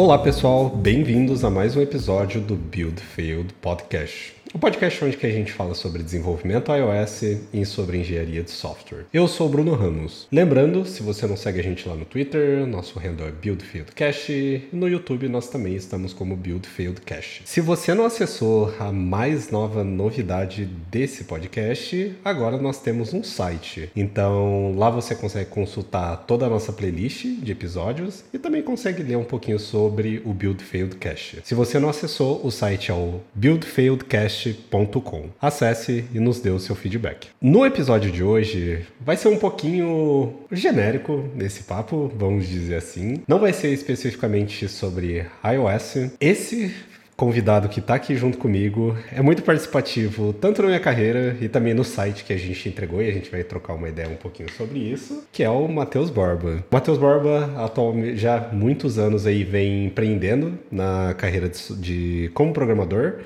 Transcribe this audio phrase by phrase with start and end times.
[0.00, 5.26] Olá pessoal, bem-vindos a mais um episódio do Build Field Podcast o podcast onde que
[5.26, 7.22] a gente fala sobre desenvolvimento iOS
[7.52, 9.04] e sobre engenharia de software.
[9.12, 10.26] Eu sou o Bruno Ramos.
[10.32, 14.68] Lembrando, se você não segue a gente lá no Twitter, nosso handle é BuildFieldCast e
[14.72, 17.42] no YouTube nós também estamos como BuildFieldCast.
[17.44, 23.90] Se você não acessou a mais nova novidade desse podcast, agora nós temos um site.
[23.94, 29.16] Então lá você consegue consultar toda a nossa playlist de episódios e também consegue ler
[29.16, 31.40] um pouquinho sobre o BuildFieldCast.
[31.44, 35.30] Se você não acessou, o site é o BuildFieldCast podcast.com.
[35.40, 37.28] Acesse e nos dê o seu feedback.
[37.40, 43.22] No episódio de hoje, vai ser um pouquinho genérico nesse papo, vamos dizer assim.
[43.26, 46.12] Não vai ser especificamente sobre iOS.
[46.20, 46.74] Esse
[47.16, 51.74] convidado que está aqui junto comigo é muito participativo, tanto na minha carreira e também
[51.74, 54.48] no site que a gente entregou, e a gente vai trocar uma ideia um pouquinho
[54.52, 56.64] sobre isso, que é o Matheus Borba.
[56.70, 62.52] Matheus Borba, atualmente, já há muitos anos aí, vem empreendendo na carreira de, de como
[62.52, 63.16] programador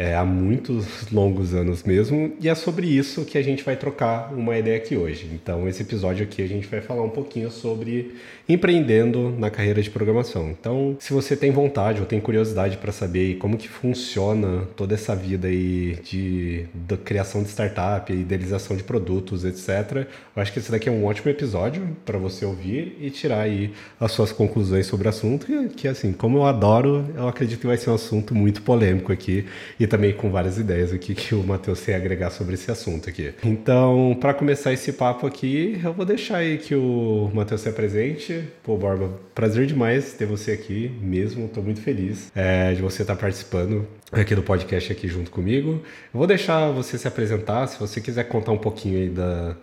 [0.00, 4.32] é, há muitos longos anos mesmo, e é sobre isso que a gente vai trocar
[4.32, 5.28] uma ideia aqui hoje.
[5.30, 8.14] Então, esse episódio aqui a gente vai falar um pouquinho sobre
[8.48, 10.50] empreendendo na carreira de programação.
[10.58, 15.14] Então, se você tem vontade ou tem curiosidade para saber como que funciona toda essa
[15.14, 20.70] vida aí de, de criação de startup, idealização de produtos, etc., eu acho que esse
[20.70, 25.08] daqui é um ótimo episódio para você ouvir e tirar aí as suas conclusões sobre
[25.08, 28.34] o assunto, e que assim, como eu adoro, eu acredito que vai ser um assunto
[28.34, 29.44] muito polêmico aqui
[29.78, 33.34] e também com várias ideias aqui que o Matheus tem agregar sobre esse assunto aqui.
[33.44, 38.44] Então, para começar esse papo aqui, eu vou deixar aí que o Matheus se apresente.
[38.62, 43.16] Pô, Borba, prazer demais ter você aqui mesmo, estou muito feliz é, de você estar
[43.16, 45.82] tá participando aqui do podcast aqui junto comigo.
[46.14, 49.56] Eu vou deixar você se apresentar, se você quiser contar um pouquinho aí da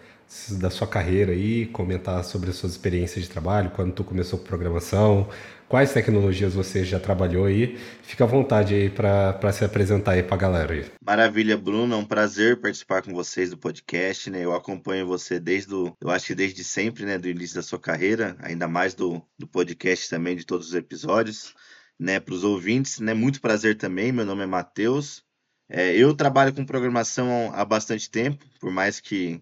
[0.51, 4.45] da sua carreira aí, comentar sobre as suas experiências de trabalho, quando tu começou com
[4.45, 5.29] programação,
[5.67, 7.78] quais tecnologias você já trabalhou aí.
[8.01, 10.85] Fica à vontade aí para se apresentar aí para a galera aí.
[11.03, 11.94] Maravilha, Bruno.
[11.94, 14.44] É um prazer participar com vocês do podcast, né?
[14.44, 17.79] Eu acompanho você desde o, eu acho que desde sempre, né, do início da sua
[17.79, 21.53] carreira, ainda mais do, do podcast também, de todos os episódios,
[21.99, 23.13] né, para os ouvintes, né?
[23.13, 24.11] Muito prazer também.
[24.11, 25.23] Meu nome é Matheus.
[25.69, 29.41] É, eu trabalho com programação há bastante tempo, por mais que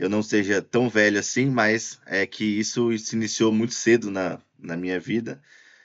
[0.00, 4.40] eu não seja tão velho assim, mas é que isso se iniciou muito cedo na,
[4.58, 5.42] na minha vida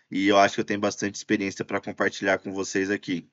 [0.09, 3.28] e eu acho que eu tenho bastante experiência para compartilhar com vocês aqui.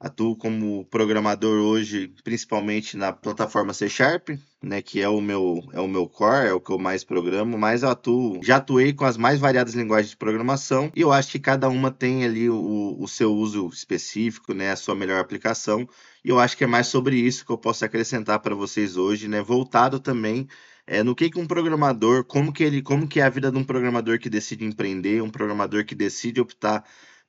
[0.00, 4.28] Atuo como programador hoje, principalmente na plataforma C Sharp,
[4.62, 7.58] né, que é o meu é o meu core, é o que eu mais programo,
[7.58, 11.40] mas atuo, já atuei com as mais variadas linguagens de programação e eu acho que
[11.40, 15.88] cada uma tem ali o, o seu uso específico, né, a sua melhor aplicação.
[16.24, 19.26] E eu acho que é mais sobre isso que eu posso acrescentar para vocês hoje,
[19.26, 20.46] né, voltado também
[20.86, 23.58] é, no que, que um programador, como que ele, como que é a vida de
[23.58, 26.82] um programador que decide empreender, um programador que decide optar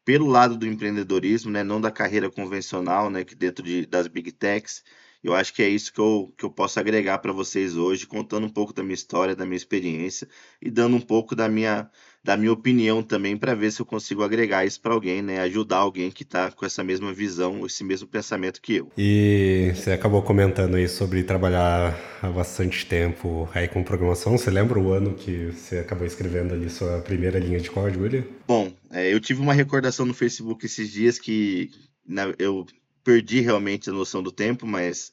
[0.10, 4.32] pelo lado do empreendedorismo, né, não da carreira convencional, né, que dentro de, das big
[4.32, 4.84] techs.
[5.22, 8.46] Eu acho que é isso que eu, que eu posso agregar para vocês hoje, contando
[8.46, 10.28] um pouco da minha história, da minha experiência
[10.62, 11.90] e dando um pouco da minha,
[12.24, 15.42] da minha opinião também para ver se eu consigo agregar isso para alguém, né?
[15.42, 18.92] Ajudar alguém que está com essa mesma visão, esse mesmo pensamento que eu.
[18.98, 24.38] E você acabou comentando aí sobre trabalhar há bastante tempo aí com programação.
[24.38, 28.24] Você lembra o ano que você acabou escrevendo ali sua primeira linha de código, William?
[28.48, 31.70] Bom, é, eu tive uma recordação no Facebook esses dias que
[32.08, 32.66] na, eu
[33.10, 35.12] perdi realmente a noção do tempo, mas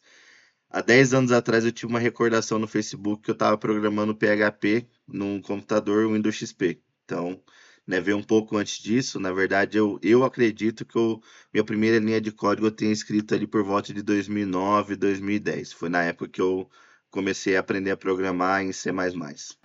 [0.68, 4.86] há 10 anos atrás eu tive uma recordação no Facebook que eu estava programando PHP
[5.08, 6.82] num computador Windows XP.
[7.06, 7.42] Então,
[7.86, 9.18] né, veio um pouco antes disso.
[9.18, 11.22] Na verdade, eu, eu acredito que eu,
[11.54, 15.72] minha primeira linha de código eu tenha escrito ali por volta de 2009, 2010.
[15.72, 16.68] Foi na época que eu
[17.16, 18.92] comecei a aprender a programar em C++.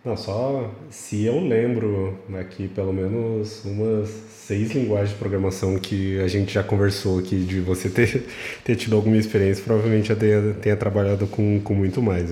[0.05, 6.27] Não, só se eu lembro aqui pelo menos umas seis linguagens de programação que a
[6.29, 8.23] gente já conversou aqui de você ter,
[8.63, 12.29] ter tido alguma experiência, provavelmente já tenha, tenha trabalhado com, com muito mais.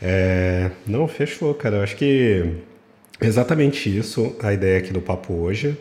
[0.00, 1.76] É, não, fechou, cara.
[1.76, 2.46] Eu acho que
[3.20, 5.76] exatamente isso a ideia aqui do papo hoje.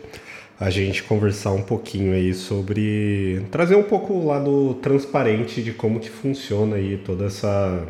[0.60, 6.00] A gente conversar um pouquinho aí sobre trazer um pouco o lado transparente de como
[6.00, 7.88] que funciona aí toda essa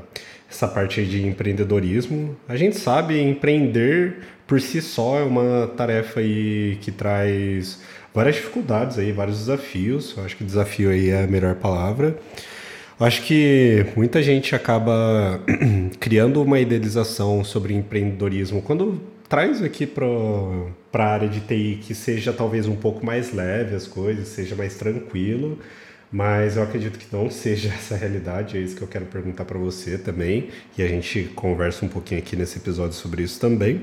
[0.53, 2.35] essa parte de empreendedorismo.
[2.47, 7.81] A gente sabe empreender por si só é uma tarefa aí que traz
[8.13, 10.13] várias dificuldades aí, vários desafios.
[10.15, 12.15] Eu acho que desafio aí é a melhor palavra.
[12.99, 15.41] Eu acho que muita gente acaba
[15.99, 20.05] criando uma idealização sobre empreendedorismo quando traz aqui para
[20.93, 24.75] a área de TI que seja talvez um pouco mais leve as coisas, seja mais
[24.75, 25.57] tranquilo.
[26.13, 29.45] Mas eu acredito que não seja essa a realidade, é isso que eu quero perguntar
[29.45, 33.81] para você também, e a gente conversa um pouquinho aqui nesse episódio sobre isso também.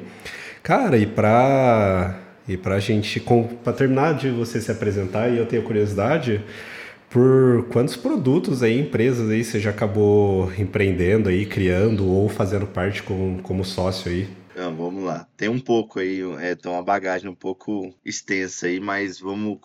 [0.63, 3.21] Cara, e para E para a gente,
[3.65, 6.45] para terminar de você se apresentar, e eu tenho curiosidade,
[7.09, 13.03] por quantos produtos aí, empresas aí, você já acabou empreendendo aí, criando ou fazendo parte
[13.03, 14.29] como, como sócio aí?
[14.53, 15.27] Então, vamos lá.
[15.37, 19.59] Tem um pouco aí, é, tem uma bagagem um pouco extensa aí, mas vamos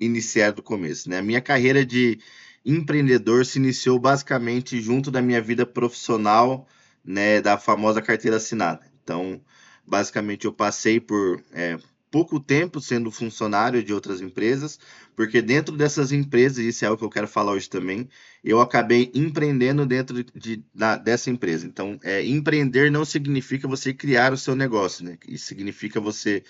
[0.00, 1.18] iniciar do começo, né?
[1.18, 2.18] A minha carreira de
[2.64, 6.66] empreendedor se iniciou basicamente junto da minha vida profissional,
[7.04, 8.80] né, da famosa carteira assinada.
[9.02, 9.40] Então,
[9.86, 11.78] basicamente eu passei por é,
[12.10, 14.80] pouco tempo sendo funcionário de outras empresas,
[15.14, 18.08] porque dentro dessas empresas, isso é algo que eu quero falar hoje também,
[18.42, 21.66] eu acabei empreendendo dentro de, de da, dessa empresa.
[21.66, 25.18] Então, é, empreender não significa você criar o seu negócio, né?
[25.28, 26.42] Isso significa você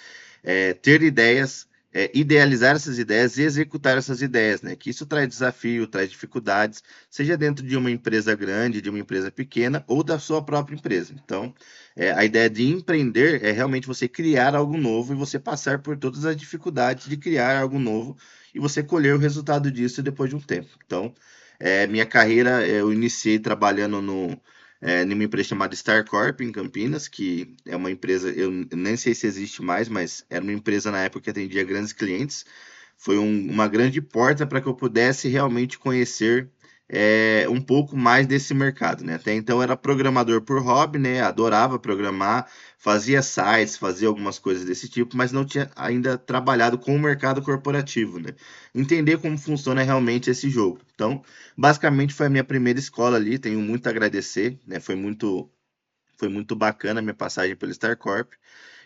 [0.42, 1.66] é, ter ideias,
[1.96, 4.76] é, idealizar essas ideias e executar essas ideias, né?
[4.76, 9.30] Que isso traz desafio, traz dificuldades, seja dentro de uma empresa grande, de uma empresa
[9.30, 11.14] pequena ou da sua própria empresa.
[11.24, 11.54] Então,
[11.96, 15.96] é, a ideia de empreender é realmente você criar algo novo e você passar por
[15.96, 18.14] todas as dificuldades de criar algo novo
[18.54, 20.68] e você colher o resultado disso depois de um tempo.
[20.84, 21.14] Então,
[21.58, 24.38] é, minha carreira eu iniciei trabalhando no
[24.80, 29.26] é, numa empresa chamada StarCorp em Campinas, que é uma empresa, eu nem sei se
[29.26, 32.44] existe mais, mas era uma empresa na época que atendia grandes clientes.
[32.96, 36.50] Foi um, uma grande porta para que eu pudesse realmente conhecer
[36.88, 39.16] é, um pouco mais desse mercado, né?
[39.16, 41.20] Até então era programador por hobby, né?
[41.20, 42.48] Adorava programar,
[42.86, 47.42] fazia sites, fazia algumas coisas desse tipo, mas não tinha ainda trabalhado com o mercado
[47.42, 48.30] corporativo, né?
[48.72, 50.80] Entender como funciona realmente esse jogo.
[50.94, 51.20] Então,
[51.58, 54.78] basicamente foi a minha primeira escola ali, tenho muito a agradecer, né?
[54.78, 55.50] Foi muito
[56.16, 58.34] foi muito bacana a minha passagem pelo StarCorp.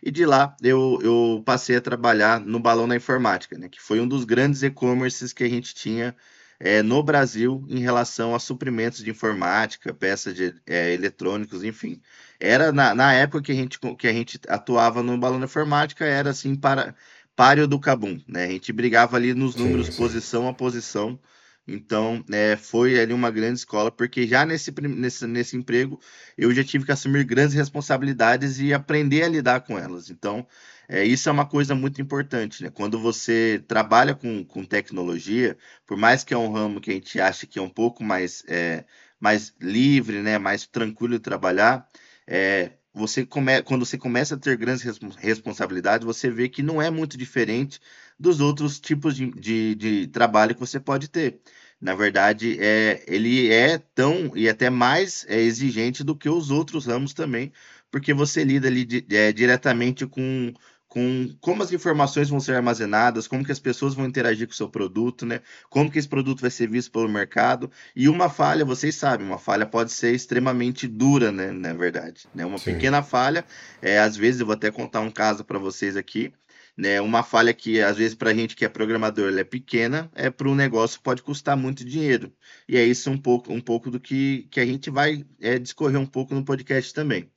[0.02, 3.68] E de lá eu, eu passei a trabalhar no Balão da Informática, né?
[3.68, 6.16] Que foi um dos grandes e-commerces que a gente tinha
[6.60, 12.00] é, no Brasil em relação a suprimentos de informática, peças de é, eletrônicos, enfim.
[12.38, 16.04] Era na, na, época que a, gente, que a gente atuava no balão da informática,
[16.04, 16.94] era assim para
[17.34, 18.44] páreo do Cabum, né?
[18.44, 19.98] A gente brigava ali nos números, sim, sim.
[19.98, 21.18] posição a posição.
[21.66, 26.00] Então, é, foi ali uma grande escola, porque já nesse, nesse, nesse emprego
[26.36, 30.10] eu já tive que assumir grandes responsabilidades e aprender a lidar com elas.
[30.10, 30.46] Então,
[30.92, 32.70] é, isso é uma coisa muito importante, né?
[32.70, 35.56] Quando você trabalha com, com tecnologia,
[35.86, 38.42] por mais que é um ramo que a gente acha que é um pouco mais,
[38.48, 38.84] é,
[39.20, 40.36] mais livre, né?
[40.36, 41.86] mais tranquilo de trabalhar,
[42.26, 44.84] é, você come, quando você começa a ter grandes
[45.16, 47.80] responsabilidades, você vê que não é muito diferente
[48.18, 51.40] dos outros tipos de, de, de trabalho que você pode ter.
[51.80, 56.86] Na verdade, é, ele é tão e até mais é, exigente do que os outros
[56.86, 57.52] ramos também,
[57.90, 60.52] porque você lida ali é, diretamente com
[60.90, 64.56] com como as informações vão ser armazenadas, como que as pessoas vão interagir com o
[64.56, 65.40] seu produto, né?
[65.70, 67.70] Como que esse produto vai ser visto pelo mercado.
[67.94, 71.52] E uma falha, vocês sabem, uma falha pode ser extremamente dura, né?
[71.52, 72.44] Na verdade, né?
[72.44, 72.72] Uma Sim.
[72.72, 73.44] pequena falha,
[73.80, 76.32] é, às vezes eu vou até contar um caso para vocês aqui.
[76.76, 80.30] Né, uma falha que às vezes para a gente que é programador é pequena, é
[80.30, 82.32] para um negócio pode custar muito dinheiro.
[82.66, 86.00] E é isso um pouco, um pouco do que, que a gente vai é, discorrer
[86.00, 87.30] um pouco no podcast também.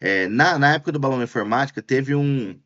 [0.00, 2.58] É, na, na época do Balão Informática, teve um,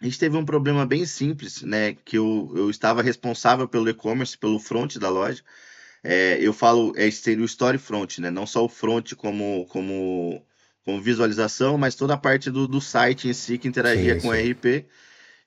[0.00, 1.94] a gente teve um problema bem simples, né?
[2.04, 5.42] Que eu, eu estava responsável pelo e-commerce, pelo front da loja.
[6.02, 8.30] É, eu falo, é, seria o story front, né?
[8.30, 10.42] Não só o front como, como,
[10.84, 14.28] como visualização, mas toda a parte do, do site em si que interagia sim, com
[14.28, 14.86] o RP.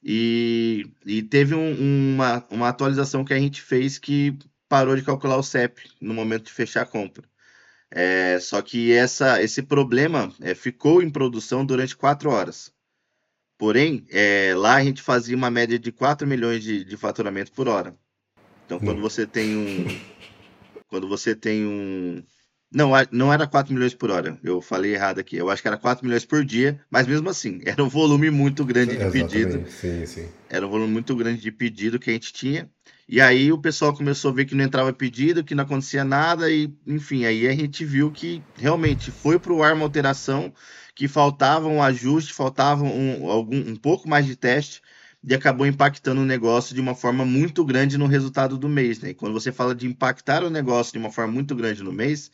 [0.04, 4.38] E, e teve um, uma, uma atualização que a gente fez que
[4.70, 7.24] parou de calcular o CEP no momento de fechar a compra.
[7.90, 12.73] É, só que essa, esse problema é, ficou em produção durante quatro horas.
[13.58, 17.68] Porém, é, lá a gente fazia uma média de 4 milhões de, de faturamento por
[17.68, 17.96] hora.
[18.66, 19.02] Então, quando hum.
[19.02, 19.88] você tem um.
[20.88, 22.24] quando você tem um.
[22.74, 24.40] Não, não era 4 milhões por hora.
[24.44, 25.38] Eu falei errado aqui.
[25.38, 28.66] Eu acho que era 4 milhões por dia, mas mesmo assim, era um volume muito
[28.66, 29.70] grande de pedido.
[29.70, 30.28] Sim, sim.
[30.50, 32.68] Era um volume muito grande de pedido que a gente tinha.
[33.08, 36.50] E aí o pessoal começou a ver que não entrava pedido, que não acontecia nada,
[36.50, 40.54] e enfim, aí a gente viu que realmente foi para o ar uma alteração
[40.96, 44.82] que faltava um ajuste, faltava um, algum, um pouco mais de teste
[45.24, 49.00] e acabou impactando o negócio de uma forma muito grande no resultado do mês.
[49.00, 49.10] Né?
[49.10, 52.30] E quando você fala de impactar o negócio de uma forma muito grande no mês,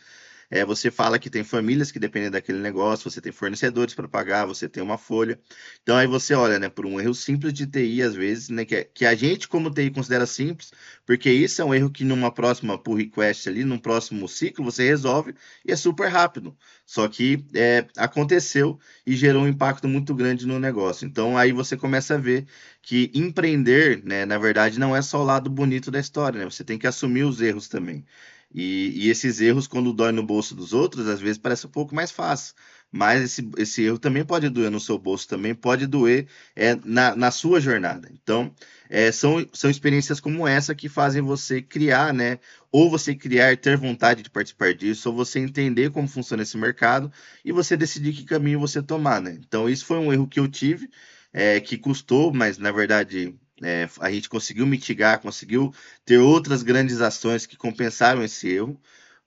[0.51, 4.45] é, você fala que tem famílias que dependem daquele negócio, você tem fornecedores para pagar,
[4.45, 5.39] você tem uma folha.
[5.83, 8.75] Então aí você olha, né, por um erro simples de TI, às vezes, né, que,
[8.75, 10.71] é, que a gente, como TI, considera simples,
[11.05, 14.85] porque isso é um erro que numa próxima pull request ali, num próximo ciclo, você
[14.87, 16.57] resolve e é super rápido.
[16.85, 21.05] Só que é, aconteceu e gerou um impacto muito grande no negócio.
[21.05, 22.45] Então aí você começa a ver
[22.81, 26.45] que empreender, né, na verdade, não é só o lado bonito da história, né?
[26.45, 28.05] Você tem que assumir os erros também.
[28.53, 31.93] E, e, esses erros, quando dói no bolso dos outros, às vezes parece um pouco
[31.93, 32.55] mais fácil.
[32.91, 37.15] mas esse, esse erro também pode doer no seu bolso, também pode doer é, na,
[37.15, 38.09] na sua jornada.
[38.11, 38.53] Então,
[38.89, 42.39] é, são, são experiências como essa que fazem você criar, né?
[42.71, 47.11] Ou você criar, ter vontade de participar disso, ou você entender como funciona esse mercado
[47.45, 49.37] e você decidir que caminho você tomar, né?
[49.39, 50.89] Então, isso foi um erro que eu tive,
[51.31, 55.73] é, que custou, mas na verdade é, a gente conseguiu mitigar, conseguiu
[56.05, 58.79] ter outras grandes ações que compensaram esse erro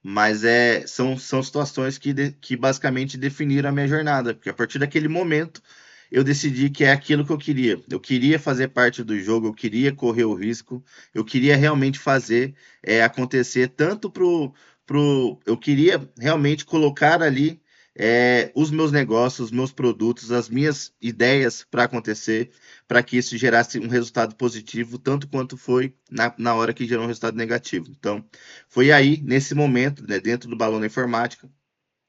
[0.02, 4.54] mas é, são, são situações que, de, que basicamente definiram a minha jornada, porque a
[4.54, 5.62] partir daquele momento
[6.10, 7.80] eu decidi que é aquilo que eu queria.
[7.88, 10.84] Eu queria fazer parte do jogo, eu queria correr o risco,
[11.14, 14.52] eu queria realmente fazer é, acontecer tanto pro,
[14.84, 15.40] pro.
[15.46, 17.61] Eu queria realmente colocar ali
[17.94, 22.50] é, os meus negócios, os meus produtos, as minhas ideias para acontecer,
[22.88, 27.04] para que isso gerasse um resultado positivo, tanto quanto foi na, na hora que gerou
[27.04, 27.88] um resultado negativo.
[27.90, 28.24] Então,
[28.68, 31.48] foi aí, nesse momento, né, dentro do Balão da Informática,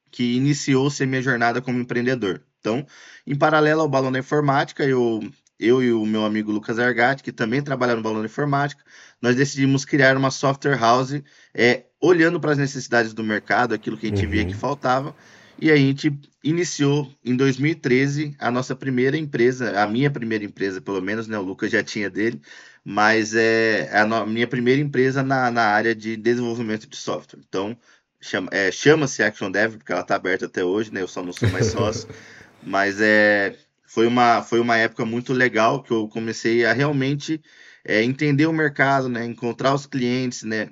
[0.09, 2.43] que iniciou-se a minha jornada como empreendedor.
[2.59, 2.85] Então,
[3.27, 5.19] em paralelo ao Balão da Informática, eu,
[5.59, 8.81] eu e o meu amigo Lucas Argatti, que também trabalha no Balão da Informática,
[9.21, 11.21] nós decidimos criar uma software house,
[11.53, 14.31] é, olhando para as necessidades do mercado, aquilo que a gente uhum.
[14.31, 15.15] via que faltava,
[15.59, 16.11] e a gente
[16.43, 21.37] iniciou em 2013 a nossa primeira empresa, a minha primeira empresa, pelo menos, né?
[21.37, 22.41] O Lucas já tinha dele,
[22.83, 27.39] mas é a minha primeira empresa na, na área de desenvolvimento de software.
[27.47, 27.77] Então,
[28.19, 31.01] chama, é, chama-se Action Dev, porque ela está aberta até hoje, né?
[31.01, 32.09] Eu só não sou mais sócio,
[32.61, 33.55] mas é,
[33.85, 37.41] foi, uma, foi uma época muito legal que eu comecei a realmente
[37.85, 39.25] é, entender o mercado, né?
[39.25, 40.69] Encontrar os clientes, né?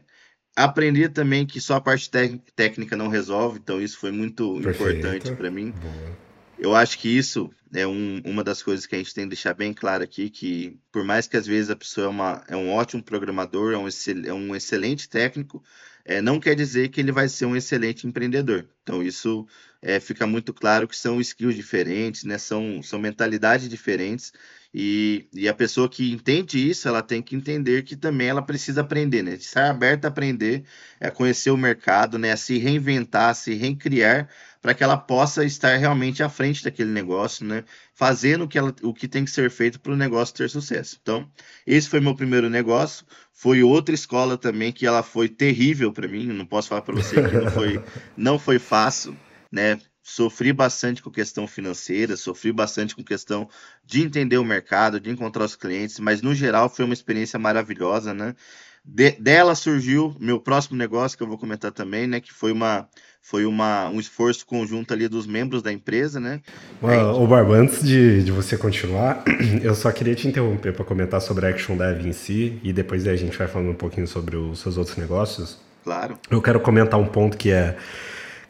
[0.55, 2.09] Aprender também que só a parte
[2.55, 4.99] técnica não resolve, então isso foi muito Perfeito.
[4.99, 5.71] importante para mim.
[5.71, 6.17] Boa.
[6.59, 9.53] Eu acho que isso é um, uma das coisas que a gente tem que deixar
[9.53, 12.69] bem claro aqui, que por mais que às vezes a pessoa é, uma, é um
[12.69, 15.63] ótimo programador, é um, excel, é um excelente técnico,
[16.05, 18.67] é, não quer dizer que ele vai ser um excelente empreendedor.
[18.83, 19.47] Então isso
[19.81, 22.37] é, fica muito claro que são skills diferentes, né?
[22.37, 24.31] são, são mentalidades diferentes,
[24.73, 28.81] e, e a pessoa que entende isso, ela tem que entender que também ela precisa
[28.81, 29.33] aprender, né?
[29.33, 30.63] Estar aberta a aprender,
[30.99, 32.31] a conhecer o mercado, né?
[32.31, 34.29] A se reinventar, se recriar,
[34.61, 37.65] para que ela possa estar realmente à frente daquele negócio, né?
[37.93, 40.97] Fazendo o que, ela, o que tem que ser feito para o negócio ter sucesso.
[41.01, 41.29] Então,
[41.67, 43.05] esse foi meu primeiro negócio.
[43.33, 46.27] Foi outra escola também que ela foi terrível para mim.
[46.27, 47.83] Não posso falar para você que não foi,
[48.15, 49.17] não foi fácil,
[49.51, 49.77] né?
[50.03, 53.47] Sofri bastante com questão financeira, sofri bastante com questão
[53.85, 58.13] de entender o mercado, de encontrar os clientes, mas no geral foi uma experiência maravilhosa,
[58.13, 58.35] né?
[58.83, 62.19] De, dela surgiu meu próximo negócio que eu vou comentar também, né?
[62.19, 62.89] Que foi uma
[63.21, 66.41] foi uma, um esforço conjunto ali dos membros da empresa, né?
[66.81, 69.23] O Barba, antes de, de você continuar,
[69.61, 73.07] eu só queria te interromper para comentar sobre a Action Dev em si e depois
[73.07, 75.59] a gente vai falando um pouquinho sobre os seus outros negócios.
[75.83, 76.17] Claro.
[76.31, 77.77] Eu quero comentar um ponto que é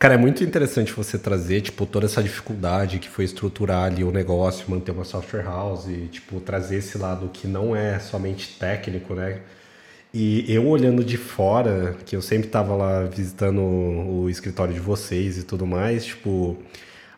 [0.01, 4.09] Cara, é muito interessante você trazer, tipo, toda essa dificuldade que foi estruturar ali o
[4.11, 9.13] negócio, manter uma software house, e, tipo, trazer esse lado que não é somente técnico,
[9.13, 9.41] né?
[10.11, 15.37] E eu olhando de fora, que eu sempre tava lá visitando o escritório de vocês
[15.37, 16.57] e tudo mais, tipo,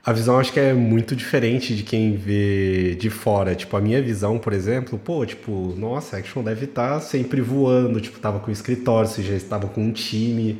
[0.06, 3.56] a visão acho que é muito diferente de quem vê de fora.
[3.56, 7.40] Tipo, a minha visão, por exemplo, pô, tipo, nossa, a Action deve estar tá sempre
[7.40, 10.60] voando, tipo, tava com o escritório, você já estava com um time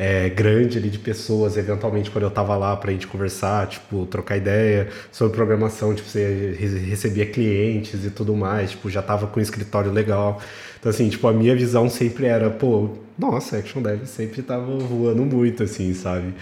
[0.00, 4.36] é, grande ali de pessoas, eventualmente quando eu tava lá pra gente conversar, tipo, trocar
[4.36, 9.42] ideia sobre programação, tipo, você recebia clientes e tudo mais, tipo, já tava com um
[9.42, 10.40] escritório legal.
[10.78, 15.24] Então, assim, tipo, a minha visão sempre era, pô, nossa, Action Dev sempre tava voando
[15.24, 16.32] muito, assim, sabe?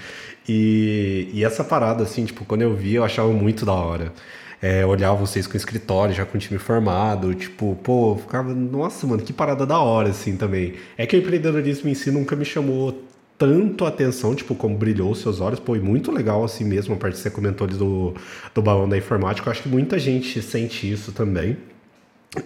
[0.46, 4.12] E, e essa parada, assim, tipo, quando eu vi, eu achava muito da hora.
[4.60, 9.32] É, olhar vocês com escritório, já com time formado, tipo, pô, ficava, nossa, mano, que
[9.32, 10.74] parada da hora, assim, também.
[10.98, 13.05] É que o empreendedorismo em si nunca me chamou
[13.38, 17.16] tanto atenção, tipo, como brilhou os seus olhos, foi muito legal assim mesmo, a parte
[17.16, 18.14] que você comentou ali do,
[18.54, 21.56] do balão da informática, eu acho que muita gente sente isso também.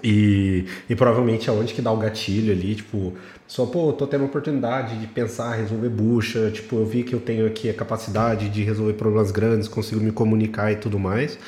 [0.04, 3.14] E, e provavelmente é onde que dá o gatilho ali, tipo,
[3.46, 7.20] só, pô, tô tendo a oportunidade de pensar, resolver bucha, tipo, eu vi que eu
[7.20, 11.38] tenho aqui a capacidade de resolver problemas grandes, consigo me comunicar e tudo mais.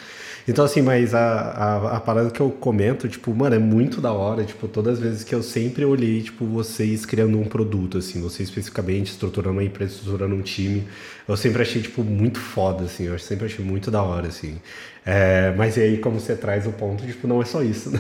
[0.47, 4.13] Então, assim, mas a, a, a, parada que eu comento, tipo, mano, é muito da
[4.13, 8.21] hora, tipo, todas as vezes que eu sempre olhei, tipo, vocês criando um produto, assim,
[8.21, 10.87] você especificamente estruturando uma empresa, estruturando um time,
[11.29, 14.61] eu sempre achei, tipo, muito foda, assim, eu sempre achei muito da hora, assim.
[15.07, 17.99] É, mas e aí, como você traz o ponto, tipo, não é só isso, né?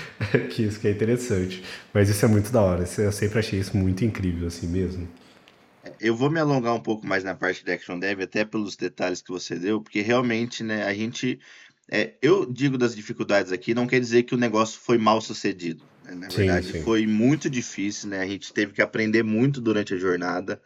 [0.50, 1.62] que isso que é interessante.
[1.92, 5.06] Mas isso é muito da hora, eu sempre achei isso muito incrível, assim mesmo.
[6.00, 9.20] Eu vou me alongar um pouco mais na parte da Action Dev, até pelos detalhes
[9.20, 11.38] que você deu, porque realmente, né, a gente
[11.90, 15.84] é, eu digo das dificuldades aqui, não quer dizer que o negócio foi mal sucedido.
[16.04, 16.14] Né?
[16.14, 16.82] Na sim, verdade, sim.
[16.82, 18.20] foi muito difícil, né?
[18.20, 20.60] A gente teve que aprender muito durante a jornada.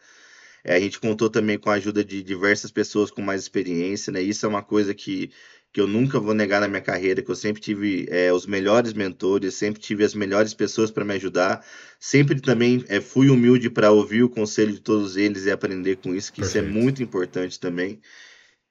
[0.63, 4.21] É, a gente contou também com a ajuda de diversas pessoas com mais experiência, né?
[4.21, 5.31] Isso é uma coisa que,
[5.73, 8.93] que eu nunca vou negar na minha carreira, que eu sempre tive é, os melhores
[8.93, 11.65] mentores, sempre tive as melhores pessoas para me ajudar,
[11.99, 16.13] sempre também é, fui humilde para ouvir o conselho de todos eles e aprender com
[16.13, 16.65] isso, que Perfeito.
[16.65, 18.01] isso é muito importante também.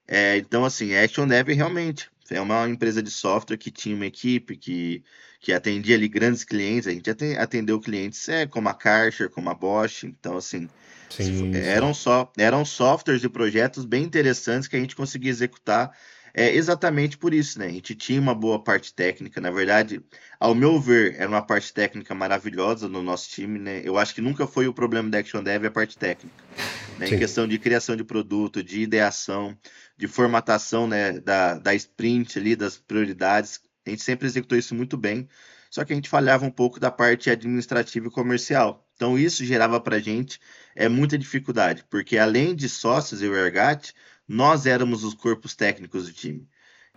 [0.06, 4.56] É, então, assim, Action Dev realmente é uma empresa de software que tinha uma equipe
[4.56, 5.02] que,
[5.40, 6.86] que atendia ali grandes clientes.
[6.86, 10.04] A gente atendeu clientes é, como a Karcher, como a Bosch.
[10.04, 10.68] Então, assim,
[11.08, 15.92] sim, eram, só, eram softwares e projetos bem interessantes que a gente conseguia executar
[16.34, 17.66] é exatamente por isso, né?
[17.66, 19.40] A gente tinha uma boa parte técnica.
[19.40, 20.00] Na verdade,
[20.38, 23.80] ao meu ver, era uma parte técnica maravilhosa no nosso time, né?
[23.84, 26.44] Eu acho que nunca foi o problema da Action Dev a parte técnica.
[26.98, 27.08] Né?
[27.08, 29.56] Em questão de criação de produto, de ideação,
[29.96, 33.60] de formatação né, da, da sprint ali, das prioridades.
[33.86, 35.28] A gente sempre executou isso muito bem,
[35.70, 38.86] só que a gente falhava um pouco da parte administrativa e comercial.
[38.94, 40.40] Então isso gerava para a gente
[40.74, 43.92] é, muita dificuldade, porque além de sócios e o Ergat,
[44.26, 46.48] nós éramos os corpos técnicos do time.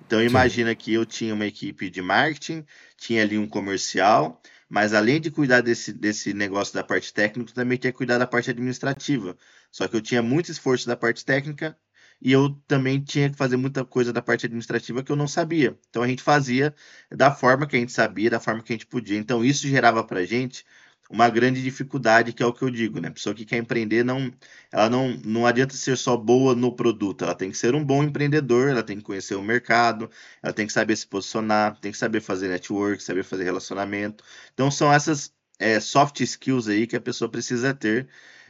[0.05, 0.75] Então imagina Sim.
[0.75, 2.65] que eu tinha uma equipe de marketing,
[2.97, 7.77] tinha ali um comercial, mas além de cuidar desse, desse negócio da parte técnica, também
[7.77, 9.37] tinha que cuidar da parte administrativa.
[9.71, 11.77] Só que eu tinha muito esforço da parte técnica
[12.21, 15.77] e eu também tinha que fazer muita coisa da parte administrativa que eu não sabia.
[15.89, 16.75] Então a gente fazia
[17.09, 19.17] da forma que a gente sabia, da forma que a gente podia.
[19.17, 20.65] Então isso gerava para a gente
[21.09, 23.09] uma grande dificuldade, que é o que eu digo, né?
[23.09, 24.31] A pessoa que quer empreender, não,
[24.71, 28.01] ela não, não adianta ser só boa no produto, ela tem que ser um bom
[28.03, 30.09] empreendedor, ela tem que conhecer o mercado,
[30.41, 34.23] ela tem que saber se posicionar, tem que saber fazer network, saber fazer relacionamento.
[34.53, 38.07] Então são essas é, soft skills aí que a pessoa precisa ter,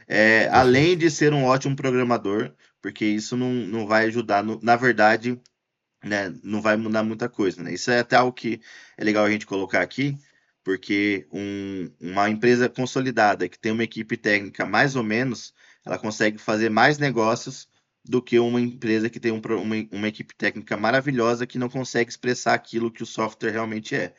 [0.08, 4.76] é, além de ser um ótimo programador, porque isso não, não vai ajudar, no, na
[4.76, 5.40] verdade,
[6.04, 7.72] né, não vai mudar muita coisa, né?
[7.74, 8.60] Isso é até algo que
[8.96, 10.16] é legal a gente colocar aqui,
[10.64, 16.38] porque um, uma empresa consolidada que tem uma equipe técnica mais ou menos, ela consegue
[16.38, 17.68] fazer mais negócios
[18.04, 22.10] do que uma empresa que tem um, uma, uma equipe técnica maravilhosa que não consegue
[22.10, 24.14] expressar aquilo que o software realmente é.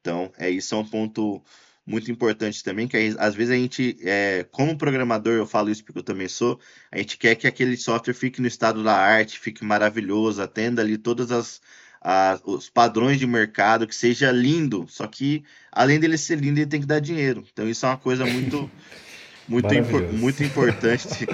[0.00, 1.42] Então, é isso é um ponto
[1.88, 6.00] muito importante também, que às vezes a gente, é, como programador, eu falo isso porque
[6.00, 6.60] eu também sou,
[6.92, 10.98] a gente quer que aquele software fique no estado da arte, fique maravilhoso, atenda ali
[10.98, 11.62] todas as,
[11.98, 16.66] as os padrões de mercado, que seja lindo, só que além dele ser lindo, ele
[16.66, 17.42] tem que dar dinheiro.
[17.50, 18.70] Então isso é uma coisa muito
[19.48, 21.26] muito, impor, muito importante.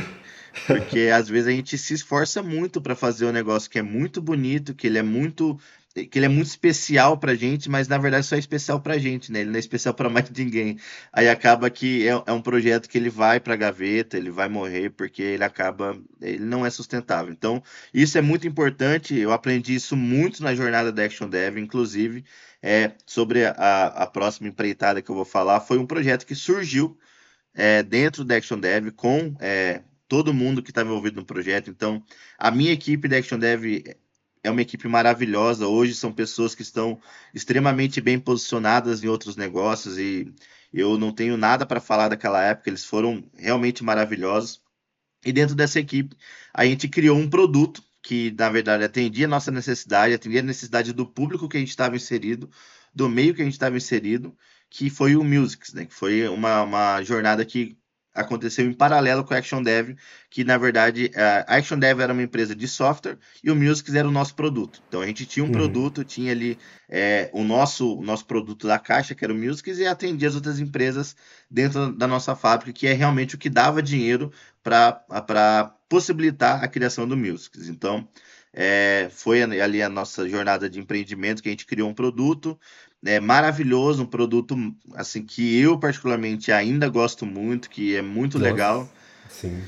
[0.68, 4.22] Porque às vezes a gente se esforça muito para fazer um negócio que é muito
[4.22, 5.58] bonito, que ele é muito
[5.94, 9.30] que ele é muito especial pra gente, mas na verdade só é especial pra gente,
[9.30, 9.40] né?
[9.40, 10.76] Ele não é especial para mais ninguém.
[11.12, 14.90] Aí acaba que é, é, um projeto que ele vai pra gaveta, ele vai morrer
[14.90, 17.32] porque ele acaba, ele não é sustentável.
[17.32, 19.16] Então, isso é muito importante.
[19.16, 22.24] Eu aprendi isso muito na jornada da Action Dev, inclusive,
[22.60, 26.98] é, sobre a, a próxima empreitada que eu vou falar, foi um projeto que surgiu
[27.54, 31.70] é, dentro da Action Dev com é, todo mundo que estava envolvido no projeto.
[31.70, 32.02] Então,
[32.38, 33.64] a minha equipe da Action Dev
[34.44, 35.66] é uma equipe maravilhosa.
[35.66, 37.00] Hoje são pessoas que estão
[37.32, 40.32] extremamente bem posicionadas em outros negócios e
[40.72, 42.68] eu não tenho nada para falar daquela época.
[42.68, 44.62] Eles foram realmente maravilhosos.
[45.24, 46.14] E dentro dessa equipe,
[46.52, 50.92] a gente criou um produto que, na verdade, atendia a nossa necessidade, atendia a necessidade
[50.92, 52.50] do público que a gente estava inserido,
[52.94, 54.36] do meio que a gente estava inserido,
[54.68, 55.86] que foi o Musics, né?
[55.86, 57.78] Que foi uma, uma jornada que
[58.14, 59.96] aconteceu em paralelo com a Action Dev,
[60.30, 64.06] que na verdade a Action Dev era uma empresa de software e o Musics era
[64.06, 64.82] o nosso produto.
[64.88, 65.52] Então a gente tinha um uhum.
[65.52, 66.56] produto, tinha ali
[66.88, 70.34] é, o, nosso, o nosso produto da caixa, que era o Musics, e atendia as
[70.34, 71.16] outras empresas
[71.50, 77.08] dentro da nossa fábrica, que é realmente o que dava dinheiro para possibilitar a criação
[77.08, 77.68] do Musics.
[77.68, 78.08] Então
[78.52, 82.58] é, foi ali a nossa jornada de empreendimento que a gente criou um produto
[83.04, 84.56] é maravilhoso, um produto
[84.94, 88.88] assim que eu particularmente ainda gosto muito, que é muito Nossa, legal.
[89.28, 89.62] Sim,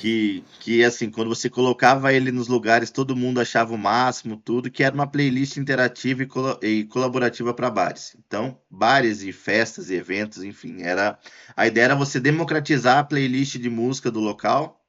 [0.00, 4.70] que, que assim, quando você colocava ele nos lugares, todo mundo achava o máximo, tudo,
[4.70, 8.16] que era uma playlist interativa e, col e colaborativa para bares.
[8.26, 11.18] Então, bares e festas e eventos, enfim, era
[11.56, 14.80] a ideia era você democratizar a playlist de música do local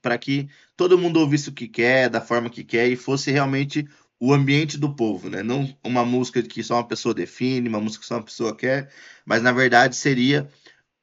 [0.00, 3.88] para que todo mundo ouvisse o que quer, da forma que quer e fosse realmente
[4.18, 5.42] o ambiente do povo, né?
[5.42, 8.90] Não uma música que só uma pessoa define, uma música que só uma pessoa quer,
[9.24, 10.48] mas na verdade seria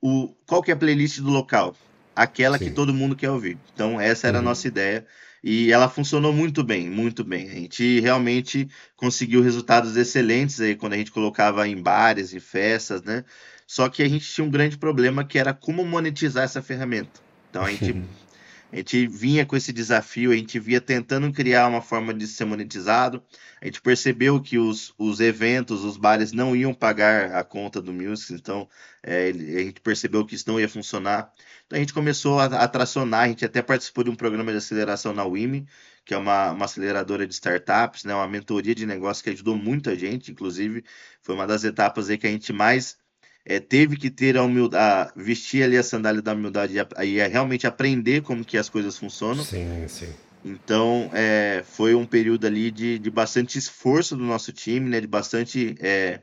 [0.01, 1.75] o qual que é a playlist do local,
[2.15, 2.65] aquela Sim.
[2.65, 3.57] que todo mundo quer ouvir.
[3.73, 4.43] Então essa era uhum.
[4.43, 5.05] a nossa ideia
[5.43, 7.49] e ela funcionou muito bem, muito bem.
[7.49, 13.03] A gente realmente conseguiu resultados excelentes aí quando a gente colocava em bares e festas,
[13.03, 13.23] né?
[13.67, 17.21] Só que a gente tinha um grande problema que era como monetizar essa ferramenta.
[17.49, 18.03] Então a gente
[18.73, 22.43] A gente vinha com esse desafio, a gente via tentando criar uma forma de ser
[22.43, 23.23] monetizado.
[23.61, 27.93] A gente percebeu que os, os eventos, os bares não iam pagar a conta do
[27.93, 28.67] Music, então
[29.03, 31.31] é, a gente percebeu que isso não ia funcionar.
[31.67, 34.57] Então a gente começou a, a tracionar, a gente até participou de um programa de
[34.57, 35.67] aceleração na WIMI,
[36.03, 39.95] que é uma, uma aceleradora de startups, né, uma mentoria de negócio que ajudou muita
[39.95, 40.83] gente, inclusive
[41.21, 42.97] foi uma das etapas aí que a gente mais
[43.45, 47.67] é, teve que ter a humildade, vestir ali a sandália da humildade e, a, realmente
[47.67, 49.43] aprender como que as coisas funcionam.
[49.43, 50.13] Sim, sim.
[50.45, 54.99] Então, é, foi um período ali de, de bastante esforço do nosso time, né?
[54.99, 55.75] De bastante.
[55.79, 56.19] É,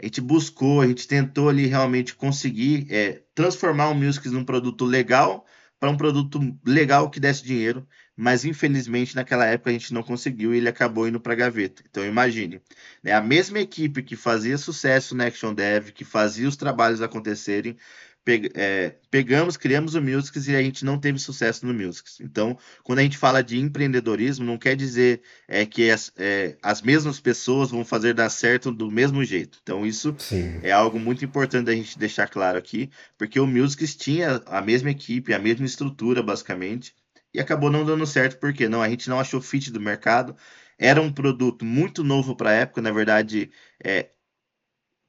[0.00, 4.84] a gente buscou, a gente tentou ali realmente conseguir é, transformar o Musics num produto
[4.84, 5.44] legal
[5.78, 7.86] para um produto legal que desse dinheiro
[8.20, 11.82] mas infelizmente naquela época a gente não conseguiu e ele acabou indo para a gaveta.
[11.88, 12.60] Então imagine,
[13.02, 17.78] né, a mesma equipe que fazia sucesso no Action Dev, que fazia os trabalhos acontecerem,
[18.22, 22.20] pe é, pegamos, criamos o Musics e a gente não teve sucesso no Musics.
[22.20, 26.82] Então, quando a gente fala de empreendedorismo, não quer dizer é, que as, é, as
[26.82, 29.58] mesmas pessoas vão fazer dar certo do mesmo jeito.
[29.62, 30.60] Então, isso Sim.
[30.62, 34.90] é algo muito importante da gente deixar claro aqui, porque o Musics tinha a mesma
[34.90, 36.94] equipe, a mesma estrutura, basicamente,
[37.34, 40.36] e acabou não dando certo porque não, a gente não achou fit do mercado.
[40.78, 43.50] Era um produto muito novo para a época, na verdade,
[43.84, 44.10] é,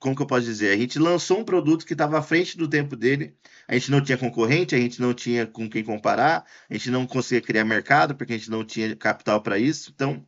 [0.02, 0.72] como que eu posso dizer?
[0.74, 3.38] A gente lançou um produto que estava à frente do tempo dele.
[3.68, 7.06] A gente não tinha concorrente, a gente não tinha com quem comparar, a gente não
[7.06, 9.92] conseguia criar mercado porque a gente não tinha capital para isso.
[9.94, 10.26] Então,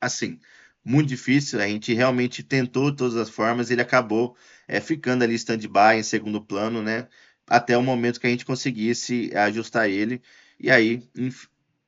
[0.00, 0.38] assim,
[0.84, 1.60] muito difícil.
[1.60, 4.36] A gente realmente tentou de todas as formas, ele acabou
[4.68, 7.08] é, ficando ali stand-by em segundo plano, né?
[7.46, 10.22] Até o momento que a gente conseguisse ajustar ele.
[10.58, 11.02] E aí,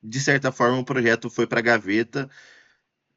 [0.03, 2.29] de certa forma, o projeto foi para a gaveta.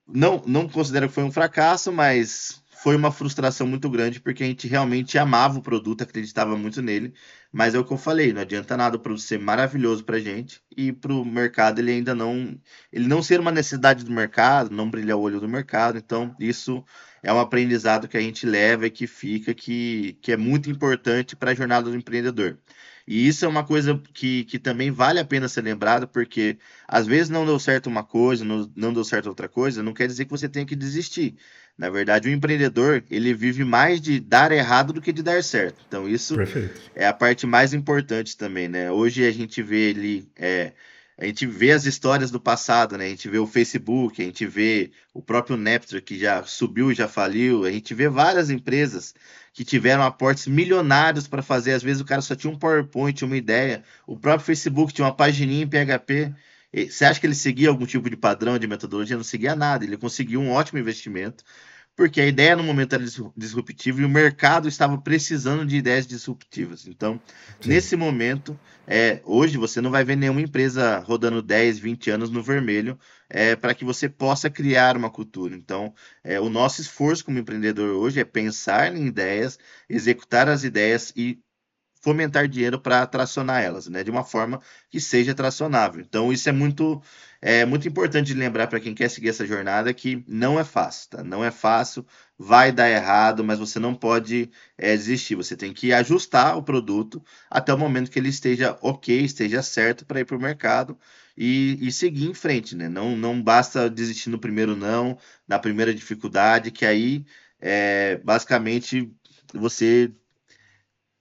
[0.08, 4.46] Não, não considero que foi um fracasso, mas foi uma frustração muito grande porque a
[4.46, 7.14] gente realmente amava o produto, acreditava muito nele,
[7.50, 10.20] mas é o que eu falei, não adianta nada o produto ser maravilhoso para a
[10.20, 12.60] gente e para o mercado ele ainda não,
[12.92, 16.84] ele não ser uma necessidade do mercado, não brilhar o olho do mercado, então isso
[17.22, 21.38] é um aprendizado que a gente leva e que fica, que, que é muito importante
[21.38, 22.58] para a jornada do empreendedor.
[23.08, 27.06] E isso é uma coisa que, que também vale a pena ser lembrado, porque às
[27.06, 30.26] vezes não deu certo uma coisa, não, não deu certo outra coisa, não quer dizer
[30.26, 31.36] que você tenha que desistir.
[31.78, 35.84] Na verdade, o empreendedor, ele vive mais de dar errado do que de dar certo.
[35.88, 36.80] Então, isso Perfeito.
[36.96, 38.92] é a parte mais importante também, né?
[38.92, 40.30] Hoje a gente vê ele...
[40.36, 40.74] É,
[41.18, 43.06] a gente vê as histórias do passado, né?
[43.06, 46.96] A gente vê o Facebook, a gente vê o próprio Napster que já subiu e
[46.96, 49.14] já faliu, a gente vê várias empresas
[49.54, 51.74] que tiveram aportes milionários para fazer.
[51.74, 53.84] Às vezes o cara só tinha um PowerPoint, uma ideia.
[54.08, 56.34] O próprio Facebook tinha uma pagininha em PHP.
[56.90, 59.16] Você acha que ele seguia algum tipo de padrão de metodologia?
[59.16, 59.86] Não seguia nada.
[59.86, 61.44] Ele conseguiu um ótimo investimento
[61.96, 63.04] porque a ideia no momento era
[63.38, 66.88] disruptiva e o mercado estava precisando de ideias disruptivas.
[66.88, 67.22] Então,
[67.62, 67.70] Sim.
[67.70, 72.42] nesse momento, é, hoje você não vai ver nenhuma empresa rodando 10, 20 anos no
[72.42, 72.98] vermelho
[73.30, 75.56] é, para que você possa criar uma cultura.
[75.56, 81.14] Então, é, o nosso esforço como empreendedor hoje é pensar em ideias, executar as ideias
[81.16, 81.40] e
[82.02, 86.02] fomentar dinheiro para tracionar elas, né, de uma forma que seja tracionável.
[86.02, 87.02] Então, isso é muito
[87.46, 91.24] é muito importante lembrar para quem quer seguir essa jornada que não é fácil, tá?
[91.26, 92.06] Não é fácil,
[92.38, 95.36] vai dar errado, mas você não pode é, desistir.
[95.36, 100.06] Você tem que ajustar o produto até o momento que ele esteja ok, esteja certo
[100.06, 100.98] para ir para o mercado
[101.36, 102.88] e, e, seguir em frente, né?
[102.88, 107.26] Não, não basta desistir no primeiro não, na primeira dificuldade, que aí
[107.60, 109.12] é, basicamente
[109.54, 110.14] você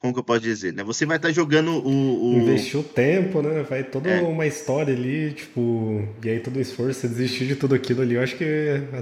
[0.03, 0.83] como que eu posso dizer, né?
[0.83, 2.43] Você vai estar tá jogando o, o...
[2.43, 3.63] Investiu tempo, né?
[3.63, 4.21] Vai toda é.
[4.21, 6.05] uma história ali, tipo...
[6.25, 8.45] E aí todo o esforço, você desistir de tudo aquilo ali, eu acho que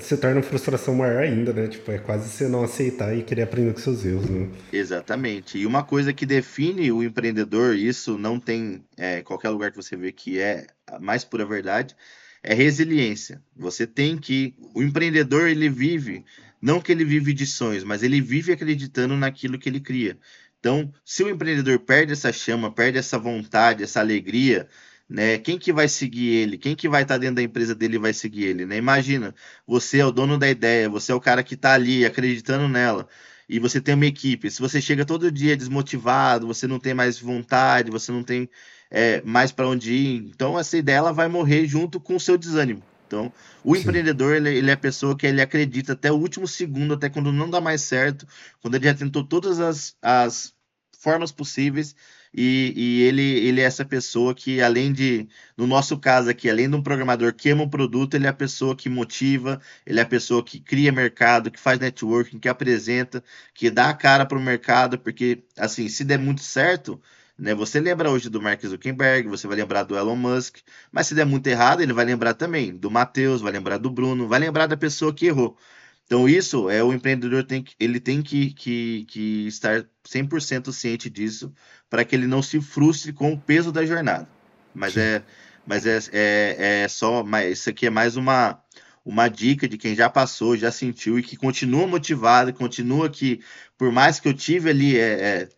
[0.02, 1.68] se torna uma frustração maior ainda, né?
[1.68, 4.50] Tipo, é quase você não aceitar e querer aprender com seus erros, né?
[4.70, 5.56] Exatamente.
[5.56, 9.96] E uma coisa que define o empreendedor, isso não tem é, qualquer lugar que você
[9.96, 11.96] vê que é a mais pura verdade,
[12.42, 13.40] é resiliência.
[13.56, 14.54] Você tem que...
[14.74, 16.26] O empreendedor, ele vive...
[16.62, 20.18] Não que ele vive de sonhos, mas ele vive acreditando naquilo que ele cria.
[20.60, 24.68] Então, se o empreendedor perde essa chama, perde essa vontade, essa alegria,
[25.08, 25.38] né?
[25.38, 26.58] Quem que vai seguir ele?
[26.58, 28.76] Quem que vai estar dentro da empresa dele vai seguir ele, né?
[28.76, 29.34] Imagina,
[29.66, 33.08] você é o dono da ideia, você é o cara que está ali acreditando nela
[33.48, 34.50] e você tem uma equipe.
[34.50, 38.48] Se você chega todo dia desmotivado, você não tem mais vontade, você não tem
[38.90, 42.36] é, mais para onde ir, então essa ideia ela vai morrer junto com o seu
[42.38, 42.82] desânimo.
[43.10, 43.32] Então,
[43.64, 43.80] o Sim.
[43.80, 47.32] empreendedor, ele, ele, é a pessoa que ele acredita até o último segundo, até quando
[47.32, 48.24] não dá mais certo,
[48.62, 50.54] quando ele já tentou todas as, as
[50.96, 51.96] formas possíveis,
[52.32, 56.70] e, e, ele, ele é essa pessoa que, além de, no nosso caso aqui, além
[56.70, 60.02] de um programador que ama o produto, ele é a pessoa que motiva, ele é
[60.04, 64.38] a pessoa que cria mercado, que faz networking, que apresenta, que dá a cara para
[64.38, 67.02] o mercado, porque, assim, se der muito certo,
[67.40, 67.54] Né?
[67.54, 70.58] Você lembra hoje do Mark Zuckerberg, você vai lembrar do Elon Musk,
[70.92, 74.28] mas se der muito errado, ele vai lembrar também do Matheus, vai lembrar do Bruno,
[74.28, 75.56] vai lembrar da pessoa que errou.
[76.04, 81.08] Então, isso é o empreendedor tem que, ele tem que, que, que estar 100% ciente
[81.08, 81.50] disso
[81.88, 84.28] para que ele não se frustre com o peso da jornada.
[84.74, 85.22] Mas é
[85.66, 88.60] mas é, é, é só mas isso aqui é mais uma
[89.04, 93.40] uma dica de quem já passou, já sentiu e que continua motivado, continua que
[93.78, 95.48] por mais que eu tive ali é, é,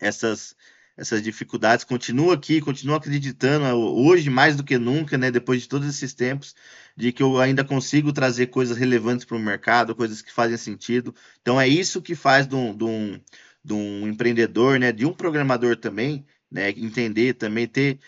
[0.00, 0.56] essas
[0.96, 5.88] essas dificuldades, continua aqui, continua acreditando hoje mais do que nunca, né, depois de todos
[5.88, 6.54] esses tempos,
[6.96, 11.14] de que eu ainda consigo trazer coisas relevantes para o mercado, coisas que fazem sentido.
[11.42, 13.20] Então é isso que faz de um, de um,
[13.64, 17.98] de um empreendedor, né, de um programador também, né, entender também ter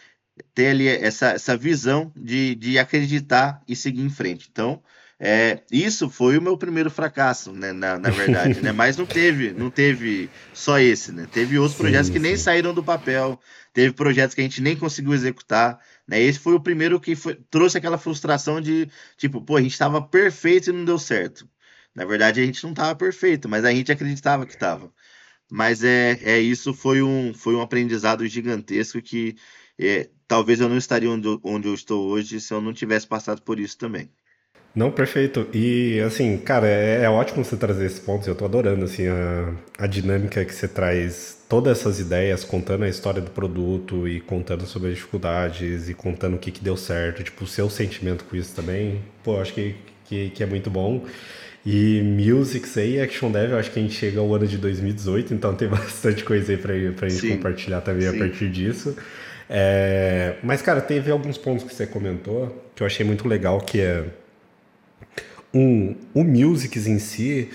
[0.55, 4.49] ter ali essa, essa visão de, de acreditar e seguir em frente.
[4.51, 4.83] Então,
[5.19, 8.71] é, isso foi o meu primeiro fracasso, né, na, na verdade, né?
[8.73, 11.27] Mas não teve, não teve só esse, né?
[11.33, 12.23] Teve outros sim, projetos que sim.
[12.23, 13.41] nem saíram do papel,
[13.73, 16.21] teve projetos que a gente nem conseguiu executar, né?
[16.21, 20.03] Esse foi o primeiro que foi, trouxe aquela frustração de, tipo, pô, a gente estava
[20.03, 21.49] perfeito e não deu certo.
[21.95, 24.93] Na verdade, a gente não estava perfeito, mas a gente acreditava que estava.
[25.51, 29.37] Mas é, é isso foi um, foi um aprendizado gigantesco que
[29.79, 33.41] é, talvez eu não estaria onde, onde eu estou hoje se eu não tivesse passado
[33.43, 34.11] por isso também.
[34.77, 35.49] Não, perfeito.
[35.55, 38.29] E assim, cara, é, é ótimo você trazer esses pontos.
[38.29, 42.89] Eu tô adorando assim a, a dinâmica que você traz, todas essas ideias, contando a
[42.89, 47.25] história do produto e contando sobre as dificuldades e contando o que, que deu certo,
[47.25, 49.01] tipo o seu sentimento com isso também.
[49.25, 51.07] Pô, acho que, que, que é muito bom.
[51.65, 55.33] E Musics aí, Action Dev, eu acho que a gente chega ao ano de 2018,
[55.33, 57.37] então tem bastante coisa aí pra, pra gente Sim.
[57.37, 58.15] compartilhar também Sim.
[58.15, 58.95] a partir disso.
[59.49, 63.81] É, mas, cara, teve alguns pontos que você comentou que eu achei muito legal, que
[63.81, 64.05] é
[65.53, 67.51] um, o Musics em si,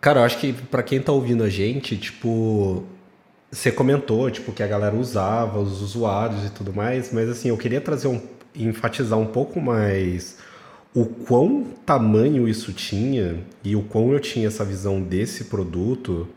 [0.00, 2.84] cara, eu acho que para quem tá ouvindo a gente, tipo,
[3.50, 7.56] você comentou, tipo, que a galera usava, os usuários e tudo mais, mas assim, eu
[7.56, 8.20] queria trazer um,
[8.54, 10.38] enfatizar um pouco mais
[10.94, 16.28] o quão tamanho isso tinha e o quão eu tinha essa visão desse produto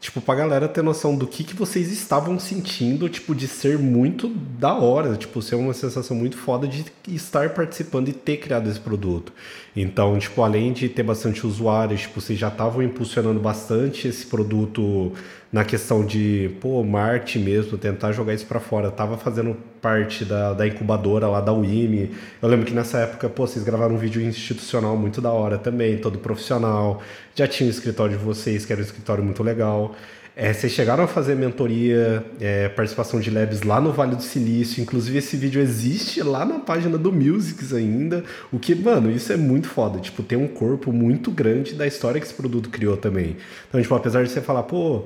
[0.00, 4.28] Tipo, pra galera ter noção do que, que vocês estavam sentindo, tipo, de ser muito
[4.28, 8.78] da hora, tipo, ser uma sensação muito foda de estar participando e ter criado esse
[8.78, 9.32] produto.
[9.80, 15.12] Então, tipo, além de ter bastante usuários, tipo, vocês já estavam impulsionando bastante esse produto
[15.52, 18.90] na questão de, pô, marketing mesmo, tentar jogar isso para fora.
[18.90, 22.10] tava fazendo parte da, da incubadora lá da UIME.
[22.42, 25.96] Eu lembro que nessa época, pô, vocês gravaram um vídeo institucional muito da hora também,
[25.96, 27.00] todo profissional.
[27.36, 29.94] Já tinha o escritório de vocês, que era um escritório muito legal.
[30.40, 34.80] É, vocês chegaram a fazer mentoria, é, participação de labs lá no Vale do Silício.
[34.80, 38.22] Inclusive, esse vídeo existe lá na página do Musics ainda.
[38.52, 39.98] O que, mano, isso é muito foda.
[39.98, 43.36] Tipo, tem um corpo muito grande da história que esse produto criou também.
[43.68, 45.02] Então, tipo, apesar de você falar, pô,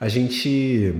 [0.00, 0.92] a gente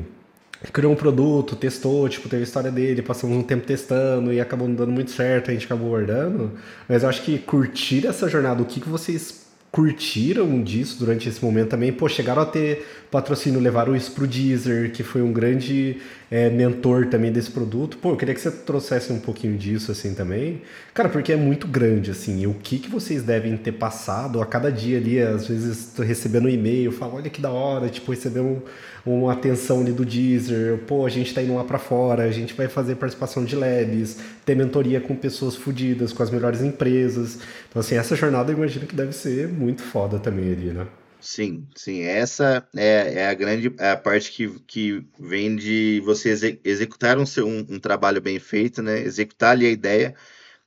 [0.72, 4.68] criou um produto, testou, tipo, teve a história dele, passamos um tempo testando e acabou
[4.68, 6.52] não dando muito certo, a gente acabou guardando.
[6.88, 9.41] Mas eu acho que curtir essa jornada, o que, que vocês
[9.72, 14.92] curtiram disso durante esse momento também, pô, chegaram a ter patrocínio, levaram isso pro Deezer,
[14.92, 15.96] que foi um grande
[16.32, 17.98] é, mentor também desse produto.
[17.98, 20.62] Pô, eu queria que você trouxesse um pouquinho disso assim também.
[20.94, 24.72] Cara, porque é muito grande, assim, o que, que vocês devem ter passado a cada
[24.72, 28.62] dia ali, às vezes recebendo um e-mail, fala, olha que da hora, tipo, recebemos
[29.06, 32.30] um uma atenção ali do Deezer, pô, a gente está indo lá para fora, a
[32.30, 37.38] gente vai fazer participação de labs, ter mentoria com pessoas fodidas, com as melhores empresas.
[37.68, 40.86] Então, assim, essa jornada eu imagino que deve ser muito foda também ali, né?
[41.24, 42.00] Sim, sim.
[42.02, 47.16] Essa é, é a grande é a parte que, que vem de você exe executar
[47.16, 49.00] um, um, um, trabalho bem feito, né?
[49.00, 50.16] Executar ali a ideia.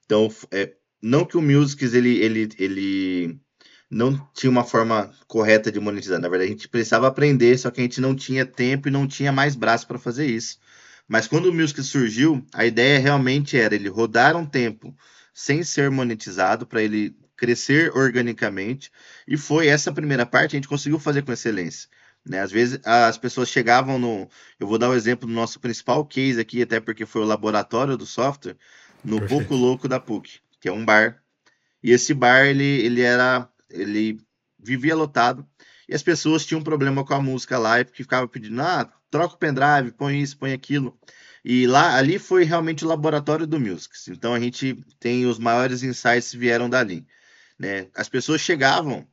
[0.06, 3.40] Então, é, não que o Musics ele, ele, ele
[3.90, 6.20] não tinha uma forma correta de monetizar.
[6.22, 9.08] Na verdade, a gente precisava aprender, só que a gente não tinha tempo e não
[9.08, 10.60] tinha mais braço para fazer isso.
[11.08, 14.96] Mas quando o Music surgiu, a ideia realmente era ele rodar um tempo
[15.34, 18.92] sem ser monetizado para ele crescer organicamente.
[19.28, 21.90] E foi essa primeira parte a gente conseguiu fazer com excelência.
[22.26, 22.40] Né?
[22.40, 24.28] Às vezes as pessoas chegavam no.
[24.60, 27.96] Eu vou dar o exemplo do nosso principal case aqui, até porque foi o laboratório
[27.96, 28.58] do software,
[29.04, 29.40] no Perfeito.
[29.40, 31.22] Pouco Louco da PUC, que é um bar.
[31.84, 34.20] E esse bar ele, ele era ele
[34.58, 35.48] vivia lotado
[35.88, 39.36] e as pessoas tinham um problema com a música lá e ficavam pedindo, ah, troca
[39.36, 40.98] o pendrive, põe isso, põe aquilo.
[41.44, 44.08] E lá, ali foi realmente o laboratório do Musics.
[44.08, 47.06] Então a gente tem os maiores insights vieram dali.
[47.58, 47.88] Né?
[47.96, 49.08] As pessoas chegavam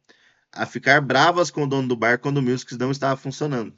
[0.53, 3.73] a ficar bravas com o dono do bar quando o Musics não estava funcionando.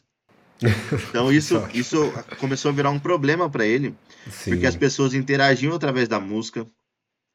[1.09, 3.95] Então isso, isso começou a virar um problema para ele,
[4.29, 4.51] Sim.
[4.51, 6.67] porque as pessoas interagiam através da música,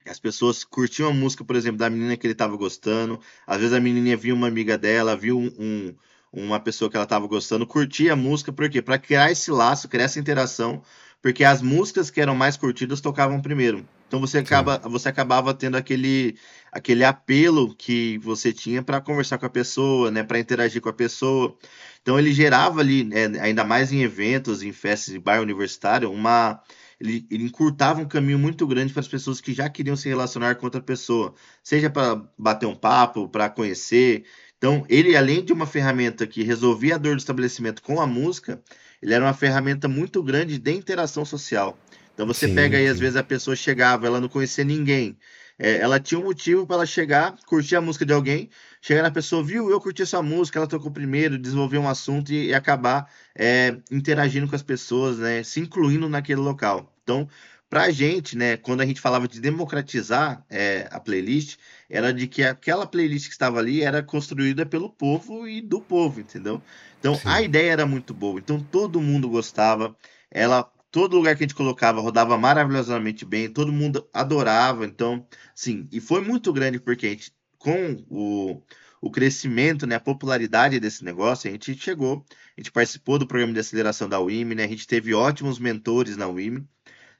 [0.05, 3.19] as pessoas curtiam a música, por exemplo, da menina que ele estava gostando.
[3.45, 5.95] Às vezes a menininha via uma amiga dela, viu um, um,
[6.31, 8.81] uma pessoa que ela estava gostando curtia a música, por quê?
[8.81, 10.81] Para criar esse laço, criar essa interação,
[11.21, 13.85] porque as músicas que eram mais curtidas tocavam primeiro.
[14.07, 16.35] Então você, acaba, você acabava tendo aquele,
[16.71, 20.93] aquele apelo que você tinha para conversar com a pessoa, né, para interagir com a
[20.93, 21.57] pessoa.
[22.01, 26.61] Então ele gerava ali, é, ainda mais em eventos, em festas de bairro universitário, uma
[26.99, 30.55] ele, ele encurtava um caminho muito grande para as pessoas que já queriam se relacionar
[30.55, 34.25] com outra pessoa, seja para bater um papo, para conhecer.
[34.57, 38.61] Então, ele, além de uma ferramenta que resolvia a dor do estabelecimento com a música,
[39.01, 41.77] ele era uma ferramenta muito grande de interação social.
[42.13, 42.89] Então você sim, pega aí, sim.
[42.89, 45.17] às vezes a pessoa chegava, ela não conhecia ninguém.
[45.59, 48.49] É, ela tinha um motivo para ela chegar, curtir a música de alguém,
[48.81, 52.47] chegar na pessoa, viu, eu curti essa música, ela tocou primeiro, desenvolver um assunto e,
[52.47, 56.89] e acabar é, interagindo com as pessoas, né, se incluindo naquele local.
[57.03, 57.27] Então,
[57.69, 61.57] para a gente, né, quando a gente falava de democratizar é, a playlist,
[61.89, 66.21] era de que aquela playlist que estava ali era construída pelo povo e do povo,
[66.21, 66.61] entendeu?
[66.99, 67.21] Então Sim.
[67.25, 69.95] a ideia era muito boa, então todo mundo gostava.
[70.31, 74.85] Ela todo lugar que a gente colocava rodava maravilhosamente bem, todo mundo adorava.
[74.85, 78.61] Então, sim, e foi muito grande porque a gente, com o,
[79.01, 82.25] o crescimento, né, a popularidade desse negócio, a gente chegou,
[82.57, 86.17] a gente participou do programa de aceleração da UIM, né, a gente teve ótimos mentores
[86.17, 86.67] na UIM,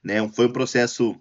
[0.04, 1.20] né, foi um processo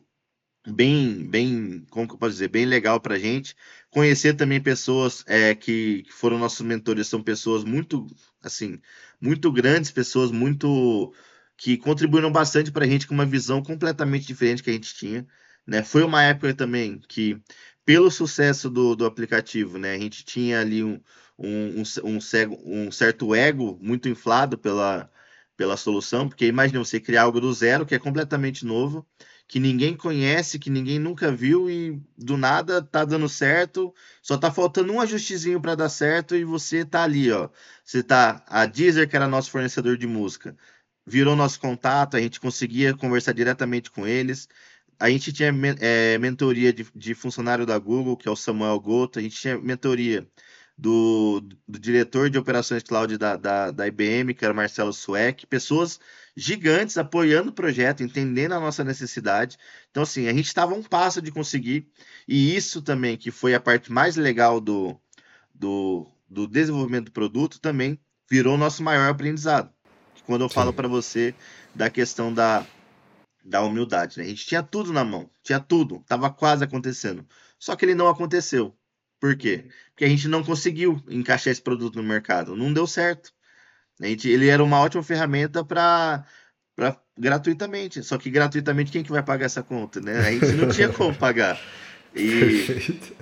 [0.66, 3.54] bem, bem, como que eu posso dizer, bem legal para a gente.
[3.90, 8.06] Conhecer também pessoas é, que, que foram nossos mentores, são pessoas muito,
[8.42, 8.80] assim,
[9.20, 11.12] muito grandes, pessoas muito
[11.58, 15.26] que contribuíram bastante para a gente com uma visão completamente diferente que a gente tinha.
[15.66, 15.82] Né?
[15.82, 17.42] Foi uma época também que,
[17.84, 21.00] pelo sucesso do, do aplicativo, né, a gente tinha ali um,
[21.38, 25.10] um, um, cego, um certo ego muito inflado pela,
[25.56, 29.04] pela solução, porque imagina você criar algo do zero, que é completamente novo,
[29.48, 33.92] que ninguém conhece, que ninguém nunca viu e do nada tá dando certo,
[34.22, 37.48] só tá faltando um ajustezinho para dar certo e você tá ali, ó.
[37.84, 40.56] Você tá a Deezer, que era nosso fornecedor de música,
[41.08, 44.48] virou nosso contato, a gente conseguia conversar diretamente com eles.
[45.00, 49.18] A gente tinha é, mentoria de, de, funcionário da Google, que é o Samuel Goto,
[49.18, 50.28] a gente tinha mentoria
[50.76, 55.98] do, do diretor de operações cloud da, da, da IBM, que era Marcelo Sueck, pessoas
[56.36, 59.56] gigantes apoiando o projeto, entendendo a nossa necessidade.
[59.90, 61.88] Então, assim, a gente estava um passo de conseguir,
[62.26, 65.00] e isso também, que foi a parte mais legal do,
[65.54, 67.98] do, do desenvolvimento do produto, também
[68.30, 69.72] virou nosso maior aprendizado
[70.28, 70.56] quando eu Sim.
[70.56, 71.34] falo para você
[71.74, 72.66] da questão da,
[73.42, 74.18] da humildade.
[74.18, 74.24] Né?
[74.24, 77.26] A gente tinha tudo na mão, tinha tudo, estava quase acontecendo.
[77.58, 78.76] Só que ele não aconteceu.
[79.18, 79.64] Por quê?
[79.88, 83.32] Porque a gente não conseguiu encaixar esse produto no mercado, não deu certo.
[84.02, 86.26] A gente, ele era uma ótima ferramenta para
[87.18, 88.02] gratuitamente.
[88.02, 90.18] Só que gratuitamente quem que vai pagar essa conta, né?
[90.18, 91.58] A gente não tinha como pagar.
[92.14, 92.66] E,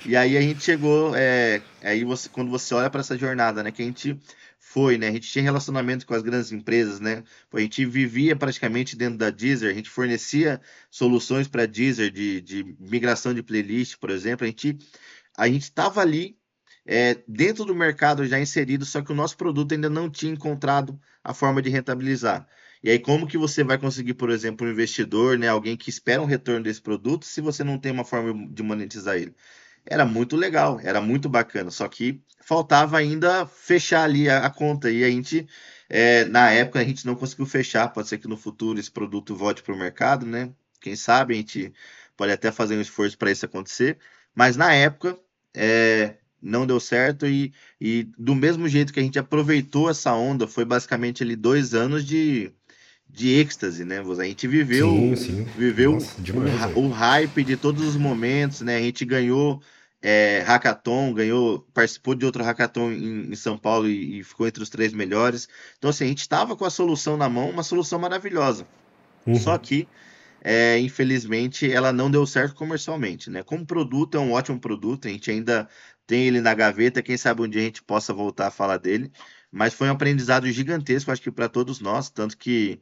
[0.05, 3.71] e aí a gente chegou, é, aí você, quando você olha para essa jornada, né,
[3.71, 4.19] que a gente
[4.68, 5.09] foi, né?
[5.09, 7.22] A gente tinha relacionamento com as grandes empresas, né?
[7.52, 12.76] A gente vivia praticamente dentro da Deezer, a gente fornecia soluções para Deezer de, de
[12.79, 14.44] migração de playlist, por exemplo.
[14.44, 14.76] A gente
[15.38, 16.37] a gente estava ali
[16.85, 21.00] é, dentro do mercado já inserido, só que o nosso produto ainda não tinha encontrado
[21.22, 22.46] a forma de rentabilizar.
[22.83, 26.20] E aí, como que você vai conseguir, por exemplo, um investidor, né, alguém que espera
[26.20, 29.35] um retorno desse produto, se você não tem uma forma de monetizar ele?
[29.87, 34.90] Era muito legal, era muito bacana, só que faltava ainda fechar ali a, a conta
[34.90, 35.46] e a gente,
[35.88, 37.88] é, na época, a gente não conseguiu fechar.
[37.88, 40.51] Pode ser que no futuro esse produto volte para o mercado, né?
[40.81, 41.72] Quem sabe a gente
[42.16, 43.99] pode até fazer um esforço para isso acontecer,
[44.35, 45.18] mas na época
[45.55, 50.46] é, não deu certo e, e do mesmo jeito que a gente aproveitou essa onda,
[50.46, 52.53] foi basicamente ali dois anos de,
[53.09, 54.01] de êxtase, né?
[54.01, 55.46] A gente viveu, sim, sim.
[55.57, 58.77] viveu Nossa, o, o, hype de todos os momentos, né?
[58.77, 59.61] A gente ganhou
[60.09, 64.62] é, hackathon, ganhou, participou de outro hackathon em, em São Paulo e, e, ficou entre
[64.62, 65.49] os três melhores.
[65.77, 68.69] Então, assim, a gente estava com a solução na mão, uma solução maravilhosa.
[69.27, 69.35] Uhum.
[69.35, 69.88] Só que,
[70.45, 73.42] é, infelizmente, ela não deu certo comercialmente, né?
[73.42, 75.69] Como produto, é um ótimo produto, a gente ainda
[76.07, 79.11] tem ele na gaveta, quem sabe um dia a gente possa voltar a falar dele.
[79.51, 82.79] Mas foi um aprendizado gigantesco, acho que para todos nós, tanto que,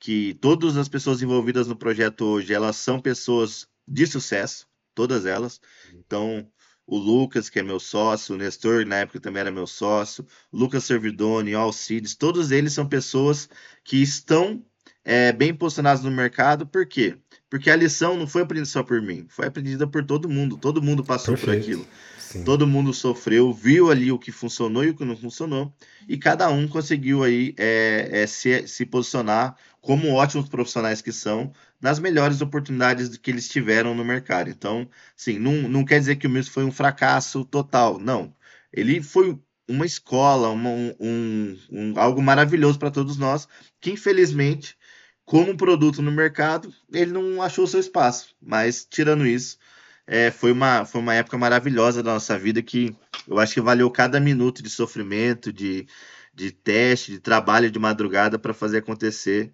[0.00, 5.60] que todas as pessoas envolvidas no projeto hoje, elas são pessoas de sucesso, todas elas.
[5.92, 6.44] Então,
[6.86, 10.56] o Lucas, que é meu sócio, o Nestor, na época também era meu sócio, o
[10.58, 13.48] Lucas Servidoni, o Alcides, todos eles são pessoas
[13.82, 14.62] que estão
[15.04, 17.16] é, bem posicionadas no mercado, por quê?
[17.48, 20.82] Porque a lição não foi aprendida só por mim, foi aprendida por todo mundo, todo
[20.82, 21.58] mundo passou Perfeito.
[21.58, 21.86] por aquilo.
[22.18, 22.42] Sim.
[22.42, 25.72] Todo mundo sofreu, viu ali o que funcionou e o que não funcionou,
[26.08, 31.52] e cada um conseguiu aí é, é, se, se posicionar como ótimos profissionais que são,
[31.78, 34.48] nas melhores oportunidades que eles tiveram no mercado.
[34.48, 38.34] Então, sim, não, não quer dizer que o Mills foi um fracasso total, não.
[38.72, 43.46] Ele foi uma escola, uma, um, um, algo maravilhoso para todos nós,
[43.78, 44.74] que infelizmente,
[45.22, 48.34] como produto no mercado, ele não achou seu espaço.
[48.40, 49.58] Mas, tirando isso,
[50.06, 52.96] é, foi, uma, foi uma época maravilhosa da nossa vida que
[53.28, 55.86] eu acho que valeu cada minuto de sofrimento, de,
[56.34, 59.52] de teste, de trabalho de madrugada para fazer acontecer.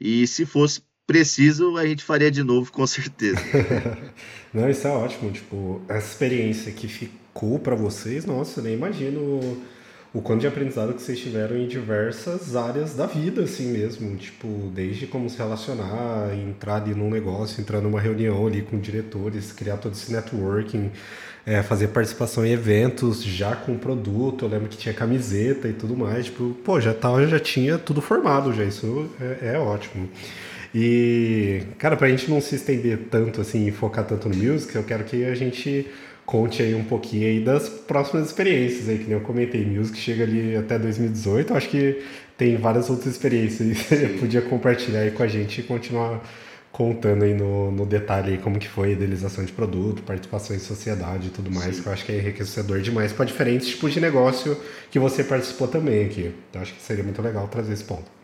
[0.00, 3.40] E se fosse preciso, a gente faria de novo, com certeza.
[4.52, 5.30] Não, isso é ótimo.
[5.32, 9.58] Tipo, essa experiência que ficou para vocês, nossa, eu nem imagino
[10.12, 14.16] o quanto de aprendizado que vocês tiveram em diversas áreas da vida, assim mesmo.
[14.16, 19.52] Tipo, desde como se relacionar, entrar ali num negócio, entrar numa reunião ali com diretores,
[19.52, 20.90] criar todo esse networking,
[21.48, 24.44] é, fazer participação em eventos já com produto.
[24.44, 26.26] Eu lembro que tinha camiseta e tudo mais.
[26.26, 28.64] Tipo, pô, já, tava, já tinha tudo formado já.
[28.64, 30.10] Isso é, é ótimo.
[30.74, 34.84] E, cara, pra gente não se estender tanto assim e focar tanto no music, eu
[34.84, 35.86] quero que a gente
[36.26, 40.24] conte aí um pouquinho aí das próximas experiências aí, que nem eu comentei, music chega
[40.24, 42.02] ali até 2018, eu acho que
[42.36, 46.22] tem várias outras experiências aí, você podia compartilhar aí com a gente e continuar
[46.70, 50.58] contando aí no, no detalhe aí como que foi a idealização de produto, participação em
[50.58, 51.82] sociedade e tudo mais, Sim.
[51.82, 54.60] que eu acho que é enriquecedor demais para diferentes tipos de negócio
[54.90, 56.34] que você participou também aqui.
[56.50, 58.18] Então acho que seria muito legal trazer esse ponto.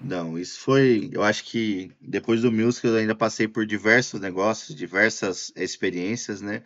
[0.00, 1.10] Não, isso foi.
[1.12, 6.62] Eu acho que depois do Music eu ainda passei por diversos negócios, diversas experiências, né?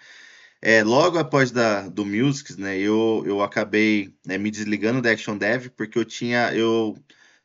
[0.62, 5.36] É, logo após da, do Music, né, eu, eu acabei né, me desligando da Action
[5.36, 6.54] Dev porque eu tinha.
[6.54, 6.96] Eu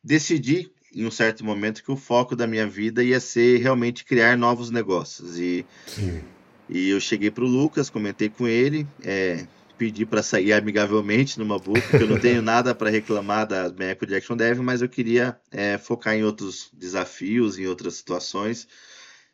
[0.04, 4.38] decidi em um certo momento que o foco da minha vida ia ser realmente criar
[4.38, 5.38] novos negócios.
[5.38, 6.22] E, Sim.
[6.68, 8.88] e eu cheguei para o Lucas, comentei com ele.
[9.04, 9.46] É,
[9.80, 13.92] pedir para sair amigavelmente numa boa, porque eu não tenho nada para reclamar da minha
[13.92, 18.68] época de Action Dev, mas eu queria é, focar em outros desafios, em outras situações.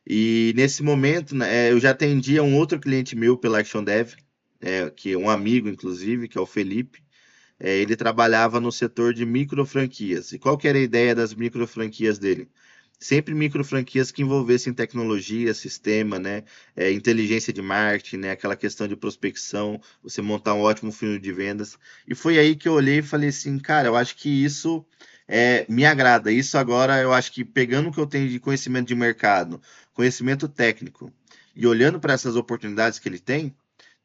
[0.06, 4.14] E nesse momento, né, é, eu já atendia um outro cliente meu pela Action Dev,
[4.62, 7.04] é, que é um amigo, inclusive, que é o Felipe.
[7.60, 10.32] É, ele trabalhava no setor de micro franquias.
[10.32, 12.50] E qual era a ideia das micro franquias dele?
[13.00, 16.44] sempre micro franquias que envolvessem tecnologia, sistema, né,
[16.76, 21.32] é, inteligência de marketing, né, aquela questão de prospecção, você montar um ótimo funil de
[21.32, 21.78] vendas.
[22.08, 24.86] E foi aí que eu olhei e falei assim, cara, eu acho que isso
[25.28, 26.32] é, me agrada.
[26.32, 29.62] Isso agora eu acho que pegando o que eu tenho de conhecimento de mercado,
[29.94, 31.12] conhecimento técnico
[31.56, 33.56] e olhando para essas oportunidades que ele tem,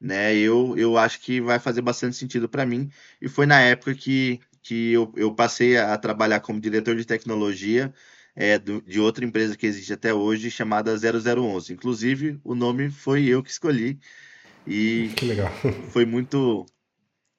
[0.01, 2.91] né, eu, eu acho que vai fazer bastante sentido para mim.
[3.21, 7.93] E foi na época que, que eu, eu passei a trabalhar como diretor de tecnologia
[8.35, 11.73] é, do, de outra empresa que existe até hoje, chamada 0011.
[11.73, 13.99] Inclusive, o nome foi eu que escolhi.
[14.67, 15.53] E que legal.
[15.91, 16.65] foi muito.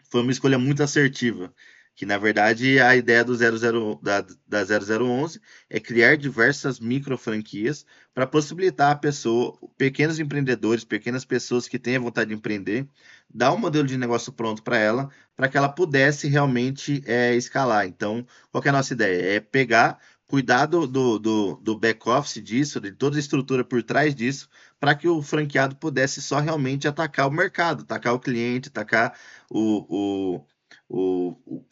[0.09, 1.53] Foi uma escolha muito assertiva.
[2.01, 5.39] Que na verdade a ideia do 00, da, da 0011
[5.69, 11.97] é criar diversas micro franquias para possibilitar a pessoa, pequenos empreendedores, pequenas pessoas que têm
[11.97, 12.89] a vontade de empreender,
[13.31, 17.85] dar um modelo de negócio pronto para ela, para que ela pudesse realmente é, escalar.
[17.85, 19.35] Então, qual é a nossa ideia?
[19.35, 24.15] É pegar cuidar do, do, do, do back-office disso, de toda a estrutura por trás
[24.15, 24.49] disso,
[24.79, 29.15] para que o franqueado pudesse só realmente atacar o mercado, atacar o cliente, atacar
[29.51, 30.45] o, o,
[30.89, 31.63] o,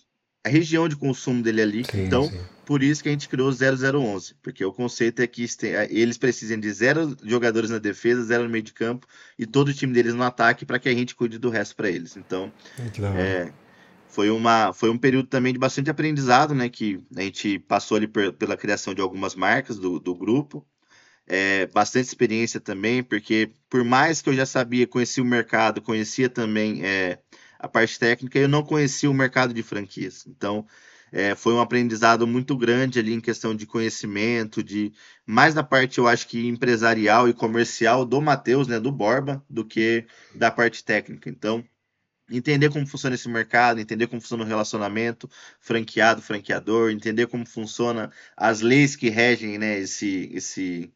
[0.44, 1.86] a região de consumo dele ali.
[1.86, 2.40] Sim, então, sim.
[2.66, 5.46] por isso que a gente criou o 0011, porque o conceito é que
[5.90, 9.74] eles precisam de zero jogadores na defesa, zero no meio de campo e todo o
[9.74, 12.16] time deles no ataque para que a gente cuide do resto para eles.
[12.16, 12.52] Então,
[13.18, 13.52] é,
[14.08, 16.70] foi, uma, foi um período também de bastante aprendizado, né?
[16.70, 20.66] Que a gente passou ali per, pela criação de algumas marcas do, do grupo.
[21.32, 26.28] É, bastante experiência também, porque por mais que eu já sabia, conhecia o mercado, conhecia
[26.28, 27.20] também é,
[27.60, 30.26] a parte técnica, eu não conhecia o mercado de franquias.
[30.26, 30.66] Então,
[31.12, 34.94] é, foi um aprendizado muito grande ali em questão de conhecimento, de
[35.26, 39.66] mais da parte, eu acho que empresarial e comercial do Matheus, né, do Borba, do
[39.66, 41.30] que da parte técnica.
[41.30, 41.64] Então,
[42.32, 48.12] entender como funciona esse mercado, entender como funciona o relacionamento franqueado, franqueador, entender como funciona
[48.36, 50.92] as leis que regem né, esse, esse,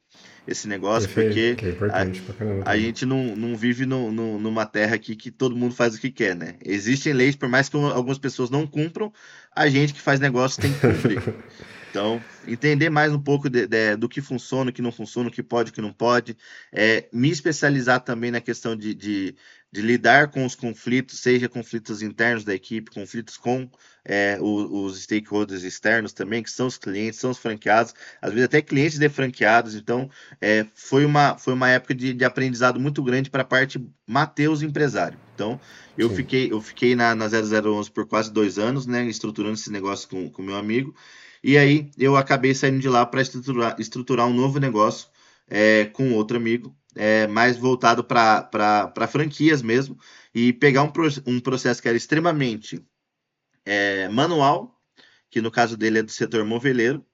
[0.48, 4.96] esse negócio, Perfeito, porque é a, a, gente não, não vive no, no, numa terra
[4.96, 6.56] aqui que todo mundo faz o que quer, né?
[6.64, 9.12] Existem leis, por mais que algumas pessoas não cumpram,
[9.56, 11.22] a gente que faz negócio tem que cumprir.
[11.94, 15.32] Então, entender mais um pouco de, de, do que funciona, o que não funciona, o
[15.32, 16.36] que pode, o que não pode.
[16.72, 19.36] É, me especializar também na questão de, de,
[19.74, 23.70] de, lidar com os conflitos, seja conflitos internos da equipe, conflitos com
[24.06, 28.46] é, os, os, stakeholders externos também, que são os clientes, são os franqueados, às vezes
[28.46, 29.76] até clientes de franqueados.
[29.76, 30.10] Então,
[30.40, 34.62] é, foi, uma, foi uma época de, de aprendizado muito grande para a parte Mateus
[34.62, 35.18] empresário.
[35.34, 35.60] Então,
[35.98, 40.08] eu fiquei, eu fiquei na, na 0011 por quase dois anos, né, estruturando esse negócio
[40.08, 40.96] com o meu amigo.
[41.44, 45.10] E aí eu acabei saindo de lá para estruturar, estruturar um novo negócio
[45.48, 49.98] é, com outro amigo, é, mais voltado para franquias mesmo,
[50.34, 50.92] e pegar um,
[51.26, 52.84] um processo que era extremamente
[53.66, 54.80] é, manual,
[55.30, 57.06] que no caso dele é do setor moveleiro,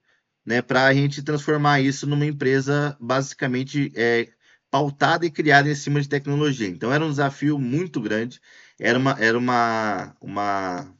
[0.44, 4.30] né, para a gente transformar isso numa empresa basicamente é,
[4.70, 6.68] pautada e criada em cima de tecnologia.
[6.68, 8.40] Então era um desafio muito grande,
[8.78, 10.94] era uma, era uma, uma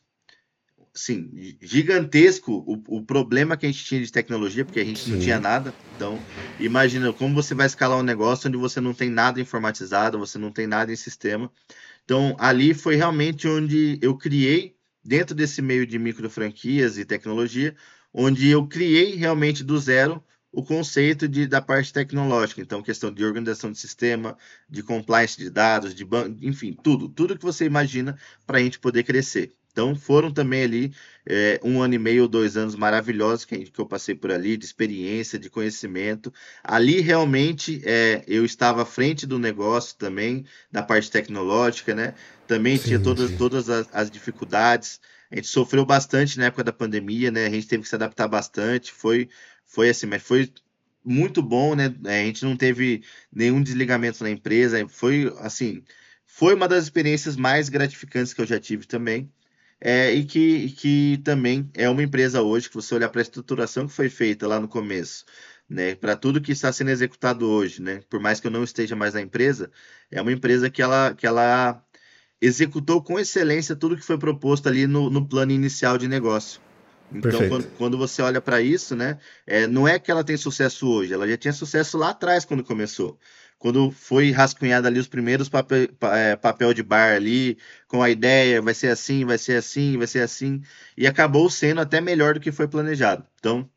[0.95, 5.13] assim, gigantesco o, o problema que a gente tinha de tecnologia, porque a gente Sim.
[5.13, 5.75] não tinha nada.
[5.95, 6.25] Então,
[6.59, 10.51] imagina como você vai escalar um negócio onde você não tem nada informatizado, você não
[10.51, 11.51] tem nada em sistema.
[12.05, 17.75] Então, ali foi realmente onde eu criei, dentro desse meio de micro franquias e tecnologia,
[18.13, 20.23] onde eu criei realmente do zero
[20.53, 22.61] o conceito de, da parte tecnológica.
[22.61, 24.37] Então, questão de organização de sistema,
[24.69, 28.79] de compliance de dados, de banco, enfim, tudo, tudo que você imagina para a gente
[28.81, 29.55] poder crescer.
[29.73, 30.93] Então foram também ali
[31.27, 34.65] é, um ano e meio, dois anos maravilhosos que, que, eu passei por ali, de
[34.65, 36.33] experiência, de conhecimento.
[36.63, 42.15] Ali realmente é, eu estava à frente do negócio também, da parte tecnológica, né?
[42.47, 45.01] Também sim, tinha todas, todas as, as, dificuldades.
[45.31, 47.47] A gente sofreu bastante na época da pandemia, né?
[47.47, 48.93] A gente teve que se adaptar bastante.
[48.93, 49.29] Foi,
[49.65, 50.53] foi assim, mas foi
[51.05, 51.95] muito bom, né?
[52.05, 54.87] A gente não teve nenhum desligamento na empresa.
[54.89, 55.85] Foi assim,
[56.27, 59.31] foi uma das experiências mais gratificantes que eu já tive também
[59.81, 63.87] é, e que, que também é uma empresa hoje, que você olhar para a estruturação
[63.87, 65.25] que foi feita lá no começo,
[65.69, 68.95] né, para tudo que está sendo executado hoje, né, por mais que eu não esteja
[68.95, 69.71] mais na empresa,
[70.11, 71.83] é uma empresa que ela, que ela
[72.41, 76.61] executou com excelência tudo que foi proposto ali no, no plano inicial de negócio.
[77.13, 80.89] Então, quando, quando, você olha para isso, né, é, não é que ela tem sucesso
[80.89, 83.19] hoje, ela já tinha sucesso lá atrás quando começou
[83.61, 88.63] quando foi rascunhado ali os primeiros papel, é, papel de bar ali, com a ideia,
[88.63, 90.63] vai ser assim, vai ser assim, vai ser assim,
[90.97, 93.27] e acabou sendo até melhor do que foi planejado.
[93.39, 93.71] Então,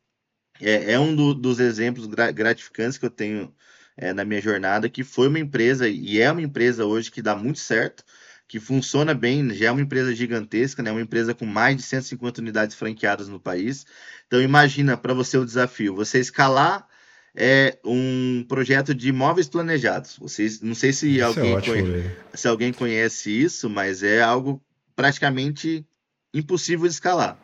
[0.60, 3.54] é, é um do, dos exemplos gratificantes que eu tenho
[3.96, 7.36] é, na minha jornada, que foi uma empresa, e é uma empresa hoje que dá
[7.36, 8.04] muito certo,
[8.48, 10.90] que funciona bem, já é uma empresa gigantesca, né?
[10.92, 13.84] uma empresa com mais de 150 unidades franqueadas no país.
[14.26, 16.88] Então, imagina para você o desafio, você escalar
[17.34, 20.16] é um projeto de imóveis planejados.
[20.18, 24.22] Vocês, não sei se isso alguém, é ótimo, conhece, se alguém conhece isso, mas é
[24.22, 24.62] algo
[24.94, 25.84] praticamente
[26.32, 27.38] impossível de escalar.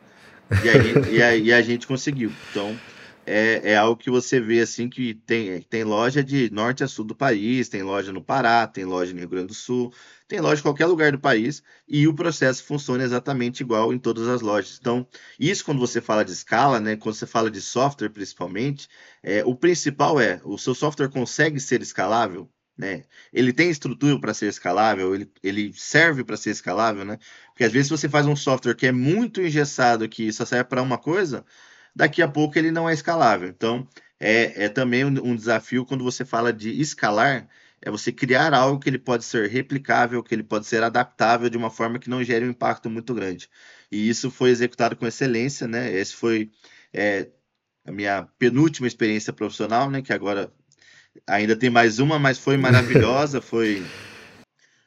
[0.64, 2.32] E a, gente, e a, e a gente conseguiu.
[2.50, 2.78] Então,
[3.30, 7.04] é, é, algo que você vê assim que tem, tem loja de norte a sul
[7.04, 9.94] do país, tem loja no Pará, tem loja no Rio Grande do Sul,
[10.26, 14.26] tem loja em qualquer lugar do país e o processo funciona exatamente igual em todas
[14.26, 14.78] as lojas.
[14.80, 15.06] Então,
[15.38, 18.88] isso quando você fala de escala, né, quando você fala de software principalmente,
[19.22, 22.50] é, o principal é, o seu software consegue ser escalável?
[22.76, 23.04] Né?
[23.32, 27.18] Ele tem estrutura para ser escalável, ele, ele serve para ser escalável, né?
[27.48, 30.80] Porque às vezes você faz um software que é muito engessado, que só serve para
[30.80, 31.44] uma coisa,
[31.94, 33.48] daqui a pouco ele não é escalável.
[33.48, 33.86] Então,
[34.18, 37.48] é, é também um, um desafio quando você fala de escalar,
[37.82, 41.56] é você criar algo que ele pode ser replicável, que ele pode ser adaptável de
[41.56, 43.48] uma forma que não gere um impacto muito grande.
[43.90, 45.92] E isso foi executado com excelência, né?
[45.92, 46.50] Esse foi
[46.92, 47.28] é,
[47.84, 50.02] a minha penúltima experiência profissional, né?
[50.02, 50.52] Que agora
[51.26, 53.82] ainda tem mais uma, mas foi maravilhosa, foi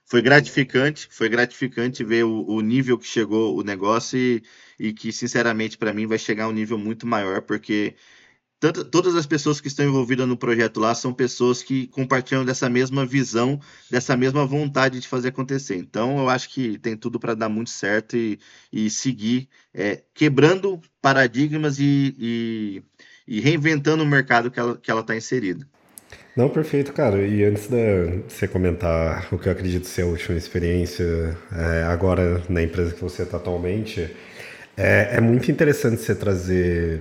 [0.06, 4.44] foi gratificante, foi gratificante ver o, o nível que chegou o negócio e,
[4.84, 7.96] e que, sinceramente, para mim vai chegar a um nível muito maior, porque
[8.60, 12.70] tanto, todas as pessoas que estão envolvidas no projeto lá são pessoas que compartilham dessa
[12.70, 15.78] mesma visão, dessa mesma vontade de fazer acontecer.
[15.78, 18.38] Então, eu acho que tem tudo para dar muito certo e,
[18.74, 22.84] e seguir é, quebrando paradigmas e, e,
[23.26, 25.66] e, reinventando o mercado que ela está que ela tá inserida.
[26.36, 27.26] Não, perfeito, cara.
[27.26, 32.44] E antes de você comentar o que eu acredito ser a última experiência é, agora
[32.50, 34.10] na empresa que você está atualmente,
[34.78, 37.00] é, é muito interessante você trazer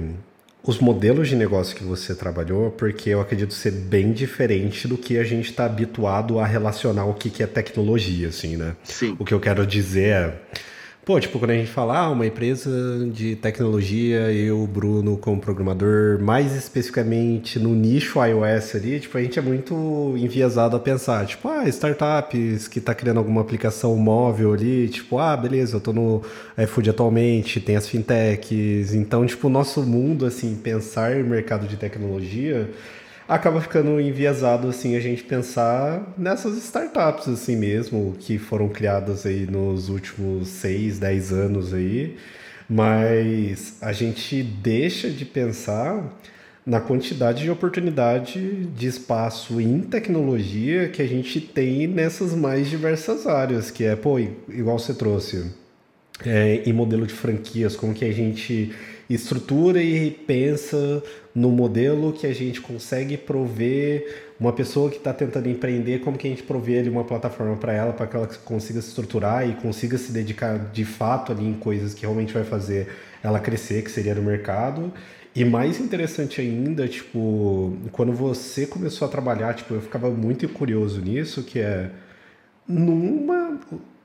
[0.64, 5.18] os modelos de negócio que você trabalhou, porque eu acredito ser bem diferente do que
[5.18, 8.76] a gente está habituado a relacionar o que, que é tecnologia, assim, né?
[8.84, 9.16] Sim.
[9.18, 10.34] O que eu quero dizer é
[11.04, 12.70] Pô, tipo, quando a gente fala, ah, uma empresa
[13.12, 19.36] de tecnologia, eu, Bruno, como programador, mais especificamente no nicho iOS ali, tipo, a gente
[19.36, 24.88] é muito enviesado a pensar, tipo, ah, startups que tá criando alguma aplicação móvel ali,
[24.88, 26.22] tipo, ah, beleza, eu tô no
[26.56, 32.70] iFood atualmente, tem as fintechs, então, tipo, o nosso mundo, assim, pensar mercado de tecnologia
[33.32, 39.46] acaba ficando enviesado assim a gente pensar nessas startups assim mesmo que foram criadas aí
[39.46, 42.18] nos últimos 6, 10 anos aí,
[42.68, 46.14] mas a gente deixa de pensar
[46.64, 53.26] na quantidade de oportunidade de espaço em tecnologia que a gente tem nessas mais diversas
[53.26, 54.18] áreas, que é, pô,
[54.48, 55.50] igual você trouxe,
[56.24, 58.72] é, em modelo de franquias, como que a gente
[59.08, 61.02] estrutura e pensa
[61.34, 66.26] no modelo que a gente consegue prover uma pessoa que está tentando empreender, como que
[66.26, 69.54] a gente provê ali uma plataforma para ela, para que ela consiga se estruturar e
[69.54, 72.88] consiga se dedicar de fato ali em coisas que realmente vai fazer
[73.22, 74.92] ela crescer, que seria no mercado.
[75.34, 81.00] E mais interessante ainda, tipo, quando você começou a trabalhar, tipo, eu ficava muito curioso
[81.00, 81.90] nisso, que é
[82.68, 83.58] numa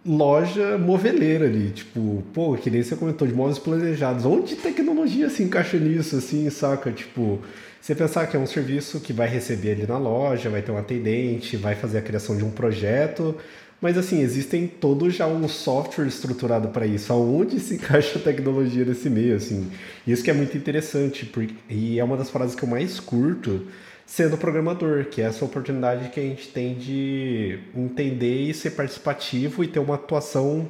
[0.07, 4.25] loja moveleira ali, tipo, pô, que nem você comentou, de móveis planejados.
[4.25, 6.91] Onde tecnologia se encaixa nisso, assim, saca?
[6.91, 7.41] Tipo,
[7.81, 10.77] você pensar que é um serviço que vai receber ali na loja, vai ter um
[10.77, 13.35] atendente, vai fazer a criação de um projeto,
[13.81, 17.11] mas assim, existem todo já um software estruturado para isso.
[17.11, 19.69] Aonde se encaixa a tecnologia nesse meio, assim?
[20.05, 23.67] Isso que é muito interessante, porque, e é uma das frases que eu mais curto,
[24.07, 29.63] sendo programador, que é essa oportunidade que a gente tem de entender e ser participativo
[29.63, 30.69] e ter uma atuação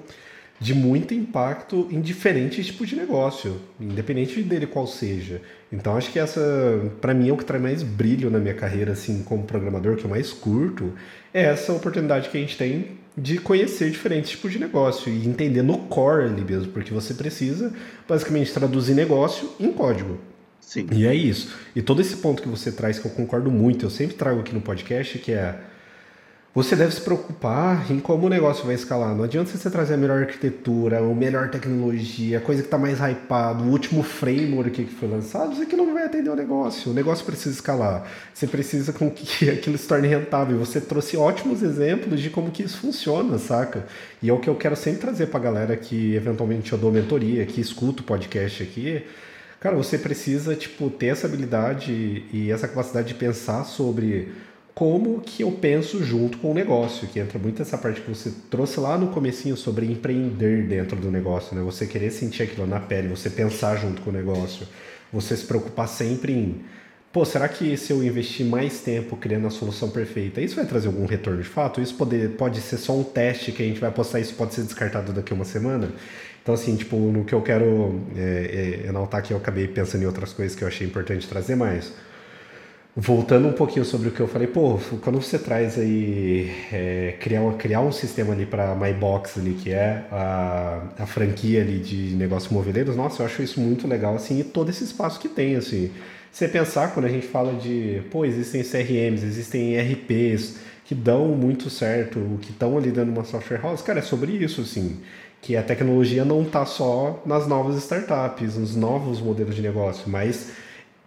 [0.59, 5.39] de muito impacto em diferentes tipos de negócio, independente dele qual seja.
[5.71, 6.41] Então acho que essa,
[6.99, 10.03] para mim, é o que traz mais brilho na minha carreira, assim, como programador, que
[10.03, 10.93] eu mais curto,
[11.31, 15.61] é essa oportunidade que a gente tem de conhecer diferentes tipos de negócio e entender
[15.61, 17.71] no core ali mesmo, porque você precisa
[18.09, 20.17] basicamente traduzir negócio em código.
[20.68, 20.86] Sim.
[20.91, 21.55] E é isso.
[21.74, 24.53] E todo esse ponto que você traz, que eu concordo muito, eu sempre trago aqui
[24.53, 25.57] no podcast, que é
[26.53, 29.15] você deve se preocupar em como o negócio vai escalar.
[29.15, 32.99] Não adianta você trazer a melhor arquitetura, a melhor tecnologia, a coisa que está mais
[32.99, 36.91] hypado, o último framework que foi lançado, isso aqui não vai atender o negócio.
[36.91, 38.05] O negócio precisa escalar.
[38.34, 40.57] Você precisa com que aquilo se torne rentável.
[40.57, 43.86] Você trouxe ótimos exemplos de como que isso funciona, saca?
[44.22, 46.91] E é o que eu quero sempre trazer para a galera que eventualmente eu dou
[46.91, 49.05] mentoria, que escuta o podcast aqui,
[49.59, 54.31] Cara, você precisa, tipo, ter essa habilidade e essa capacidade de pensar sobre
[54.77, 58.31] como que eu penso junto com o negócio, que entra muito essa parte que você
[58.51, 61.63] trouxe lá no comecinho sobre empreender dentro do negócio, né?
[61.63, 64.67] Você querer sentir aquilo na pele, você pensar junto com o negócio,
[65.11, 66.61] você se preocupar sempre em,
[67.11, 70.89] pô, será que se eu investir mais tempo criando a solução perfeita, isso vai trazer
[70.89, 71.81] algum retorno de fato?
[71.81, 74.61] Isso pode, pode ser só um teste que a gente vai postar, isso pode ser
[74.61, 75.89] descartado daqui a uma semana?
[76.47, 80.05] Então, assim, tipo, no que eu quero é, é, enaltar aqui, eu acabei pensando em
[80.05, 81.91] outras coisas que eu achei importante trazer mais.
[82.95, 87.41] Voltando um pouquinho sobre o que eu falei, pô, quando você traz aí, é, criar,
[87.41, 92.15] uma, criar um sistema ali para MyBox ali, que é a, a franquia ali de
[92.15, 95.57] negócios moveleiros, nossa, eu acho isso muito legal, assim, e todo esse espaço que tem,
[95.57, 95.91] assim.
[96.31, 101.69] Você pensar, quando a gente fala de, pô, existem CRMs, existem RPs que dão muito
[101.69, 105.01] certo, que estão ali dando uma software house, cara, é sobre isso, assim
[105.41, 110.51] que a tecnologia não está só nas novas startups, nos novos modelos de negócio, mas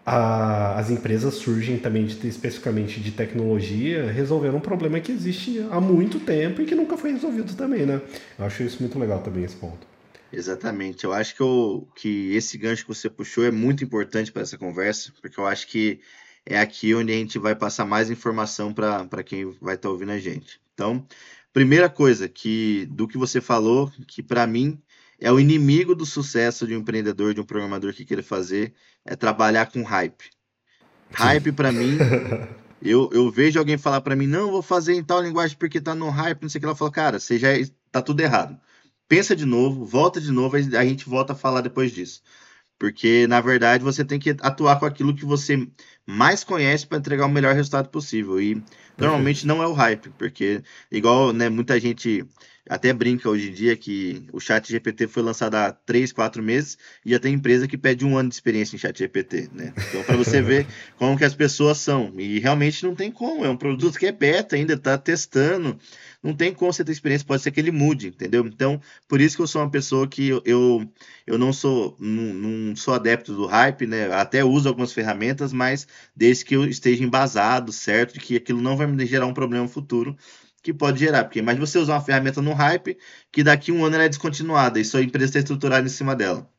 [0.05, 5.81] a, as empresas surgem também de, especificamente de tecnologia resolvendo um problema que existe há
[5.81, 8.01] muito tempo e que nunca foi resolvido também, né?
[8.39, 9.87] Eu acho isso muito legal também, esse ponto.
[10.33, 11.05] Exatamente.
[11.05, 14.57] Eu acho que, eu, que esse gancho que você puxou é muito importante para essa
[14.57, 16.01] conversa, porque eu acho que
[16.47, 20.13] é aqui onde a gente vai passar mais informação para quem vai estar tá ouvindo
[20.13, 20.61] a gente.
[20.73, 21.05] Então,
[21.53, 24.81] Primeira coisa que do que você falou, que para mim
[25.19, 28.73] é o inimigo do sucesso de um empreendedor, de um programador que queira fazer,
[29.05, 30.31] é trabalhar com hype.
[31.13, 31.99] Hype para mim,
[32.81, 35.95] eu, eu vejo alguém falar para mim, não, vou fazer em tal linguagem porque tá
[35.95, 37.49] no hype, não sei o que ela fala, cara, você já
[37.91, 38.59] tá tudo errado.
[39.09, 42.23] Pensa de novo, volta de novo, a gente volta a falar depois disso.
[42.81, 45.69] Porque, na verdade, você tem que atuar com aquilo que você
[46.07, 48.41] mais conhece para entregar o melhor resultado possível.
[48.41, 48.61] E
[48.97, 52.25] normalmente não é o hype, porque, igual né, muita gente
[52.67, 56.79] até brinca hoje em dia que o chat GPT foi lançado há 3, 4 meses
[57.05, 59.75] e já tem empresa que pede um ano de experiência em chat GPT, né?
[59.89, 60.67] Então, para você ver
[60.97, 62.15] como que as pessoas são.
[62.17, 65.79] E realmente não tem como, é um produto que é beta ainda, está testando
[66.23, 68.47] não tem como você ter experiência, pode ser que ele mude, entendeu?
[68.47, 70.93] Então, por isso que eu sou uma pessoa que eu, eu,
[71.27, 74.13] eu não sou não, não sou adepto do hype, né?
[74.13, 78.77] Até uso algumas ferramentas, mas desde que eu esteja embasado, certo, de que aquilo não
[78.77, 80.17] vai me gerar um problema futuro
[80.63, 81.25] que pode gerar.
[81.25, 82.99] Porque imagina você usar uma ferramenta no hype
[83.33, 86.51] que daqui um ano ela é descontinuada e sua empresa está estruturada em cima dela.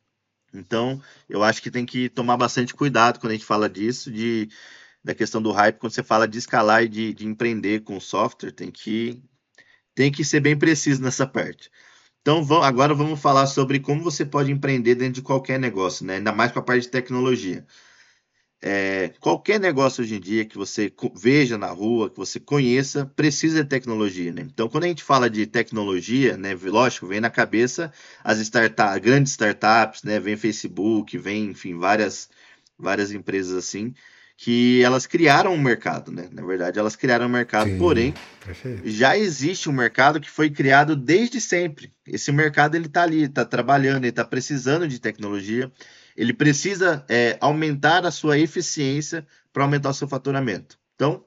[0.54, 4.48] Então, eu acho que tem que tomar bastante cuidado quando a gente fala disso, de,
[5.04, 8.52] da questão do hype, quando você fala de escalar e de, de empreender com software,
[8.52, 9.22] tem que
[9.94, 11.70] tem que ser bem preciso nessa parte.
[12.20, 16.16] Então, vamos, agora vamos falar sobre como você pode empreender dentro de qualquer negócio, né?
[16.16, 17.66] ainda mais com a parte de tecnologia.
[18.64, 23.64] É, qualquer negócio hoje em dia que você veja na rua, que você conheça, precisa
[23.64, 24.32] de tecnologia.
[24.32, 24.42] Né?
[24.42, 28.48] Então, quando a gente fala de tecnologia, né, lógico, vem na cabeça as
[29.00, 32.30] grandes startups, né, vem Facebook, vem, enfim, várias,
[32.78, 33.92] várias empresas assim,
[34.42, 36.28] que elas criaram um mercado, né?
[36.32, 38.12] Na verdade, elas criaram um mercado, Sim, porém,
[38.44, 38.90] perfeito.
[38.90, 41.94] já existe um mercado que foi criado desde sempre.
[42.04, 45.70] Esse mercado ele está ali, está trabalhando, ele está precisando de tecnologia,
[46.16, 50.76] ele precisa é, aumentar a sua eficiência para aumentar o seu faturamento.
[50.96, 51.24] Então,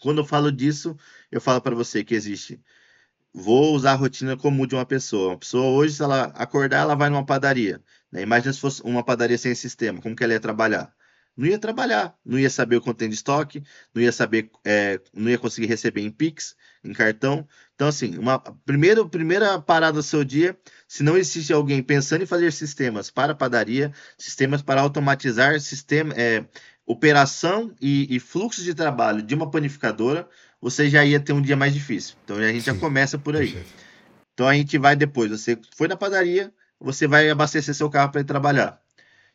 [0.00, 0.96] quando eu falo disso,
[1.30, 2.60] eu falo para você que existe.
[3.32, 5.28] Vou usar a rotina comum de uma pessoa.
[5.28, 7.80] Uma pessoa hoje, se ela acordar, ela vai numa padaria.
[8.10, 8.22] Né?
[8.22, 10.92] Imagina se fosse uma padaria sem sistema, como que ela ia trabalhar?
[11.40, 13.62] Não ia trabalhar, não ia saber o conteúdo de estoque,
[13.94, 17.48] não ia saber, é, não ia conseguir receber em Pix, em cartão.
[17.74, 20.54] Então, assim, uma primeira, primeira parada do seu dia,
[20.86, 26.44] se não existe alguém pensando em fazer sistemas para padaria, sistemas para automatizar sistema, é,
[26.84, 30.28] operação e, e fluxo de trabalho de uma panificadora,
[30.60, 32.16] você já ia ter um dia mais difícil.
[32.22, 33.64] Então a gente Sim, já começa por aí.
[34.34, 35.30] Então a gente vai depois.
[35.30, 38.78] Você foi na padaria, você vai abastecer seu carro para ir trabalhar.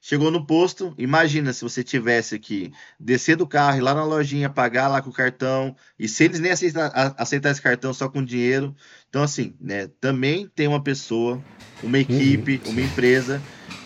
[0.07, 4.47] Chegou no posto, imagina se você tivesse que descer do carro, ir lá na lojinha,
[4.47, 8.23] pagar lá com o cartão, e se eles nem aceitar, aceitar esse cartão só com
[8.23, 8.75] dinheiro.
[9.09, 11.43] Então, assim, né, também tem uma pessoa,
[11.81, 12.73] uma equipe, uhum.
[12.73, 13.41] uma empresa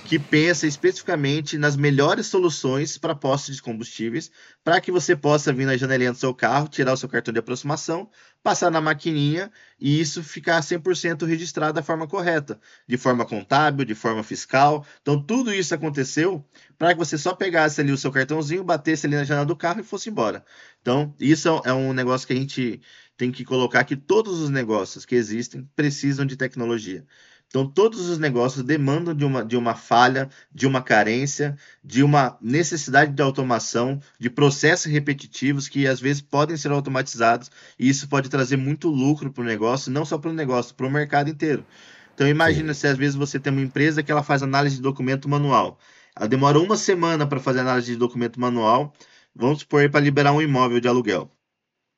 [0.10, 4.32] que pensa especificamente nas melhores soluções para postos de combustíveis,
[4.64, 7.40] para que você possa vir na janelinha do seu carro, tirar o seu cartão de
[7.40, 8.10] aproximação,
[8.42, 13.94] passar na maquininha e isso ficar 100% registrado da forma correta, de forma contábil, de
[13.94, 14.84] forma fiscal.
[15.00, 16.44] Então, tudo isso aconteceu
[16.76, 19.80] para que você só pegasse ali o seu cartãozinho, batesse ali na janela do carro
[19.80, 20.44] e fosse embora.
[20.82, 22.82] Então, isso é um negócio que a gente
[23.16, 27.06] tem que colocar que todos os negócios que existem precisam de tecnologia.
[27.50, 32.38] Então, todos os negócios demandam de uma, de uma falha, de uma carência, de uma
[32.40, 38.30] necessidade de automação, de processos repetitivos que às vezes podem ser automatizados, e isso pode
[38.30, 41.66] trazer muito lucro para o negócio, não só para o negócio, para o mercado inteiro.
[42.14, 42.82] Então, imagina Sim.
[42.82, 45.80] se às vezes você tem uma empresa que ela faz análise de documento manual.
[46.16, 48.94] Ela demora uma semana para fazer análise de documento manual,
[49.36, 51.32] vamos supor, para liberar um imóvel de aluguel.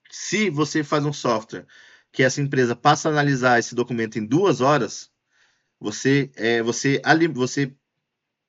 [0.09, 1.65] Se você faz um software
[2.09, 5.10] que essa empresa passa a analisar esse documento em duas horas,
[5.81, 7.73] você, é, você, ali, você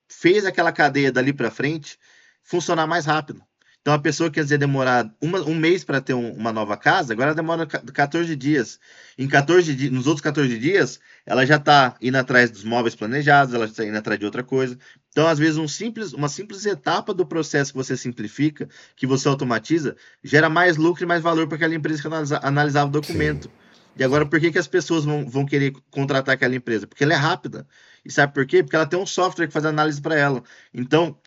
[0.07, 1.99] fez aquela cadeia dali para frente
[2.43, 3.43] funcionar mais rápido.
[3.81, 7.13] Então, a pessoa que ia demorar uma, um mês para ter um, uma nova casa,
[7.13, 8.79] agora demora 14 dias.
[9.19, 13.53] Em 14 dias, nos outros 14 dias, ela já está indo atrás dos móveis planejados,
[13.53, 14.79] ela está indo atrás de outra coisa.
[15.11, 19.27] Então, às vezes, um simples, uma simples etapa do processo que você simplifica, que você
[19.27, 23.49] automatiza, gera mais lucro e mais valor para aquela empresa que analisava o documento.
[23.49, 23.62] Sim.
[23.97, 26.87] E agora, por que, que as pessoas vão, vão querer contratar aquela empresa?
[26.87, 27.67] Porque ela é rápida.
[28.05, 28.63] E sabe por quê?
[28.63, 30.43] Porque ela tem um software que faz análise para ela.
[30.73, 31.19] Então,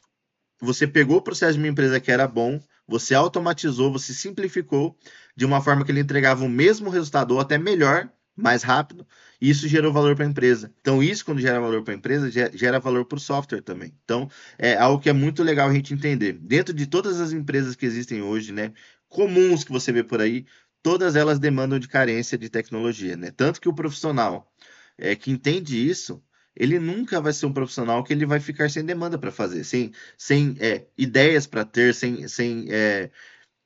[0.59, 4.97] você pegou o processo de uma empresa que era bom, você automatizou, você simplificou
[5.35, 9.07] de uma forma que ele entregava o mesmo resultado ou até melhor, mais rápido,
[9.39, 10.73] e isso gerou valor para a empresa.
[10.81, 13.93] Então, isso, quando gera valor para a empresa, gera valor para o software também.
[14.03, 16.33] Então, é algo que é muito legal a gente entender.
[16.33, 18.73] Dentro de todas as empresas que existem hoje, né,
[19.07, 20.45] comuns que você vê por aí,
[20.85, 23.31] todas elas demandam de carência de tecnologia, né?
[23.31, 24.53] Tanto que o profissional
[24.95, 26.23] é, que entende isso,
[26.55, 29.91] ele nunca vai ser um profissional que ele vai ficar sem demanda para fazer, sem,
[30.15, 33.09] sem é, ideias para ter, sem, sem é,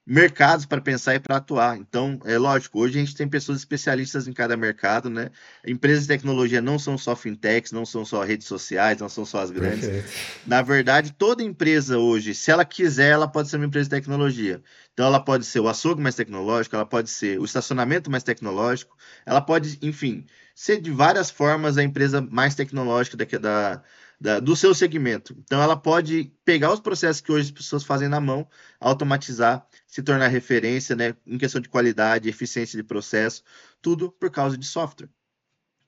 [0.05, 1.77] mercados para pensar e para atuar.
[1.77, 5.29] Então, é lógico, hoje a gente tem pessoas especialistas em cada mercado, né?
[5.65, 9.41] Empresas de tecnologia não são só fintechs, não são só redes sociais, não são só
[9.41, 9.87] as grandes.
[9.87, 10.11] Perfeito.
[10.47, 14.61] Na verdade, toda empresa hoje, se ela quiser, ela pode ser uma empresa de tecnologia.
[14.93, 18.97] Então, ela pode ser o açougue mais tecnológico, ela pode ser o estacionamento mais tecnológico,
[19.25, 20.25] ela pode, enfim,
[20.55, 23.83] ser de várias formas a empresa mais tecnológica da, da
[24.19, 25.35] da, do seu segmento.
[25.39, 28.47] Então, ela pode pegar os processos que hoje as pessoas fazem na mão,
[28.79, 33.43] automatizar, se tornar referência né, em questão de qualidade, eficiência de processo,
[33.81, 35.09] tudo por causa de software.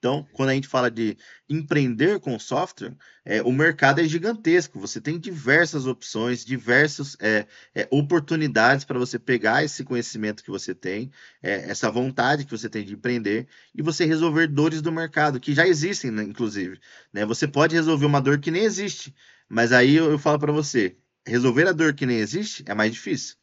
[0.02, 1.16] Então, quando a gente fala de
[1.48, 4.80] empreender com software, é, o mercado é gigantesco.
[4.80, 7.46] Você tem diversas opções, diversas é,
[7.76, 12.68] é, oportunidades para você pegar esse conhecimento que você tem, é, essa vontade que você
[12.68, 16.80] tem de empreender e você resolver dores do mercado, que já existem, né, inclusive.
[17.14, 17.24] Né?
[17.24, 19.14] Você pode resolver uma dor que nem existe,
[19.48, 20.98] mas aí eu, eu falo para você:
[21.28, 23.36] resolver a dor que nem existe é mais difícil.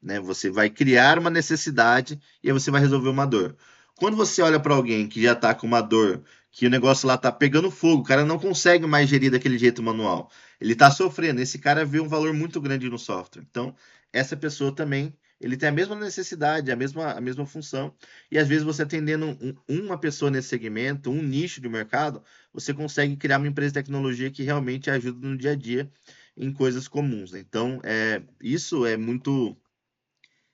[0.00, 0.20] Né?
[0.20, 3.56] Você vai criar uma necessidade e aí você vai resolver uma dor.
[4.00, 7.16] Quando você olha para alguém que já está com uma dor, que o negócio lá
[7.16, 10.30] está pegando fogo, o cara não consegue mais gerir daquele jeito manual.
[10.58, 11.42] Ele está sofrendo.
[11.42, 13.42] Esse cara vê um valor muito grande no software.
[13.42, 13.76] Então,
[14.10, 17.94] essa pessoa também, ele tem a mesma necessidade, a mesma, a mesma função.
[18.30, 22.22] E às vezes você atendendo um, uma pessoa nesse segmento, um nicho de mercado,
[22.54, 25.90] você consegue criar uma empresa de tecnologia que realmente ajuda no dia a dia
[26.34, 27.32] em coisas comuns.
[27.32, 27.40] Né?
[27.40, 29.54] Então, é, isso é muito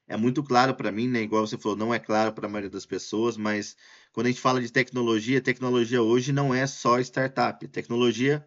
[0.08, 1.22] é muito claro para mim, né?
[1.22, 3.76] Igual você falou, não é claro para a maioria das pessoas, mas
[4.12, 7.66] quando a gente fala de tecnologia, tecnologia hoje não é só startup.
[7.68, 8.44] Tecnologia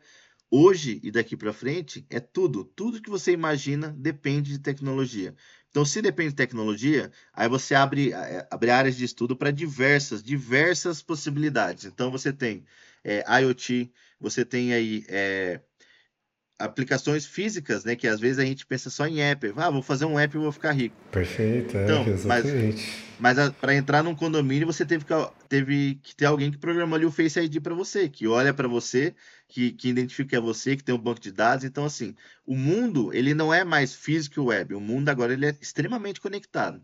[0.49, 2.63] hoje e daqui para frente é tudo.
[2.63, 5.35] Tudo que você imagina depende de tecnologia.
[5.69, 10.23] Então, se depende de tecnologia, aí você abre, é, abre áreas de estudo para diversas,
[10.23, 11.85] diversas possibilidades.
[11.85, 12.65] Então, você tem
[13.03, 15.61] é, IoT, você tem aí é,
[16.59, 17.95] aplicações físicas, né?
[17.95, 19.53] Que às vezes a gente pensa só em app.
[19.55, 20.95] Ah, vou fazer um app e vou ficar rico.
[21.09, 22.85] Perfeito, é, então, exatamente.
[23.17, 25.13] Mas, mas para entrar num condomínio, você teve que,
[25.47, 28.67] teve que ter alguém que programou ali o Face ID para você, que olha para
[28.67, 29.15] você,
[29.47, 31.63] que, que identifica que é você, que tem um banco de dados.
[31.63, 32.13] Então, assim,
[32.45, 34.75] o mundo, ele não é mais físico e web.
[34.75, 36.83] O mundo agora ele é extremamente conectado.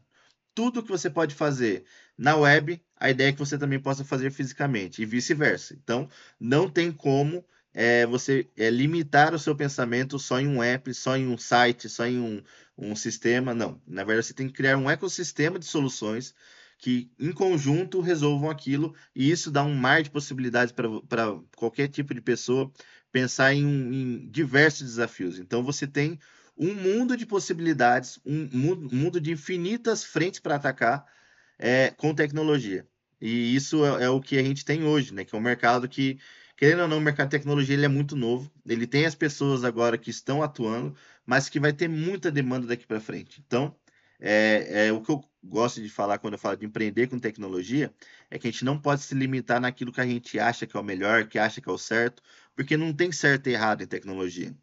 [0.54, 1.84] Tudo que você pode fazer
[2.18, 5.78] na web, a ideia é que você também possa fazer fisicamente e vice-versa.
[5.84, 6.08] Então,
[6.40, 7.44] não tem como
[7.78, 11.90] é você é, limitar o seu pensamento só em um app, só em um site,
[11.90, 12.42] só em um,
[12.78, 13.54] um sistema.
[13.54, 13.82] Não.
[13.86, 16.34] Na verdade, você tem que criar um ecossistema de soluções
[16.78, 18.96] que, em conjunto, resolvam aquilo.
[19.14, 22.72] E isso dá um mar de possibilidades para qualquer tipo de pessoa
[23.12, 25.38] pensar em, em diversos desafios.
[25.38, 26.18] Então, você tem
[26.58, 28.48] um mundo de possibilidades, um
[28.90, 31.06] mundo de infinitas frentes para atacar
[31.60, 32.88] é, com tecnologia.
[33.20, 35.26] E isso é, é, o que a gente tem hoje, né?
[35.26, 36.18] Que é um mercado que
[36.58, 38.52] querendo ou não, o mercado de tecnologia ele é muito novo.
[38.66, 40.96] Ele tem as pessoas agora que estão atuando,
[41.26, 43.44] mas que vai ter muita demanda daqui para frente.
[43.46, 43.76] Então,
[44.20, 47.94] é, é, o que eu gosto de falar quando eu falo de empreender com tecnologia
[48.30, 50.80] é que a gente não pode se limitar naquilo que a gente acha que é
[50.80, 52.24] o melhor, que acha que é o certo,
[52.56, 54.56] porque não tem certo e errado em tecnologia.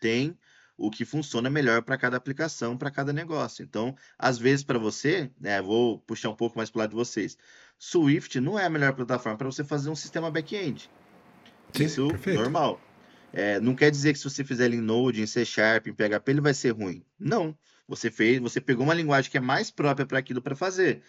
[0.00, 0.38] Tem
[0.76, 3.62] o que funciona melhor para cada aplicação, para cada negócio.
[3.62, 6.96] Então, às vezes, para você, né, vou puxar um pouco mais para o lado de
[6.96, 7.38] vocês,
[7.78, 10.90] Swift não é a melhor plataforma para você fazer um sistema back-end.
[11.74, 12.40] Sim, Isso perfeito.
[12.40, 12.80] normal.
[13.32, 15.92] É, não quer dizer que se você fizer ele em Node, em C Sharp, em
[15.92, 17.04] PHP, ele vai ser ruim.
[17.18, 17.56] Não.
[17.88, 21.02] Você fez, você pegou uma linguagem que é mais própria para aquilo para fazer.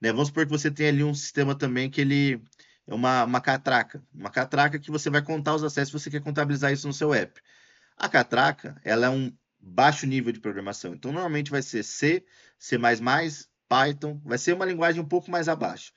[0.00, 0.12] Né?
[0.12, 2.40] Vamos supor que você tem ali um sistema também que ele
[2.86, 4.02] é uma, uma catraca.
[4.14, 7.40] Uma catraca que você vai contar os acessos, você quer contabilizar isso no seu app.
[7.96, 10.94] A catraca, ela é um baixo nível de programação.
[10.94, 12.24] Então, normalmente vai ser C,
[12.58, 12.78] C++,
[13.68, 15.92] Python, vai ser uma linguagem um pouco mais abaixo.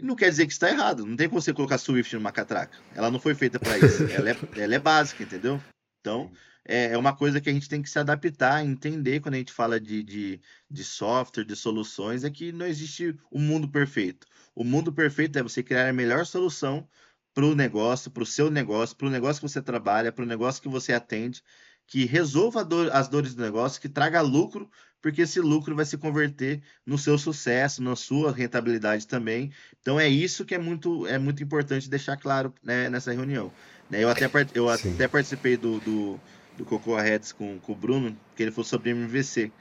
[0.00, 1.06] Não quer dizer que está errado.
[1.06, 2.76] Não tem como você colocar Swift numa catraca.
[2.94, 4.04] Ela não foi feita para isso.
[4.12, 5.60] ela, é, ela é básica, entendeu?
[6.00, 6.30] Então,
[6.64, 9.52] é, é uma coisa que a gente tem que se adaptar, entender quando a gente
[9.52, 10.40] fala de, de,
[10.70, 14.26] de software, de soluções, é que não existe o um mundo perfeito.
[14.54, 16.88] O mundo perfeito é você criar a melhor solução
[17.32, 20.26] para o negócio, para o seu negócio, para o negócio que você trabalha, para o
[20.26, 21.42] negócio que você atende,
[21.86, 24.68] que resolva dor, as dores do negócio, que traga lucro
[25.00, 29.52] porque esse lucro vai se converter no seu sucesso, na sua rentabilidade também.
[29.80, 33.52] Então é isso que é muito, é muito importante deixar claro né, nessa reunião.
[33.88, 36.20] Né, eu até, eu até participei do, do,
[36.56, 39.52] do Cocoa Heads com, com o Bruno, que ele falou sobre MVC.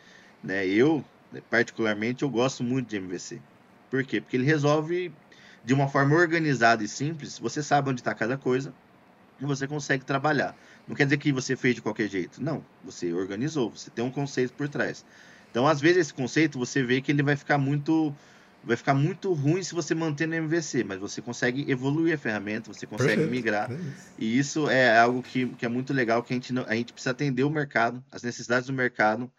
[0.43, 0.65] Né?
[0.65, 1.03] Eu,
[1.49, 3.39] particularmente, eu gosto muito de MVC.
[3.89, 4.19] Por quê?
[4.21, 5.11] Porque ele resolve
[5.63, 7.39] de uma forma organizada e simples.
[7.39, 8.73] Você sabe onde está cada coisa
[9.39, 10.55] e você consegue trabalhar.
[10.87, 12.41] Não quer dizer que você fez de qualquer jeito.
[12.41, 15.05] Não, você organizou, você tem um conceito por trás.
[15.49, 18.13] Então, às vezes, esse conceito você vê que ele vai ficar muito
[18.65, 22.73] vai ficar muito ruim se você manter no MVC, mas você consegue evoluir a ferramenta,
[22.73, 23.29] você consegue Perfeito.
[23.29, 23.71] migrar.
[23.71, 23.77] É
[24.17, 26.91] e isso é algo que, que é muito legal, que a gente, não, a gente
[26.91, 29.31] precisa atender o mercado, as necessidades do mercado,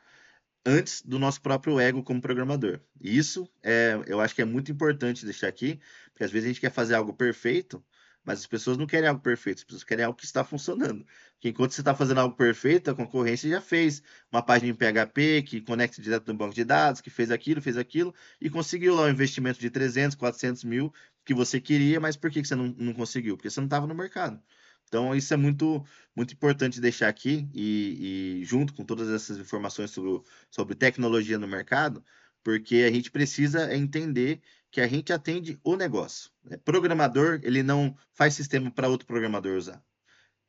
[0.65, 2.81] antes do nosso próprio ego como programador.
[3.01, 5.81] E isso é, eu acho que é muito importante deixar aqui,
[6.13, 7.83] porque às vezes a gente quer fazer algo perfeito,
[8.27, 11.07] mas as pessoas não querem algo perfeito, as pessoas querem algo que está funcionando.
[11.35, 14.03] Porque enquanto você está fazendo algo perfeito, a concorrência já fez
[14.33, 17.77] uma página em PHP que conecta direto no banco de dados, que fez aquilo, fez
[17.77, 20.93] aquilo, e conseguiu lá um investimento de 300, 400 mil
[21.25, 23.37] que você queria, mas por que você não, não conseguiu?
[23.37, 24.43] Porque você não estava no mercado.
[24.89, 29.91] Então, isso é muito, muito importante deixar aqui, e, e junto com todas essas informações
[29.91, 32.05] sobre, sobre tecnologia no mercado,
[32.43, 34.41] porque a gente precisa entender
[34.77, 36.31] que a gente atende o negócio.
[36.45, 36.59] Né?
[36.59, 39.83] Programador, ele não faz sistema para outro programador usar.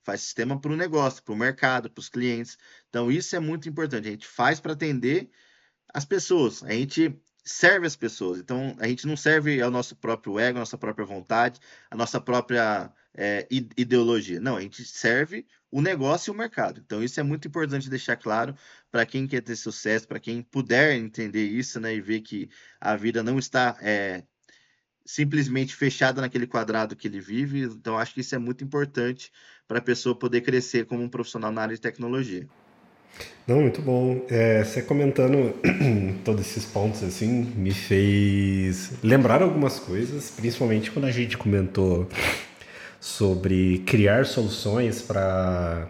[0.04, 2.58] Faz sistema para o negócio, para o mercado, para os clientes.
[2.90, 4.06] Então, isso é muito importante.
[4.06, 5.30] A gente faz para atender
[5.94, 6.62] as pessoas.
[6.64, 8.40] A gente serve as pessoas.
[8.40, 12.20] Então, a gente não serve ao nosso próprio ego, a nossa própria vontade, a nossa
[12.20, 14.40] própria é, ideologia.
[14.40, 16.82] Não, a gente serve o negócio e o mercado.
[16.86, 18.56] Então, isso é muito importante deixar claro
[18.92, 22.50] para quem quer ter sucesso, para quem puder entender isso né, e ver que
[22.80, 24.24] a vida não está é,
[25.04, 27.64] simplesmente fechada naquele quadrado que ele vive.
[27.64, 29.32] Então, acho que isso é muito importante
[29.68, 32.48] para a pessoa poder crescer como um profissional na área de tecnologia.
[33.48, 34.26] Não, muito bom.
[34.30, 35.54] É, você comentando
[36.24, 42.08] todos esses pontos assim me fez lembrar algumas coisas, principalmente quando a gente comentou
[43.08, 45.88] sobre criar soluções para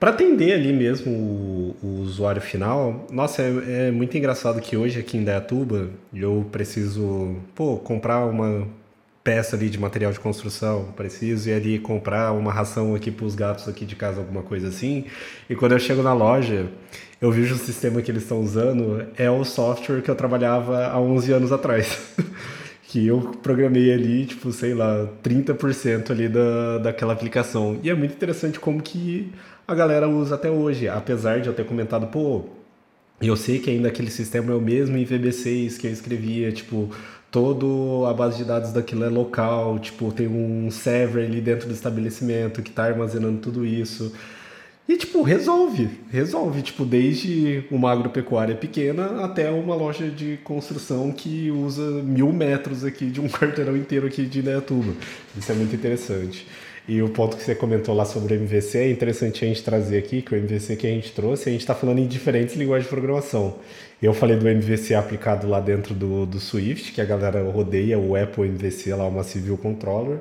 [0.00, 3.04] para atender ali mesmo o, o, usuário final.
[3.10, 8.66] Nossa, é, é, muito engraçado que hoje aqui em Dayatuba eu preciso pô, comprar uma
[9.24, 13.34] peça ali de material de construção, preciso ir ali comprar uma ração aqui para os
[13.34, 15.04] gatos aqui de casa, alguma coisa assim.
[15.50, 16.68] E quando eu chego na loja,
[17.20, 21.00] eu vejo o sistema que eles estão usando é o software que eu trabalhava há
[21.00, 22.14] 11 anos atrás.
[22.88, 27.78] que eu programei ali, tipo, sei lá, 30% ali da, daquela aplicação.
[27.82, 29.30] E é muito interessante como que
[29.66, 32.46] a galera usa até hoje, apesar de eu ter comentado, pô,
[33.20, 36.88] eu sei que ainda aquele sistema é o mesmo em VB6 que eu escrevia, tipo,
[37.30, 41.74] todo a base de dados daquilo é local, tipo, tem um server ali dentro do
[41.74, 44.14] estabelecimento que está armazenando tudo isso.
[44.88, 45.90] E, tipo, resolve.
[46.10, 52.82] Resolve, tipo, desde uma agropecuária pequena até uma loja de construção que usa mil metros
[52.82, 54.94] aqui de um quarteirão inteiro aqui de Indaiatuba.
[55.36, 56.46] Isso é muito interessante.
[56.88, 59.98] E o ponto que você comentou lá sobre o MVC é interessante a gente trazer
[59.98, 62.84] aqui, que o MVC que a gente trouxe, a gente está falando em diferentes linguagens
[62.84, 63.56] de programação.
[64.00, 68.16] Eu falei do MVC aplicado lá dentro do, do Swift, que a galera rodeia o
[68.16, 70.20] Apple MVC lá, uma Civil Controller.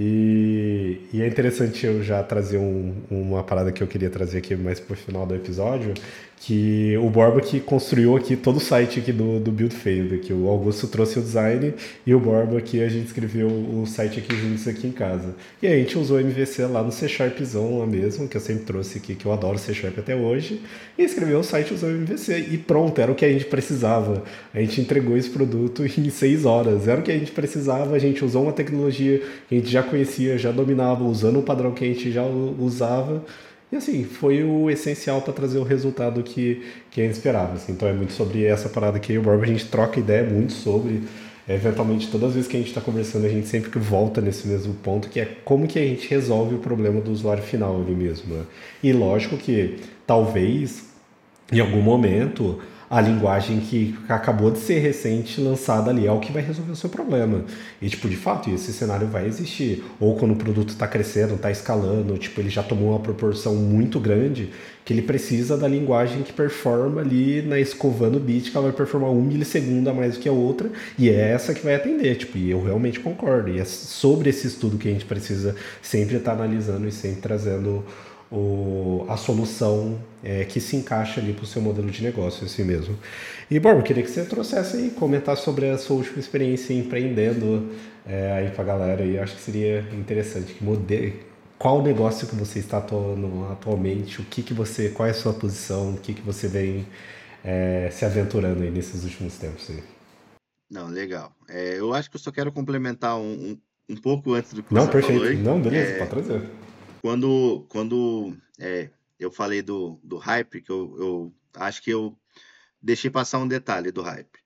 [0.00, 4.54] E, e, é interessante eu já trazer um, uma parada que eu queria trazer aqui
[4.54, 5.92] mais pro final do episódio,
[6.40, 10.32] que o Borba que construiu aqui todo o site aqui do, do Build Failed, que
[10.32, 11.74] o Augusto trouxe o design
[12.06, 15.34] e o Borba que a gente escreveu o site aqui juntos aqui em casa.
[15.62, 18.64] E a gente usou o MVC lá no C Sharpzão lá mesmo, que eu sempre
[18.64, 20.62] trouxe aqui, que eu adoro C Sharp até hoje,
[20.96, 22.48] e escreveu o site usando o MVC.
[22.50, 24.22] E pronto, era o que a gente precisava.
[24.54, 26.86] A gente entregou esse produto em seis horas.
[26.86, 29.82] Era o que a gente precisava, a gente usou uma tecnologia que a gente já
[29.82, 33.24] conhecia, já dominava, usando o padrão que a gente já usava
[33.70, 37.54] e assim, foi o essencial para trazer o resultado que, que a gente esperava.
[37.54, 37.72] Assim.
[37.72, 40.24] Então é muito sobre essa parada que eu e o Borba, a gente troca ideia
[40.24, 41.02] muito sobre.
[41.46, 44.74] Eventualmente, todas as vezes que a gente está conversando, a gente sempre volta nesse mesmo
[44.74, 48.34] ponto, que é como que a gente resolve o problema do usuário final ali mesmo.
[48.34, 48.44] Né?
[48.82, 50.84] E lógico que talvez
[51.50, 52.60] em algum momento
[52.90, 56.76] a linguagem que acabou de ser recente lançada ali é o que vai resolver o
[56.76, 57.44] seu problema.
[57.82, 59.84] E, tipo, de fato, esse cenário vai existir.
[60.00, 64.00] Ou quando o produto está crescendo, está escalando, tipo, ele já tomou uma proporção muito
[64.00, 64.50] grande,
[64.86, 69.10] que ele precisa da linguagem que performa ali na escovando bit, que ela vai performar
[69.10, 72.38] um milissegundo a mais do que a outra, e é essa que vai atender, tipo,
[72.38, 73.50] e eu realmente concordo.
[73.50, 77.20] E é sobre esse estudo que a gente precisa sempre estar tá analisando e sempre
[77.20, 77.84] trazendo
[78.30, 82.64] o, a solução é, que se encaixa ali para o seu modelo de negócio, assim
[82.64, 82.98] mesmo.
[83.50, 87.70] E, bom, eu queria que você trouxesse aí, comentasse sobre a sua última experiência empreendendo
[88.06, 90.54] é, aí para a galera, e acho que seria interessante.
[90.54, 91.12] Que modelo,
[91.58, 95.32] qual negócio que você está atuando atualmente, o que, que você, qual é a sua
[95.32, 96.86] posição, o que, que você vem
[97.44, 99.82] é, se aventurando aí nesses últimos tempos aí.
[100.70, 101.32] Não, legal.
[101.48, 103.22] É, eu acho que eu só quero complementar um,
[103.52, 103.58] um,
[103.88, 105.24] um pouco antes do que Não, você perfeito.
[105.24, 105.34] falou.
[105.34, 106.57] Não, beleza, é, pode trazer.
[107.00, 112.16] Quando, quando é, eu falei do, do hype, que eu, eu acho que eu
[112.82, 114.38] deixei passar um detalhe do hype.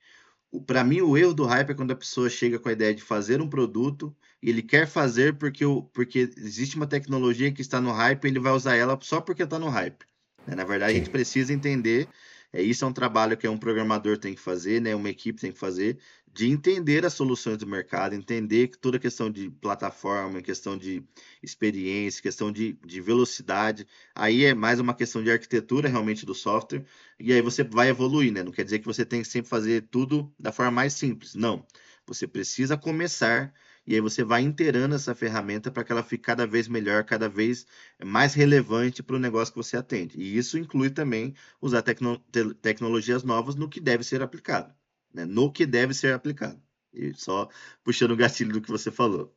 [0.67, 3.03] Para mim, o erro do hype é quando a pessoa chega com a ideia de
[3.03, 7.81] fazer um produto e ele quer fazer porque, o, porque existe uma tecnologia que está
[7.81, 10.05] no hype e ele vai usar ela só porque está no hype.
[10.47, 10.55] Né?
[10.55, 10.99] Na verdade, Sim.
[10.99, 12.09] a gente precisa entender
[12.53, 14.95] é, isso é um trabalho que um programador tem que fazer, né?
[14.95, 15.99] Uma equipe tem que fazer,
[16.33, 21.05] de entender as soluções do mercado, entender que toda questão de plataforma, questão de
[21.43, 26.85] experiência, questão de, de velocidade, aí é mais uma questão de arquitetura realmente do software,
[27.21, 28.43] e aí você vai evoluir, né?
[28.43, 31.35] Não quer dizer que você tem que sempre fazer tudo da forma mais simples.
[31.35, 31.67] Não.
[32.07, 33.53] Você precisa começar
[33.87, 37.29] e aí você vai inteirando essa ferramenta para que ela fique cada vez melhor, cada
[37.29, 37.67] vez
[38.05, 40.19] mais relevante para o negócio que você atende.
[40.19, 44.73] E isso inclui também usar tecno te tecnologias novas no que deve ser aplicado,
[45.13, 45.25] né?
[45.25, 46.61] no que deve ser aplicado.
[46.93, 47.49] E só
[47.83, 49.35] puxando o gatilho do que você falou.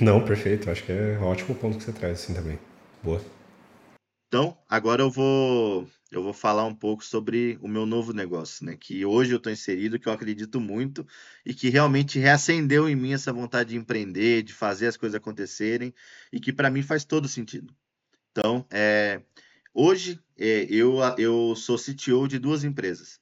[0.00, 0.70] Não, perfeito.
[0.70, 2.58] Acho que é um ótimo ponto que você traz assim também.
[3.02, 3.20] Boa.
[4.28, 8.76] Então, agora eu vou eu vou falar um pouco sobre o meu novo negócio, né?
[8.76, 11.06] Que hoje eu estou inserido, que eu acredito muito
[11.44, 15.92] e que realmente reacendeu em mim essa vontade de empreender, de fazer as coisas acontecerem
[16.32, 17.74] e que para mim faz todo sentido.
[18.30, 19.22] Então, é,
[19.72, 23.20] hoje é, eu, eu sou CTO de duas empresas.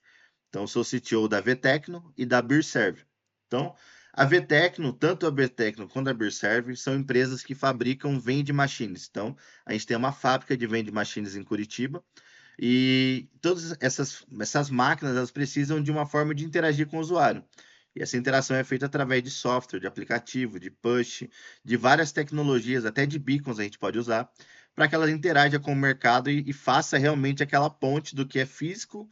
[0.53, 3.07] Então, sou CTO da Vtecno e da BeerServe.
[3.47, 3.75] Então,
[4.13, 9.09] a Vtecno, tanto a Vtecno quanto a BeerServe, são empresas que fabricam vende machines.
[9.11, 9.35] Então,
[9.65, 12.05] a gente tem uma fábrica de vende machines em Curitiba
[12.59, 17.43] e todas essas, essas máquinas elas precisam de uma forma de interagir com o usuário.
[17.97, 21.27] E essa interação é feita através de software, de aplicativo, de push,
[21.65, 24.31] de várias tecnologias, até de beacons a gente pode usar,
[24.75, 28.39] para que elas interajam com o mercado e, e faça realmente aquela ponte do que
[28.39, 29.09] é físico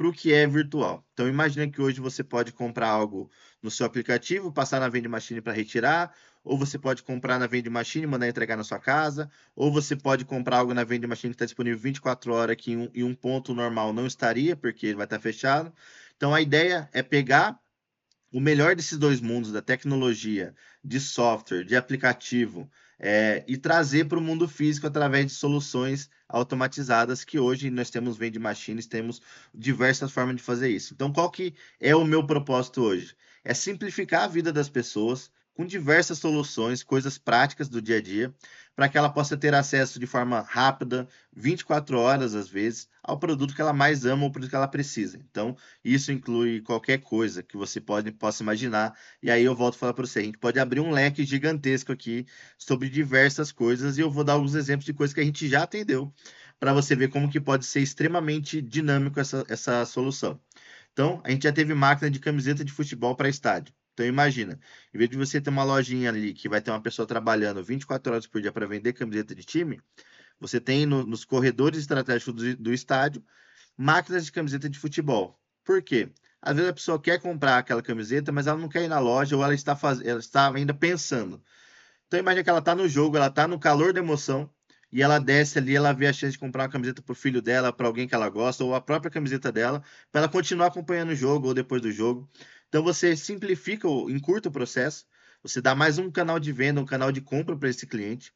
[0.00, 1.06] para o que é virtual.
[1.12, 3.30] Então imagine que hoje você pode comprar algo
[3.62, 7.68] no seu aplicativo, passar na vending machine para retirar, ou você pode comprar na vending
[7.68, 11.32] machine e mandar entregar na sua casa, ou você pode comprar algo na vending machine
[11.32, 14.86] que está disponível 24 horas que em um, em um ponto normal não estaria, porque
[14.86, 15.70] ele vai estar tá fechado.
[16.16, 17.60] Então a ideia é pegar
[18.32, 22.70] o melhor desses dois mundos, da tecnologia, de software, de aplicativo,
[23.00, 28.18] é, e trazer para o mundo físico através de soluções automatizadas que hoje nós temos
[28.18, 29.22] vende machines, temos
[29.54, 30.92] diversas formas de fazer isso.
[30.92, 33.16] Então, qual que é o meu propósito hoje?
[33.42, 35.30] É simplificar a vida das pessoas,
[35.60, 38.34] com diversas soluções, coisas práticas do dia a dia,
[38.74, 41.06] para que ela possa ter acesso de forma rápida,
[41.36, 45.18] 24 horas às vezes, ao produto que ela mais ama ou produto que ela precisa.
[45.30, 45.54] Então,
[45.84, 48.98] isso inclui qualquer coisa que você pode, possa imaginar.
[49.22, 51.92] E aí eu volto a falar para você, a gente pode abrir um leque gigantesco
[51.92, 52.24] aqui
[52.56, 55.64] sobre diversas coisas e eu vou dar alguns exemplos de coisas que a gente já
[55.64, 56.10] atendeu
[56.58, 60.40] para você ver como que pode ser extremamente dinâmico essa, essa solução.
[60.94, 63.74] Então, a gente já teve máquina de camiseta de futebol para estádio.
[64.00, 64.58] Então imagina,
[64.94, 68.10] em vez de você ter uma lojinha ali que vai ter uma pessoa trabalhando 24
[68.14, 69.78] horas por dia para vender camiseta de time,
[70.40, 73.22] você tem no, nos corredores estratégicos do, do, estádio
[73.76, 75.38] máquinas de camiseta de futebol.
[75.62, 76.08] Por quê?
[76.40, 79.36] Às vezes a pessoa quer comprar aquela camiseta, mas ela não quer ir na loja
[79.36, 80.00] ou ela está, faz...
[80.00, 81.42] ela está ainda pensando.
[82.06, 84.50] Então imagina que ela está no jogo, ela está no calor da emoção
[84.92, 87.40] e ela desce ali, ela vê a chance de comprar uma camiseta para o filho
[87.40, 91.10] dela, para alguém que ela gosta, ou a própria camiseta dela, para ela continuar acompanhando
[91.10, 92.28] o jogo ou depois do jogo.
[92.70, 95.04] Então você simplifica, encurta o processo,
[95.42, 98.32] você dá mais um canal de venda, um canal de compra para esse cliente,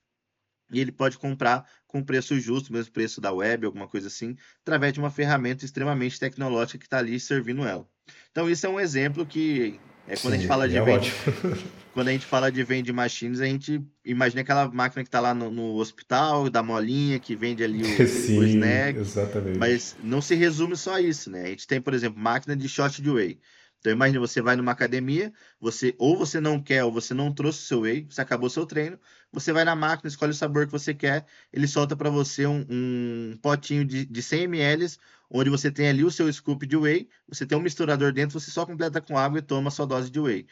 [0.72, 4.92] e ele pode comprar com preço justo, mesmo preço da web, alguma coisa assim, através
[4.92, 7.88] de uma ferramenta extremamente tecnológica que está ali servindo ela.
[8.32, 11.12] Então isso é um exemplo que é quando Sim, a gente fala de é vende,
[11.94, 15.32] quando a gente fala de vende machines, a gente imagina aquela máquina que está lá
[15.32, 18.98] no, no, hospital, da molinha, que vende ali o, Sim, o snack.
[18.98, 19.58] Exatamente.
[19.58, 21.44] Mas não se resume só a isso, né?
[21.44, 23.38] A gente tem, por exemplo, máquina de shot de whey.
[23.84, 25.30] Então imagine você vai numa academia,
[25.60, 28.64] você ou você não quer ou você não trouxe o seu whey, você acabou seu
[28.64, 28.98] treino,
[29.30, 32.64] você vai na máquina, escolhe o sabor que você quer, ele solta para você um,
[32.66, 34.96] um, potinho de, de 100 ml,
[35.28, 38.50] onde você tem ali o seu scoop de whey, você tem um misturador dentro, você
[38.50, 40.46] só completa com água e toma a sua dose de whey.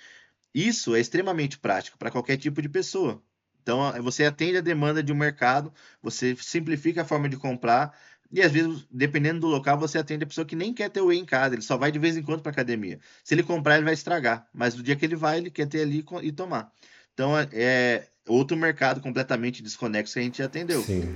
[0.54, 3.22] Isso é extremamente prático para qualquer tipo de pessoa.
[3.62, 5.72] Então, você atende a demanda de um mercado,
[6.02, 7.96] você simplifica a forma de comprar,
[8.32, 11.06] e às vezes, dependendo do local, você atende a pessoa que nem quer ter o
[11.06, 12.98] whey em casa, ele só vai de vez em quando para academia.
[13.22, 15.82] Se ele comprar, ele vai estragar, mas no dia que ele vai, ele quer ter
[15.82, 16.72] ali e tomar.
[17.12, 20.82] Então, é, é outro mercado completamente desconexo que a gente atendeu.
[20.82, 21.14] Sim.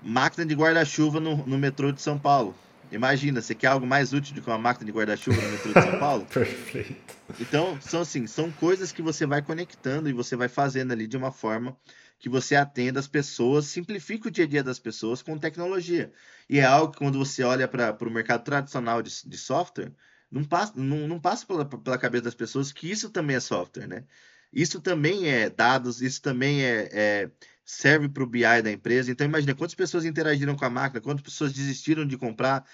[0.00, 2.54] Máquina de guarda-chuva no, no metrô de São Paulo.
[2.92, 5.82] Imagina, você quer algo mais útil do que uma máquina de guarda-chuva no metrô de
[5.82, 6.26] São Paulo?
[6.32, 6.94] Perfeito.
[7.40, 11.16] Então, são assim, são coisas que você vai conectando e você vai fazendo ali de
[11.16, 11.76] uma forma
[12.24, 16.10] que você atenda as pessoas, simplifica o dia a dia das pessoas com tecnologia.
[16.48, 19.92] E é algo que quando você olha para o mercado tradicional de, de software,
[20.30, 23.86] não passa, não, não passa pela, pela cabeça das pessoas que isso também é software,
[23.86, 24.04] né?
[24.50, 27.30] Isso também é dados, isso também é, é
[27.62, 29.12] serve para o BI da empresa.
[29.12, 32.64] Então imagina quantas pessoas interagiram com a máquina, quantas pessoas desistiram de comprar,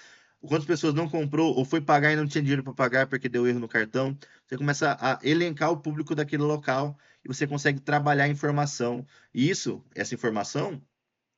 [0.41, 3.47] quantas pessoas não comprou ou foi pagar e não tinha dinheiro para pagar porque deu
[3.47, 4.17] erro no cartão.
[4.47, 9.05] Você começa a elencar o público daquele local e você consegue trabalhar a informação.
[9.33, 10.81] E isso, essa informação,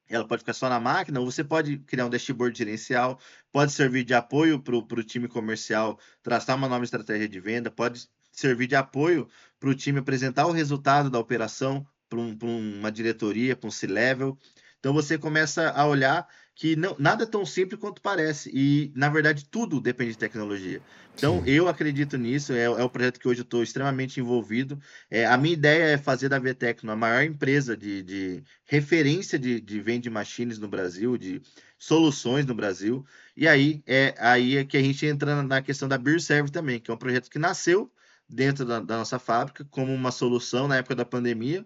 [0.07, 3.19] ela pode ficar só na máquina, ou você pode criar um dashboard gerencial,
[3.51, 8.07] pode servir de apoio para o time comercial traçar uma nova estratégia de venda, pode
[8.31, 9.27] servir de apoio
[9.59, 12.37] para o time apresentar o resultado da operação para um,
[12.79, 14.37] uma diretoria, para um C-level.
[14.79, 18.51] Então você começa a olhar que não, nada é tão simples quanto parece.
[18.53, 20.81] E, na verdade, tudo depende de tecnologia.
[21.15, 21.49] Então, Sim.
[21.49, 24.79] eu acredito nisso, é, é o projeto que hoje eu estou extremamente envolvido.
[25.09, 29.59] É, a minha ideia é fazer da VTecno a maior empresa de, de referência de,
[29.59, 31.41] de vende machines no Brasil, de
[31.77, 33.05] soluções no Brasil.
[33.35, 36.79] E aí é, aí é que a gente entra na questão da Beer Serve também,
[36.79, 37.91] que é um projeto que nasceu
[38.29, 41.65] dentro da, da nossa fábrica como uma solução na época da pandemia.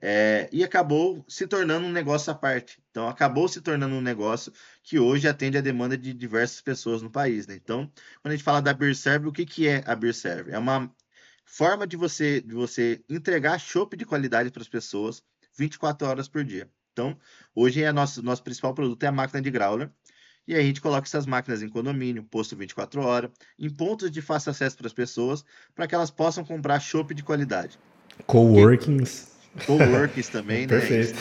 [0.00, 2.78] É, e acabou se tornando um negócio à parte.
[2.90, 7.10] Então, acabou se tornando um negócio que hoje atende a demanda de diversas pessoas no
[7.10, 7.46] país.
[7.46, 7.54] Né?
[7.54, 7.90] Então,
[8.20, 10.52] quando a gente fala da Beer Serve, o que, que é a Beer Serve?
[10.52, 10.92] É uma
[11.44, 15.22] forma de você, de você entregar chopp de qualidade para as pessoas
[15.56, 16.68] 24 horas por dia.
[16.92, 17.18] Então,
[17.54, 19.90] hoje é nosso, nosso principal produto é a máquina de growler.
[20.46, 24.20] E aí a gente coloca essas máquinas em condomínio, posto 24 horas, em pontos de
[24.20, 25.44] fácil acesso para as pessoas,
[25.74, 27.78] para que elas possam comprar chopp de qualidade.
[28.26, 29.33] Coworkings.
[29.66, 30.66] Coworkings também, né?
[30.66, 31.14] Perfeito.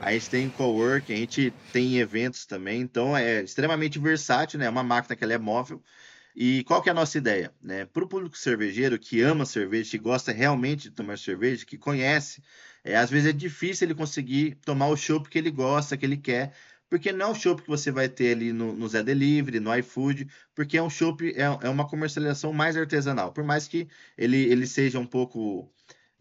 [0.00, 4.66] A gente tem coworking, a gente tem eventos também, então é extremamente versátil, né?
[4.66, 5.82] É uma máquina que ela é móvel.
[6.34, 7.52] E qual que é a nossa ideia?
[7.62, 7.84] Né?
[7.84, 12.42] Para o público cervejeiro que ama cerveja, que gosta realmente de tomar cerveja, que conhece,
[12.82, 16.16] é, às vezes é difícil ele conseguir tomar o chopp que ele gosta, que ele
[16.16, 16.54] quer,
[16.88, 19.74] porque não é o chopp que você vai ter ali no, no Zé Delivery, no
[19.76, 23.32] iFood, porque é um chopp, é, é uma comercialização mais artesanal.
[23.32, 25.70] Por mais que ele, ele seja um pouco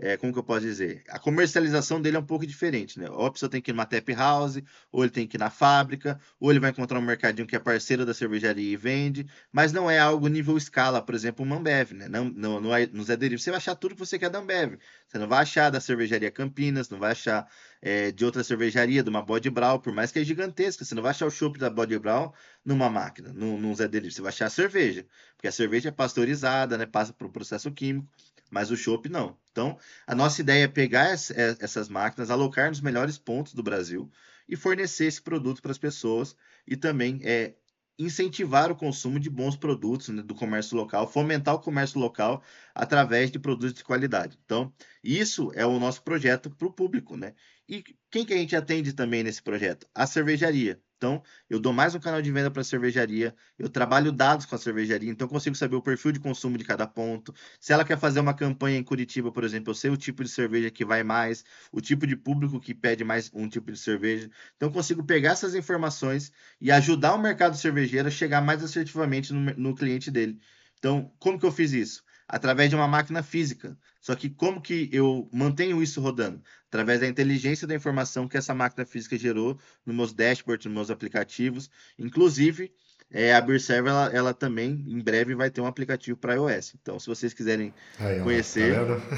[0.02, 1.04] é, como que eu posso dizer?
[1.10, 3.08] A comercialização dele é um pouco diferente, né?
[3.12, 4.60] Ou a pessoa tem que ir numa tap house,
[4.92, 7.60] ou ele tem que ir na fábrica, ou ele vai encontrar um mercadinho que é
[7.60, 11.92] parceiro da cervejaria e vende, mas não é algo nível escala, por exemplo, uma Ambev,
[11.92, 12.08] né?
[12.08, 14.40] Não, não, não é, no Zé Derivo você vai achar tudo que você quer da
[14.40, 14.80] Ambev.
[15.08, 17.48] Você não vai achar da cervejaria Campinas, não vai achar
[17.80, 21.04] é, de outra cervejaria, de uma Bode Brau, por mais que é gigantesca, você não
[21.04, 22.34] vai achar o chopp da Bode Brau
[22.66, 25.06] numa máquina, num, num Zé Delivery, você vai achar a cerveja,
[25.36, 28.08] porque a cerveja é pasteurizada, né, passa por um processo químico,
[28.52, 29.38] mas o chopp não.
[29.52, 31.16] Então, a nossa ideia é pegar é,
[31.60, 34.12] essas máquinas, alocar nos melhores pontos do Brasil
[34.48, 36.36] e fornecer esse produto para as pessoas
[36.68, 37.56] e também é,
[37.98, 43.32] incentivar o consumo de bons produtos né, do comércio local, fomentar o comércio local através
[43.32, 44.38] de produtos de qualidade.
[44.46, 44.74] Então,
[45.04, 47.34] isso é o nosso projeto para o público, né?
[47.68, 49.88] E quem que a gente atende também nesse projeto?
[49.96, 50.82] A cervejaria.
[51.02, 54.54] Então, eu dou mais um canal de venda para a cervejaria, eu trabalho dados com
[54.54, 57.34] a cervejaria, então eu consigo saber o perfil de consumo de cada ponto.
[57.60, 60.30] Se ela quer fazer uma campanha em Curitiba, por exemplo, eu sei o tipo de
[60.30, 64.30] cerveja que vai mais, o tipo de público que pede mais um tipo de cerveja.
[64.56, 69.34] Então, eu consigo pegar essas informações e ajudar o mercado cervejeiro a chegar mais assertivamente
[69.34, 70.40] no, no cliente dele.
[70.78, 72.04] Então, como que eu fiz isso?
[72.32, 73.78] Através de uma máquina física.
[74.00, 76.42] Só que como que eu mantenho isso rodando?
[76.70, 80.90] Através da inteligência da informação que essa máquina física gerou nos meus dashboards, nos meus
[80.90, 81.70] aplicativos.
[82.00, 82.72] Inclusive,
[83.12, 86.74] é, a BeerServer, ela, ela, também, em breve, vai ter um aplicativo para iOS.
[86.82, 88.76] Então, se vocês quiserem Aí, conhecer...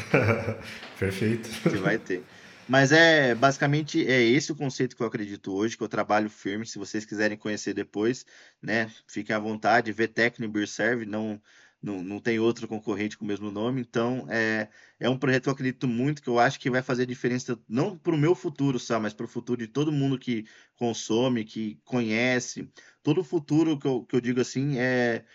[0.09, 0.57] Tá
[0.97, 1.47] Perfeito.
[1.47, 2.23] Você vai ter.
[2.67, 6.65] Mas é basicamente é esse o conceito que eu acredito hoje, que eu trabalho firme.
[6.65, 8.25] Se vocês quiserem conhecer depois,
[8.61, 9.91] né, fiquem à vontade.
[9.91, 11.39] VTech no BeerServe, não
[11.83, 13.81] não, não tem outro concorrente com o mesmo nome.
[13.81, 17.05] Então, é, é um projeto que eu acredito muito, que eu acho que vai fazer
[17.05, 20.45] diferença, não para o meu futuro só, mas para o futuro de todo mundo que
[20.77, 22.69] consome, que conhece.
[23.03, 25.25] Todo o futuro que eu, que eu digo assim é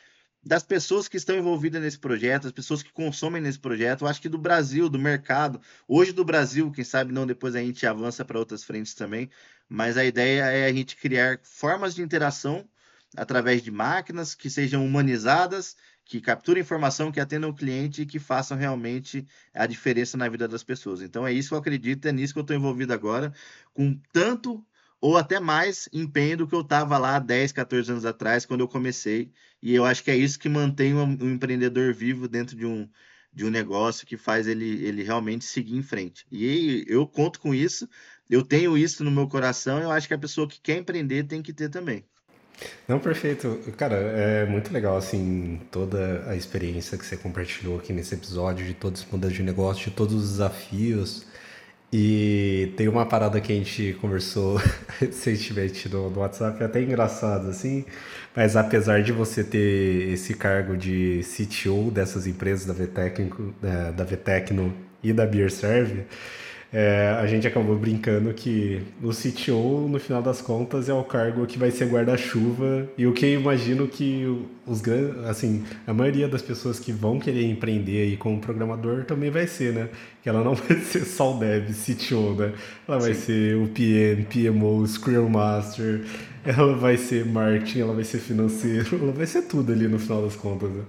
[0.43, 4.23] das pessoas que estão envolvidas nesse projeto, as pessoas que consomem nesse projeto, eu acho
[4.23, 8.25] que do Brasil, do mercado, hoje do Brasil, quem sabe não depois a gente avança
[8.25, 9.29] para outras frentes também,
[9.69, 12.66] mas a ideia é a gente criar formas de interação
[13.16, 15.77] através de máquinas que sejam humanizadas
[16.09, 20.49] que capturem informação, que atendam o cliente e que façam realmente a diferença na vida
[20.49, 21.03] das pessoas.
[21.03, 23.31] Então é isso que eu acredito, é nisso que eu estou envolvido agora,
[23.75, 24.65] com tanto
[25.03, 28.69] ou até mais empenho do que eu estava lá 10, 14 anos atrás, quando eu
[28.69, 29.31] comecei.
[29.63, 32.89] E eu acho que é isso que mantém o um, empreendedor vivo dentro de um,
[33.31, 36.27] de um negócio que faz ele, ele realmente seguir em frente.
[36.33, 37.87] E eu conto com isso,
[38.31, 41.43] eu tenho isso no meu coração, eu acho que a pessoa que quer empreender tem
[41.43, 42.03] que ter também.
[42.87, 43.61] Não, perfeito.
[43.77, 48.75] Cara, é muito legal, assim, toda a experiência que você compartilhou aqui nesse episódio, de
[48.75, 51.27] todos os modelos de negócio, de todos os desafios.
[51.93, 54.61] E tem uma parada que a gente conversou
[55.01, 57.85] recentemente no, no WhatsApp, é até engraçado, assim,
[58.37, 64.05] mas apesar de você ter esse cargo de CTO dessas empresas da VTecno, é, da
[64.05, 66.05] VTecno e da BeerServe,
[66.70, 71.47] é, a gente acabou brincando que o CTO, no final das contas, é o cargo
[71.47, 74.27] que vai ser guarda-chuva e o que eu imagino que
[74.66, 79.31] os grandes, assim, a maioria das pessoas que vão querer empreender aí como programador também
[79.31, 79.89] vai ser, né?
[80.23, 82.53] Que ela não vai ser só o dev, CTO, né?
[82.86, 83.20] Ela vai Sim.
[83.23, 86.05] ser o PM, PMO, Scrum Master,
[86.45, 90.23] ela vai ser marketing, ela vai ser financeiro, ela vai ser tudo ali no final
[90.23, 90.82] das contas, né?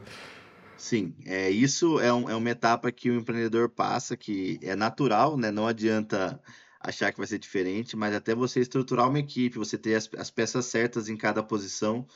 [0.81, 5.35] Sim, é, isso é, um, é uma etapa que o empreendedor passa, que é natural,
[5.37, 5.51] né?
[5.51, 6.41] Não adianta
[6.79, 10.31] achar que vai ser diferente, mas até você estruturar uma equipe, você ter as, as
[10.31, 12.07] peças certas em cada posição,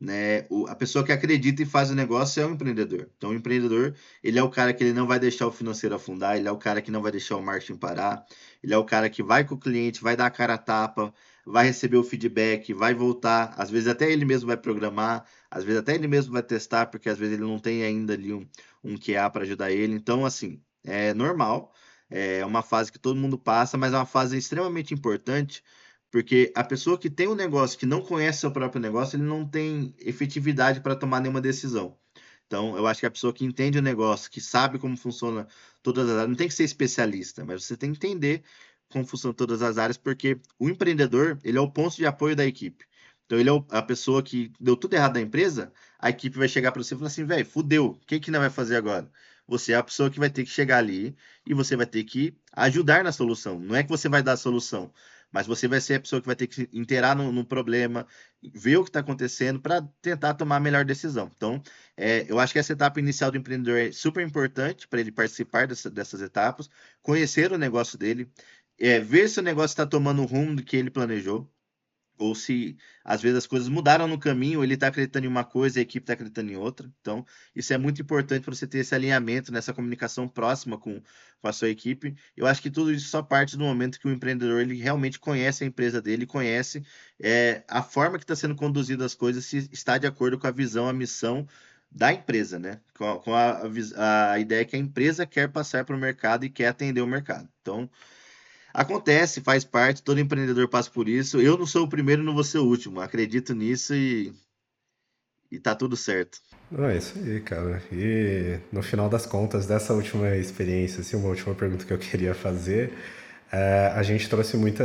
[0.00, 0.46] né?
[0.50, 3.10] O, a pessoa que acredita e faz o negócio é o empreendedor.
[3.16, 6.36] Então, o empreendedor, ele é o cara que ele não vai deixar o financeiro afundar,
[6.36, 8.24] ele é o cara que não vai deixar o marketing parar,
[8.62, 11.12] ele é o cara que vai com o cliente, vai dar a cara a tapa,
[11.44, 15.80] vai receber o feedback, vai voltar, às vezes até ele mesmo vai programar, às vezes
[15.80, 18.48] até ele mesmo vai testar, porque às vezes ele não tem ainda ali um,
[18.82, 19.94] um QA para ajudar ele.
[19.94, 21.74] Então, assim, é normal,
[22.10, 25.62] é uma fase que todo mundo passa, mas é uma fase extremamente importante,
[26.10, 29.46] porque a pessoa que tem um negócio que não conhece seu próprio negócio, ele não
[29.46, 31.98] tem efetividade para tomar nenhuma decisão.
[32.46, 35.46] Então, eu acho que a pessoa que entende o negócio, que sabe como funciona
[35.82, 38.42] todas as áreas, não tem que ser especialista, mas você tem que entender
[38.90, 42.46] como funcionam todas as áreas, porque o empreendedor, ele é o ponto de apoio da
[42.46, 42.86] equipe.
[43.32, 46.70] Então, ele é a pessoa que deu tudo errado na empresa, a equipe vai chegar
[46.70, 49.10] para você e falar assim, velho, fudeu, o que que não vai fazer agora?
[49.48, 52.36] Você é a pessoa que vai ter que chegar ali e você vai ter que
[52.52, 53.58] ajudar na solução.
[53.58, 54.92] Não é que você vai dar a solução,
[55.32, 58.06] mas você vai ser a pessoa que vai ter que inteirar no, no problema,
[58.52, 61.30] ver o que está acontecendo para tentar tomar a melhor decisão.
[61.34, 61.62] Então,
[61.96, 65.66] é, eu acho que essa etapa inicial do empreendedor é super importante para ele participar
[65.66, 66.68] dessa, dessas etapas,
[67.00, 68.30] conhecer o negócio dele,
[68.78, 71.50] é, ver se o negócio está tomando o rumo do que ele planejou.
[72.22, 75.78] Ou se às vezes as coisas mudaram no caminho, ele está acreditando em uma coisa
[75.78, 76.90] e a equipe está acreditando em outra.
[77.00, 81.02] Então, isso é muito importante para você ter esse alinhamento, nessa comunicação próxima com,
[81.40, 82.14] com a sua equipe.
[82.36, 85.64] Eu acho que tudo isso só parte do momento que o empreendedor ele realmente conhece
[85.64, 86.84] a empresa dele, conhece
[87.20, 90.52] é, a forma que está sendo conduzida as coisas, se está de acordo com a
[90.52, 91.46] visão, a missão
[91.90, 92.80] da empresa, né?
[92.96, 93.62] Com, com a,
[93.96, 97.06] a, a ideia que a empresa quer passar para o mercado e quer atender o
[97.06, 97.48] mercado.
[97.60, 97.90] Então,
[98.72, 101.40] Acontece, faz parte, todo empreendedor passa por isso.
[101.40, 103.00] Eu não sou o primeiro, não vou ser o último.
[103.00, 104.32] Acredito nisso e,
[105.50, 106.38] e tá tudo certo.
[106.72, 107.82] é isso aí, cara.
[107.92, 112.34] E no final das contas, dessa última experiência, assim, uma última pergunta que eu queria
[112.34, 112.92] fazer,
[113.52, 114.82] é, a gente trouxe muita.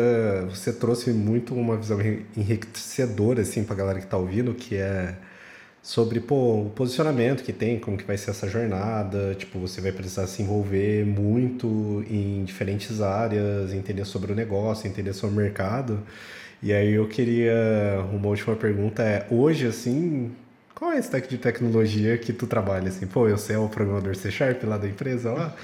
[0.49, 1.99] Você trouxe muito uma visão
[2.35, 5.15] enriquecedora, assim, pra galera que tá ouvindo, que é
[5.87, 9.93] sobre pô, o posicionamento que tem, como que vai ser essa jornada, tipo, você vai
[9.93, 16.03] precisar se envolver muito em diferentes áreas, entender sobre o negócio, entender sobre o mercado.
[16.61, 17.55] E aí eu queria,
[18.11, 20.29] uma última pergunta é, hoje assim,
[20.75, 23.07] qual é a stack de tecnologia que tu trabalha assim?
[23.07, 25.55] Pô, eu sei é o programador C Sharp lá da empresa lá.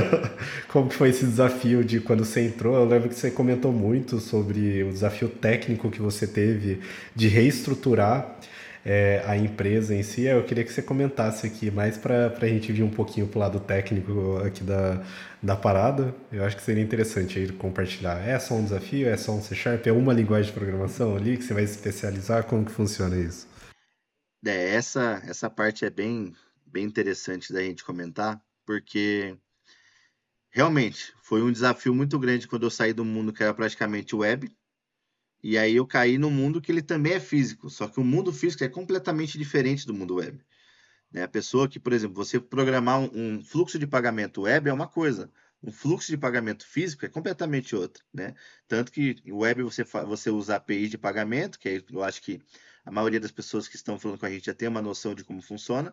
[0.72, 2.74] Como foi esse desafio de quando você entrou?
[2.74, 6.80] Eu lembro que você comentou muito sobre o desafio técnico que você teve
[7.14, 8.38] de reestruturar
[8.88, 10.22] é, a empresa em si.
[10.22, 13.40] Eu queria que você comentasse aqui, mais para a gente vir um pouquinho para o
[13.40, 15.04] lado técnico aqui da,
[15.42, 16.14] da parada.
[16.32, 18.26] Eu acho que seria interessante aí compartilhar.
[18.26, 19.06] É só um desafio?
[19.06, 19.86] É só um C Sharp?
[19.86, 22.44] É uma linguagem de programação ali que você vai especializar?
[22.44, 23.46] Como que funciona isso?
[24.46, 26.34] É, essa, essa parte é bem,
[26.64, 29.36] bem interessante da gente comentar, porque
[30.48, 34.50] realmente foi um desafio muito grande quando eu saí do mundo que era praticamente web
[35.42, 38.32] e aí eu caí no mundo que ele também é físico, só que o mundo
[38.32, 40.40] físico é completamente diferente do mundo web.
[41.12, 41.22] Né?
[41.22, 45.30] A pessoa que, por exemplo, você programar um, fluxo de pagamento web é uma coisa,
[45.62, 48.34] um fluxo de pagamento físico é completamente outra, né?
[48.68, 52.40] Tanto que o web você, você usa API de pagamento, que eu acho que
[52.84, 55.24] a maioria das pessoas que estão falando com a gente já tem uma noção de
[55.24, 55.92] como funciona.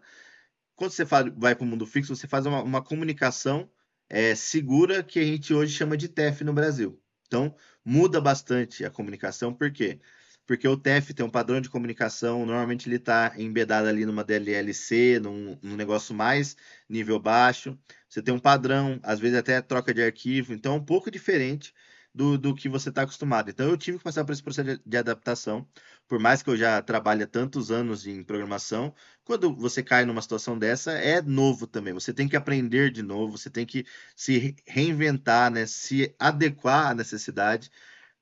[0.75, 3.69] Quando você vai para o mundo fixo, você faz uma, uma comunicação
[4.09, 7.01] é, segura que a gente hoje chama de TEF no Brasil.
[7.27, 7.55] Então,
[7.85, 9.99] muda bastante a comunicação, por quê?
[10.45, 15.19] Porque o TEF tem um padrão de comunicação, normalmente ele está embedado ali numa DLLC,
[15.19, 16.55] num, num, negócio mais
[16.89, 17.77] nível baixo.
[18.07, 21.73] Você tem um padrão, às vezes até troca de arquivo, então é um pouco diferente
[22.13, 23.49] do, do que você está acostumado.
[23.49, 25.67] Então eu tive que passar por esse processo de, de adaptação,
[26.07, 30.57] por mais que eu já trabalhe tantos anos em programação, quando você cai numa situação
[30.57, 31.93] dessa, é novo também.
[31.93, 35.65] Você tem que aprender de novo, você tem que se reinventar, né?
[35.65, 37.71] se adequar à necessidade.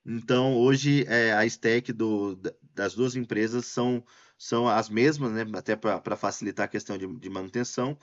[0.05, 2.39] Então, hoje, é, a stack do,
[2.73, 4.03] das duas empresas são,
[4.37, 5.45] são as mesmas, né?
[5.57, 7.97] até para facilitar a questão de, de manutenção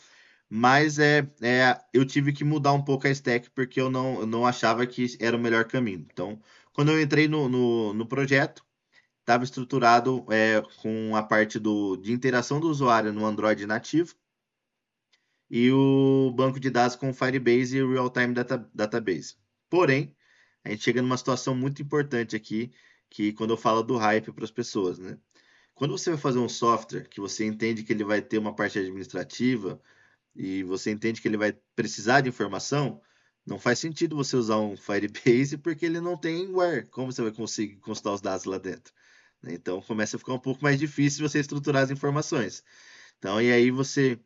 [0.53, 4.27] mas é, é, eu tive que mudar um pouco a stack porque eu não, eu
[4.27, 6.05] não achava que era o melhor caminho.
[6.13, 6.43] Então,
[6.73, 8.65] quando eu entrei no, no, no projeto,
[9.21, 14.15] estava estruturado é, com a parte do, de interação do usuário no Android nativo
[15.51, 19.37] e o banco de dados com Firebase e Real-Time data, Database.
[19.69, 20.15] Porém,
[20.65, 22.73] a gente chega numa situação muito importante aqui,
[23.09, 25.19] que quando eu falo do hype para as pessoas, né?
[25.75, 28.79] Quando você vai fazer um software que você entende que ele vai ter uma parte
[28.79, 29.81] administrativa,
[30.35, 33.01] e você entende que ele vai precisar de informação,
[33.47, 36.87] não faz sentido você usar um Firebase porque ele não tem where.
[36.87, 38.93] Como você vai conseguir consultar os dados lá dentro?
[39.43, 39.55] Né?
[39.55, 42.63] Então começa a ficar um pouco mais difícil você estruturar as informações.
[43.19, 44.19] Então, e aí você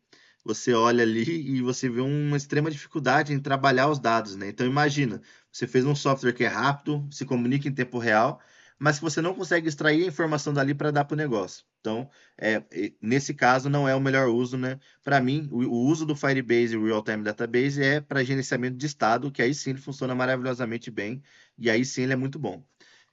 [0.43, 1.23] você olha ali
[1.57, 4.47] e você vê uma extrema dificuldade em trabalhar os dados, né?
[4.49, 5.21] Então imagina,
[5.51, 8.39] você fez um software que é rápido, se comunica em tempo real,
[8.77, 11.65] mas que você não consegue extrair a informação dali para dar para o negócio.
[11.79, 12.63] Então, é,
[13.01, 14.79] nesse caso, não é o melhor uso, né?
[15.03, 18.85] Para mim, o, o, uso do Firebase e o Real-Time Database é para gerenciamento de
[18.85, 21.21] estado, que aí sim ele funciona maravilhosamente bem,
[21.57, 22.65] e aí sim ele é muito bom.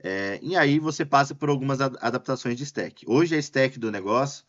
[0.03, 3.05] É, e aí você passa por algumas adaptações de stack.
[3.07, 4.45] Hoje a stack do negócio,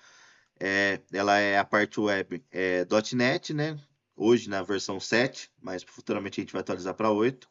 [0.60, 3.78] é, ela é a parte web é, .NET, né?
[4.16, 7.48] Hoje na versão 7, mas futuramente a gente vai atualizar para 8.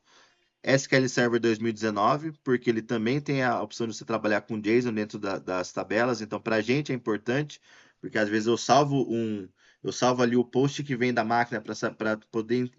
[0.64, 5.18] SQL Server 2019, porque ele também tem a opção de você trabalhar com JSON dentro
[5.18, 6.20] da, das tabelas.
[6.20, 7.60] Então, para a gente é importante,
[8.00, 9.48] porque às vezes eu salvo um,
[9.82, 12.70] eu salvo ali o post que vem da máquina para poder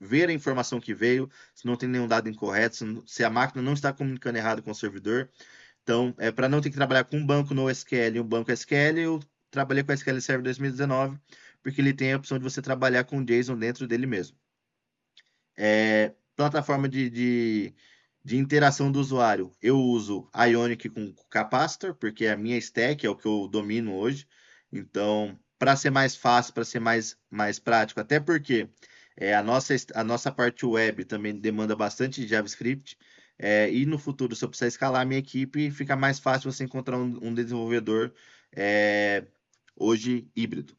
[0.00, 3.72] ver a informação que veio, se não tem nenhum dado incorreto, se, a máquina não
[3.72, 5.30] está comunicando errado com o servidor.
[5.82, 8.50] Então, é para não ter que trabalhar com um banco no SQL e um banco
[8.52, 9.20] SQL, eu
[9.50, 11.18] trabalhei com o SQL Server 2019,
[11.62, 14.36] porque ele tem a opção de você trabalhar com JSON dentro dele mesmo.
[15.56, 17.74] É, plataforma de, de,
[18.22, 23.10] de, interação do usuário, eu uso Ionic com Capacitor, porque é a minha stack, é
[23.10, 24.26] o que eu domino hoje.
[24.70, 28.68] Então, para ser mais fácil, para ser mais, mais prático, até porque
[29.16, 32.98] é, a, nossa, a nossa parte web também demanda bastante JavaScript.
[33.38, 36.64] É, e no futuro, se eu precisar escalar a minha equipe, fica mais fácil você
[36.64, 38.12] encontrar um, um desenvolvedor
[38.54, 39.26] é,
[39.76, 40.76] hoje híbrido.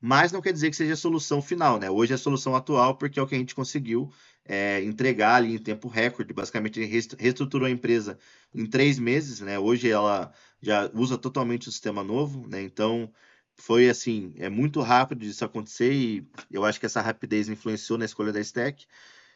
[0.00, 1.90] Mas não quer dizer que seja a solução final, né?
[1.90, 4.10] Hoje é a solução atual, porque é o que a gente conseguiu
[4.46, 6.32] é, entregar ali em tempo recorde.
[6.32, 8.18] Basicamente, reestruturou a empresa
[8.54, 9.58] em três meses, né?
[9.58, 12.62] Hoje ela já usa totalmente o sistema novo, né?
[12.62, 13.12] Então,
[13.60, 18.06] foi assim, é muito rápido isso acontecer e eu acho que essa rapidez influenciou na
[18.06, 18.86] escolha da stack.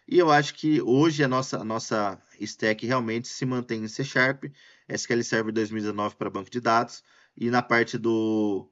[0.09, 4.03] E eu acho que hoje a nossa, a nossa stack realmente se mantém em C
[4.05, 4.45] Sharp,
[4.89, 7.03] SQL Server 2019 para banco de dados,
[7.37, 8.69] e na parte do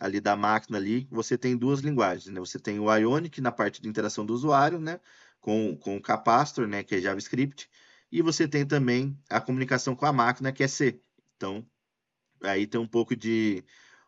[0.00, 2.40] ali da máquina ali, você tem duas linguagens, né?
[2.40, 4.98] Você tem o Ionic na parte de interação do usuário, né?
[5.40, 6.82] Com, com o Capacitor, né?
[6.82, 7.68] Que é JavaScript.
[8.10, 11.00] E você tem também a comunicação com a máquina, que é C.
[11.36, 11.66] Então,
[12.42, 13.62] aí tem um pouco de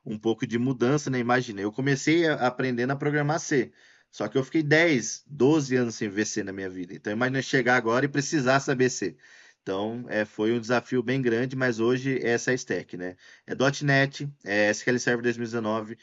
[0.04, 1.18] um pouco de mudança, né?
[1.18, 3.72] Imagina, eu comecei a, aprendendo a programar C.
[4.10, 6.92] Só que eu fiquei 10, 12 anos sem ver C na minha vida.
[6.94, 9.16] Então, imagina chegar agora e precisar saber C.
[9.62, 13.16] Então, é, foi um desafio bem grande, mas hoje é essa é a stack, né?
[13.46, 15.96] É .NET, é SQL Server 2019,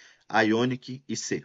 [0.45, 1.43] Ionic e C.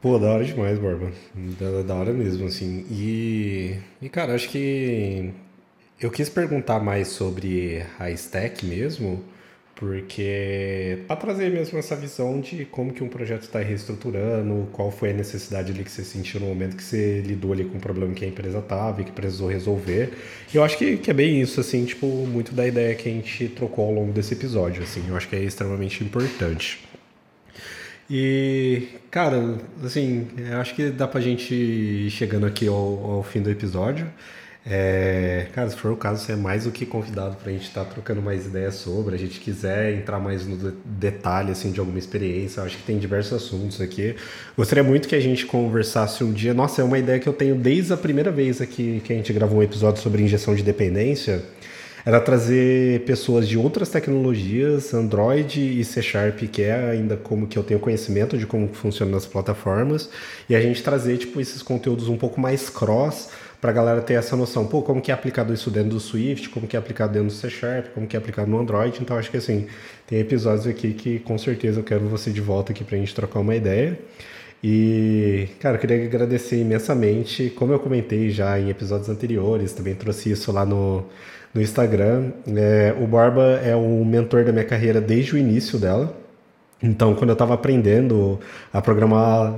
[0.00, 1.12] Pô, da hora demais, Borba.
[1.58, 2.86] Da, da hora mesmo, assim.
[2.90, 5.32] E, e, cara, acho que
[6.00, 9.24] eu quis perguntar mais sobre a stack mesmo,
[9.76, 15.10] porque para trazer mesmo essa visão de como que um projeto está reestruturando, qual foi
[15.10, 18.14] a necessidade ali que você sentiu no momento que você lidou ali com o problema
[18.14, 20.14] que a empresa tava e que precisou resolver.
[20.52, 23.12] E eu acho que, que é bem isso, assim, tipo, muito da ideia que a
[23.12, 26.82] gente trocou ao longo desse episódio, assim, eu acho que é extremamente importante.
[28.08, 33.42] E, cara, assim, eu acho que dá pra gente ir chegando aqui ao, ao fim
[33.42, 34.10] do episódio.
[34.68, 37.68] É, cara, se for o caso, você é mais do que convidado para a gente
[37.68, 39.14] estar tá trocando mais ideias sobre.
[39.14, 43.32] A gente quiser entrar mais no detalhe assim, de alguma experiência, acho que tem diversos
[43.34, 44.16] assuntos aqui.
[44.56, 46.52] Gostaria muito que a gente conversasse um dia.
[46.52, 49.32] Nossa, é uma ideia que eu tenho desde a primeira vez aqui que a gente
[49.32, 51.44] gravou um episódio sobre injeção de dependência.
[52.04, 57.58] Era trazer pessoas de outras tecnologias, Android e C Sharp, que é ainda como que
[57.58, 60.08] eu tenho conhecimento de como funcionam as plataformas,
[60.48, 63.28] e a gente trazer tipo esses conteúdos um pouco mais cross
[63.60, 66.48] para a galera ter essa noção, pô, como que é aplicado isso dentro do Swift,
[66.50, 68.98] como que é aplicado dentro do C Sharp, como que é aplicado no Android.
[69.00, 69.66] Então acho que assim,
[70.06, 73.14] tem episódios aqui que com certeza eu quero você de volta aqui para a gente
[73.14, 73.98] trocar uma ideia.
[74.62, 80.30] E, cara, eu queria agradecer imensamente, como eu comentei já em episódios anteriores, também trouxe
[80.30, 81.04] isso lá no,
[81.54, 82.32] no Instagram.
[82.48, 86.25] É, o Barba é um mentor da minha carreira desde o início dela.
[86.82, 88.38] Então, quando eu estava aprendendo
[88.72, 89.54] a programar,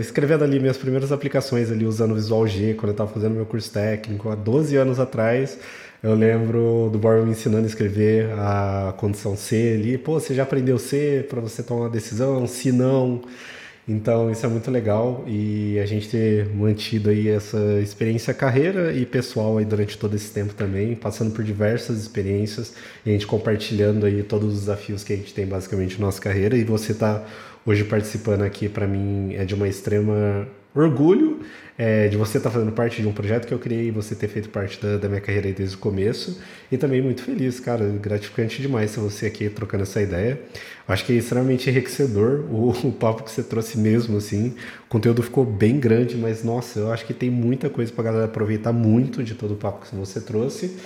[0.00, 3.70] escrevendo ali minhas primeiras aplicações ali usando Visual G, quando eu estava fazendo meu curso
[3.70, 5.58] técnico há 12 anos atrás,
[6.02, 9.96] eu lembro do Borba me ensinando a escrever a condição C ali.
[9.96, 12.46] Pô, você já aprendeu C para você tomar uma decisão?
[12.46, 13.20] Se não,
[13.88, 19.04] então isso é muito legal e a gente ter mantido aí essa experiência carreira e
[19.04, 22.74] pessoal aí durante todo esse tempo também, passando por diversas experiências
[23.04, 26.20] e a gente compartilhando aí todos os desafios que a gente tem basicamente na nossa
[26.20, 26.56] carreira.
[26.56, 27.26] E você tá
[27.66, 31.40] hoje participando aqui para mim é de uma extrema orgulho
[31.76, 34.14] é, de você estar tá fazendo parte de um projeto que eu criei e você
[34.14, 36.38] ter feito parte da, da, minha carreira desde o começo.
[36.70, 37.86] E também muito feliz, cara.
[37.86, 40.38] Gratificante demais ter você aqui trocando essa ideia.
[40.86, 44.54] acho que é extremamente enriquecedor o, o, papo que você trouxe mesmo, assim.
[44.84, 48.24] O conteúdo ficou bem grande, mas nossa, eu acho que tem muita coisa pra galera
[48.26, 50.76] aproveitar muito de todo o papo que você trouxe.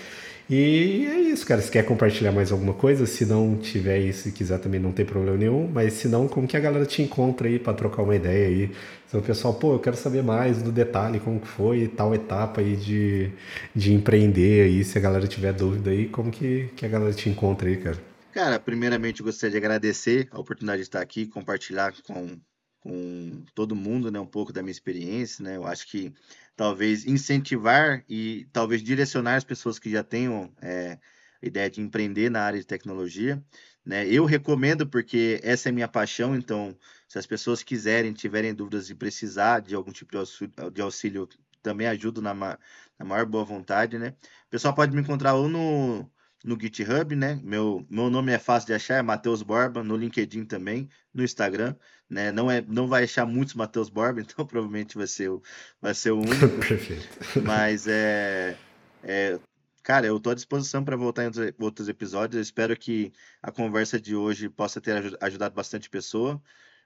[0.48, 1.61] E é isso, cara.
[1.61, 5.05] Se quer compartilhar mais alguma coisa, se não tiver aí, se quiser também não tem
[5.05, 5.69] problema nenhum.
[5.73, 8.70] Mas se não, como que a galera te encontra aí para trocar uma ideia aí?
[9.15, 12.61] Então, o pessoal, pô, eu quero saber mais do detalhe, como que foi tal etapa
[12.61, 13.31] aí de,
[13.73, 14.82] de empreender aí.
[14.82, 17.97] Se a galera tiver dúvida aí, como que, que a galera te encontra aí, cara?
[18.32, 22.41] Cara, primeiramente gostaria de agradecer a oportunidade de estar aqui, compartilhar com,
[22.81, 25.59] com todo mundo, né, um pouco da minha experiência, né?
[25.59, 26.12] Eu acho que
[26.57, 30.99] talvez incentivar e talvez direcionar as pessoas que já tenham é,
[31.41, 33.41] ideia de empreender na área de tecnologia.
[33.85, 34.09] Né?
[34.09, 36.77] Eu recomendo porque essa é minha paixão, então
[37.15, 41.28] se as pessoas quiserem, tiverem dúvidas e precisar de algum tipo de auxílio, de auxílio
[41.62, 44.16] também ajudo na, na maior boa vontade, né?
[44.49, 46.11] O pessoal pode me encontrar ou no,
[46.45, 47.41] no GitHub, né?
[47.45, 51.77] Meu, meu nome é fácil de achar, é Matheus Borba, no LinkedIn também, no Instagram,
[52.11, 52.32] né?
[52.32, 55.41] Não, é, não vai achar muitos Matheus Borba, então provavelmente vai ser o,
[55.81, 56.49] vai ser o único.
[56.66, 57.09] Perfeito.
[57.45, 58.57] Mas é,
[59.05, 59.39] é
[59.85, 61.31] cara, eu estou à disposição para voltar em
[61.61, 62.35] outros episódios.
[62.35, 66.43] Eu espero que a conversa de hoje possa ter ajudado bastante pessoa,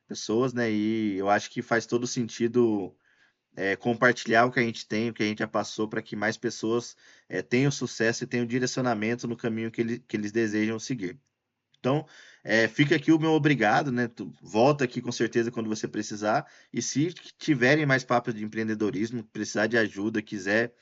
[0.09, 0.71] pessoas, né?
[0.71, 2.97] E eu acho que faz todo sentido
[3.55, 6.17] é, compartilhar o que a gente tem, o que a gente já passou, para que
[6.17, 6.97] mais pessoas
[7.29, 11.21] é, tenham sucesso e tenham direcionamento no caminho que, ele, que eles desejam seguir.
[11.79, 12.07] Então,
[12.43, 14.09] é, fica aqui o meu obrigado, né?
[14.09, 16.47] Tu volta aqui com certeza quando você precisar.
[16.73, 20.73] E se tiverem mais papos de empreendedorismo, precisar de ajuda, quiser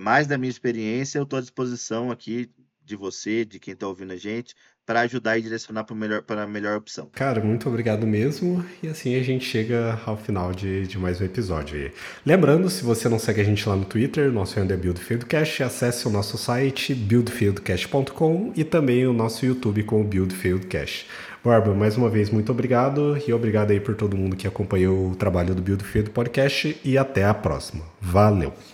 [0.00, 2.50] mais da minha experiência, eu estou à disposição aqui
[2.84, 4.54] de você, de quem está ouvindo a gente,
[4.86, 7.08] para ajudar e direcionar para melhor, a melhor opção.
[7.12, 8.64] Cara, muito obrigado mesmo.
[8.82, 11.90] E assim a gente chega ao final de, de mais um episódio.
[12.24, 16.06] Lembrando, se você não segue a gente lá no Twitter, nosso handle é BuildFieldCast, acesse
[16.06, 21.06] o nosso site buildfieldcast.com e também o nosso YouTube com o BuildFieldCast.
[21.44, 25.14] Barba, mais uma vez, muito obrigado e obrigado aí por todo mundo que acompanhou o
[25.14, 27.84] trabalho do Build Field Podcast e até a próxima.
[28.00, 28.73] Valeu!